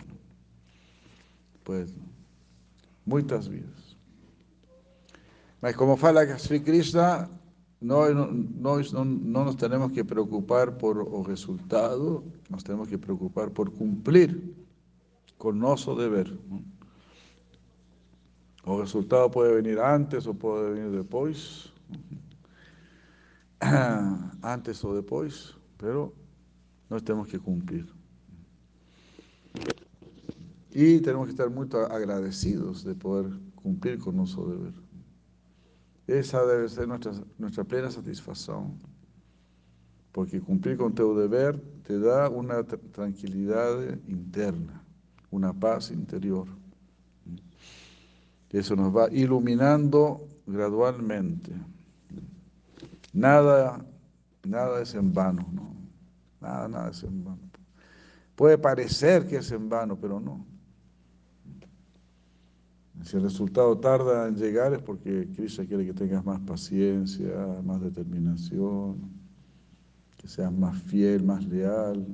Pues, 1.64 1.96
muchas 3.04 3.48
vidas. 3.48 3.96
Mas 5.60 5.74
como 5.74 5.96
fala 5.96 6.38
Sri 6.38 6.60
Krishna, 6.60 7.28
no, 7.80 8.12
no, 8.12 8.26
no, 8.30 9.04
no, 9.04 9.44
nos 9.44 9.56
tenemos 9.56 9.92
que 9.92 10.04
preocupar 10.04 10.76
por 10.76 11.08
el 11.14 11.24
resultado, 11.24 12.22
nos 12.50 12.62
tenemos 12.62 12.88
que 12.88 12.98
preocupar 12.98 13.50
por 13.52 13.72
cumplir 13.72 14.54
con 15.38 15.58
nuestro 15.58 15.94
deber. 15.94 16.30
O 18.64 18.78
resultado 18.78 19.30
puede 19.30 19.54
venir 19.54 19.80
antes 19.80 20.26
o 20.26 20.34
puede 20.34 20.72
venir 20.72 20.90
después. 20.90 21.72
Antes 24.42 24.82
o 24.84 24.94
después, 24.94 25.54
pero 25.76 26.14
nós 26.88 27.04
tenemos 27.04 27.28
que 27.28 27.38
cumplir. 27.38 27.86
Y 30.72 31.00
tenemos 31.00 31.26
que 31.26 31.32
estar 31.32 31.50
muy 31.50 31.68
agradecidos 31.90 32.84
de 32.84 32.94
poder 32.94 33.30
cumplir 33.56 33.98
con 33.98 34.16
nuestro 34.16 34.46
deber. 34.46 34.72
Esa 36.10 36.44
debe 36.44 36.68
ser 36.68 36.88
nuestra, 36.88 37.62
plena 37.62 37.88
satisfacción. 37.88 38.78
Porque 40.10 40.40
cumplir 40.40 40.76
con 40.76 40.92
tu 40.92 41.16
deber 41.16 41.56
te 41.84 42.00
da 42.00 42.28
una 42.28 42.64
tranquilidad 42.64 43.78
interna, 44.08 44.82
una 45.30 45.52
paz 45.52 45.92
interior. 45.92 46.48
Eso 48.50 48.74
nos 48.74 48.94
va 48.94 49.08
iluminando 49.12 50.26
gradualmente. 50.48 51.52
Nada, 53.12 53.84
nada 54.42 54.82
es 54.82 54.94
en 54.96 55.14
vano, 55.14 55.48
¿no? 55.52 55.76
Nada, 56.40 56.66
nada 56.66 56.90
es 56.90 57.04
en 57.04 57.22
vano. 57.22 57.50
Puede 58.34 58.58
parecer 58.58 59.28
que 59.28 59.36
es 59.36 59.52
en 59.52 59.68
vano, 59.68 59.96
pero 59.96 60.18
no. 60.18 60.44
Si 63.02 63.16
el 63.16 63.22
resultado 63.22 63.78
tarda 63.78 64.28
en 64.28 64.36
llegar 64.36 64.74
es 64.74 64.82
porque 64.82 65.28
Cristo 65.34 65.64
quiere 65.66 65.86
que 65.86 65.94
tengas 65.94 66.24
más 66.24 66.40
paciencia, 66.40 67.60
más 67.64 67.80
determinación, 67.80 68.98
que 70.18 70.28
seas 70.28 70.52
más 70.52 70.80
fiel, 70.82 71.24
más 71.24 71.44
leal, 71.46 72.06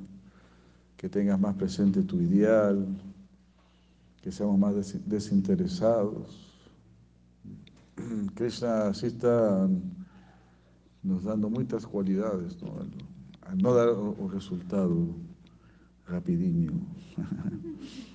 que 0.96 1.08
tengas 1.08 1.40
más 1.40 1.54
presente 1.56 2.02
tu 2.02 2.20
ideal, 2.20 2.86
que 4.22 4.30
seamos 4.30 4.58
más 4.58 4.74
desinteresados. 5.06 6.54
Krishna 8.34 8.88
así 8.88 9.06
está 9.06 9.68
nos 11.02 11.24
dando 11.24 11.48
muchas 11.48 11.86
cualidades, 11.86 12.60
¿no? 12.62 12.78
Al, 13.42 13.58
no 13.58 13.74
dar 13.74 13.90
un 13.90 14.30
resultado 14.30 15.14
rapidinho. 16.06 16.72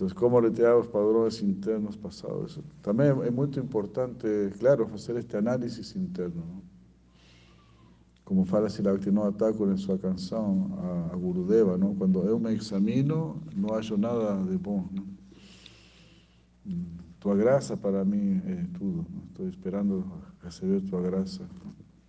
Entonces, 0.00 0.18
¿cómo 0.18 0.40
retirar 0.40 0.76
los 0.76 0.86
padrones 0.86 1.42
internos 1.42 1.94
pasados? 1.98 2.58
También 2.80 3.20
es 3.22 3.30
muy 3.30 3.50
importante, 3.56 4.50
claro, 4.58 4.88
hacer 4.94 5.18
este 5.18 5.36
análisis 5.36 5.94
interno. 5.94 6.42
¿no? 6.42 6.62
Como 8.24 8.46
fala 8.46 8.70
Silabhaktivinoda 8.70 9.32
Thakur 9.32 9.68
en 9.68 9.76
su 9.76 10.00
canción 10.00 10.72
a, 10.78 11.10
a 11.12 11.16
Gurudeva, 11.16 11.76
¿no? 11.76 11.92
cuando 11.98 12.24
yo 12.24 12.38
me 12.38 12.50
examino, 12.50 13.42
no 13.54 13.74
hallo 13.74 13.98
nada 13.98 14.42
de 14.42 14.56
bueno. 14.56 14.88
¿no? 14.90 15.04
Tu 17.18 17.28
gracia 17.34 17.76
para 17.76 18.02
mí 18.02 18.40
es 18.46 18.72
todo. 18.78 19.04
Estoy 19.26 19.48
esperando 19.48 20.06
recibir 20.42 20.88
tu 20.88 20.96
gracia. 21.02 21.44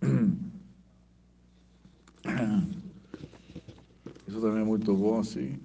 Eso 4.26 4.40
también 4.40 4.62
es 4.62 4.66
muy 4.66 4.78
bueno, 4.78 5.22
sí. 5.24 5.60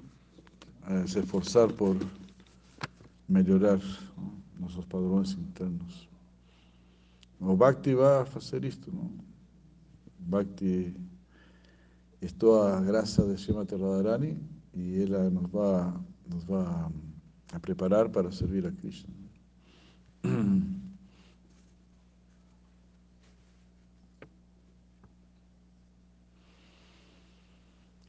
Se 1.05 1.19
esforzar 1.19 1.73
por 1.73 1.97
mejorar 3.27 3.79
¿no? 4.15 4.33
nuestros 4.59 4.85
padrones 4.85 5.33
internos. 5.33 6.07
O 7.41 7.55
Bhakti 7.57 7.93
va 7.93 8.19
a 8.19 8.23
hacer 8.23 8.65
esto, 8.65 8.89
¿no? 8.91 9.11
Bhakti 10.27 10.95
es 12.21 12.33
toda 12.33 12.81
gracia 12.81 13.23
de 13.25 13.37
Srimati 13.37 13.75
Radharani 13.75 14.37
y 14.73 15.01
ella 15.01 15.29
nos 15.29 15.45
va, 15.45 15.93
nos 16.27 16.45
va 16.45 16.89
a 17.53 17.59
preparar 17.59 18.11
para 18.11 18.31
servir 18.31 18.65
a 18.65 18.71
Krishna. 18.71 19.13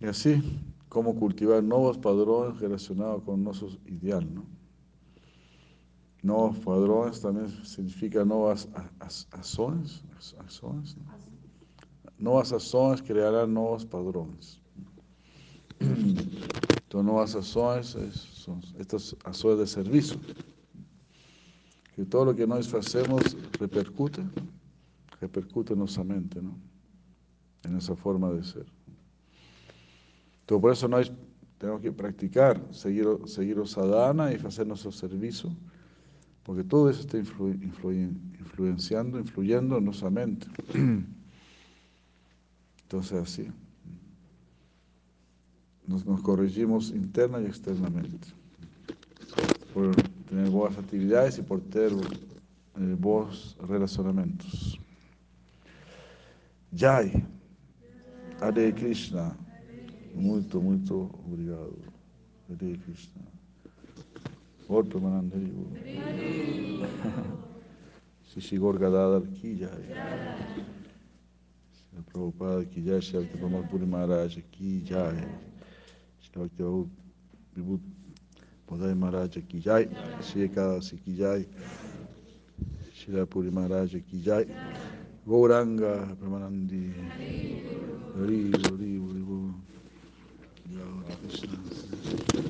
Y 0.00 0.06
así, 0.06 0.40
cómo 0.88 1.14
cultivar 1.14 1.62
nuevos 1.62 1.98
padrones 1.98 2.60
relacionados 2.60 3.22
con 3.22 3.44
nuestro 3.44 3.68
ideal, 3.86 4.26
¿no? 4.34 4.44
Nuevos 6.22 6.58
padrones 6.58 7.20
también 7.20 7.48
significa 7.64 8.24
nuevas 8.24 8.68
acciones, 9.30 10.02
acciones 10.38 10.96
¿no? 10.96 11.04
Nuevas 12.18 12.52
acciones 12.52 13.00
crearán 13.00 13.54
nuevos 13.54 13.86
padrones. 13.86 14.60
Entonces, 15.78 17.04
nuevas 17.04 17.36
acciones 17.36 17.86
son 18.32 18.60
estas 18.78 19.16
acciones 19.24 19.58
de 19.60 19.66
servicio. 19.68 20.18
Que 21.94 22.04
todo 22.04 22.24
lo 22.24 22.34
que 22.34 22.46
nós 22.46 22.72
hacemos 22.74 23.36
repercute, 23.60 24.24
repercute 25.20 25.74
en 25.74 25.78
nuestra 25.78 26.02
mente, 26.02 26.42
¿no? 26.42 26.56
En 27.62 27.76
esa 27.76 27.94
forma 27.94 28.30
de 28.32 28.42
ser. 28.42 28.77
Entonces, 30.48 30.62
por 30.62 30.72
eso 30.72 30.88
nós 30.88 31.12
tenemos 31.58 31.82
que 31.82 31.92
practicar, 31.92 32.58
seguir, 32.70 33.06
seguir 33.26 33.60
sadhana 33.66 34.32
y 34.32 34.36
hacer 34.36 34.66
nuestro 34.66 34.90
servicio, 34.90 35.54
porque 36.42 36.64
todo 36.64 36.88
eso 36.88 37.02
está 37.02 37.18
influ, 37.18 37.50
influenciando, 37.50 39.20
influyendo 39.20 39.76
en 39.76 39.84
nuestra 39.84 40.08
mente. 40.08 40.46
Entonces, 42.84 43.12
así. 43.12 43.50
Nos, 45.86 46.06
nos 46.06 46.22
corregimos 46.22 46.92
interna 46.92 47.42
y 47.42 47.44
externamente. 47.44 48.28
Por 49.74 49.94
tener 50.30 50.48
buenas 50.48 50.78
actividades 50.78 51.38
y 51.38 51.42
por 51.42 51.60
tener 51.60 51.92
eh, 51.92 52.96
buenos 52.98 53.54
relacionamientos. 53.68 54.80
Jai. 56.74 57.22
Hare 58.40 58.74
Krishna. 58.74 59.36
Muito, 60.14 60.60
muito 60.60 61.10
obrigado. 61.26 61.78
Hare 62.48 62.78
Krishna. 62.78 63.22
Orpa 64.68 64.98
Manandari. 64.98 65.52
Shishi 68.30 68.58
Gorgadadar 68.58 69.22
Ki 69.34 69.56
Jai. 69.58 69.84
Prabhupada 72.12 72.64
Ki 72.70 72.82
Jai. 72.82 73.00
Shri 73.00 73.24
Pramod 73.24 73.68
Puri 73.70 73.86
Maharaj 73.86 74.38
Ki 74.50 74.82
Jai. 74.84 75.26
Shri 76.20 76.48
Vibhut 77.56 77.80
Bodhai 78.68 78.94
Maharaj 78.94 79.38
Ki 79.48 79.58
Jai. 79.60 79.88
Shri 80.22 80.48
Ekadasi 80.48 81.02
Ki 81.04 81.16
Jai. 81.16 81.46
Shri 82.94 83.26
Puri 83.26 83.50
Maharaj 83.50 83.92
Ki 83.92 84.20
Jai. 84.22 84.46
Gauranga 85.26 86.16
Pramanandi. 86.16 86.92
Hari 88.16 88.52
Hari 88.52 88.77
是。 91.28 92.47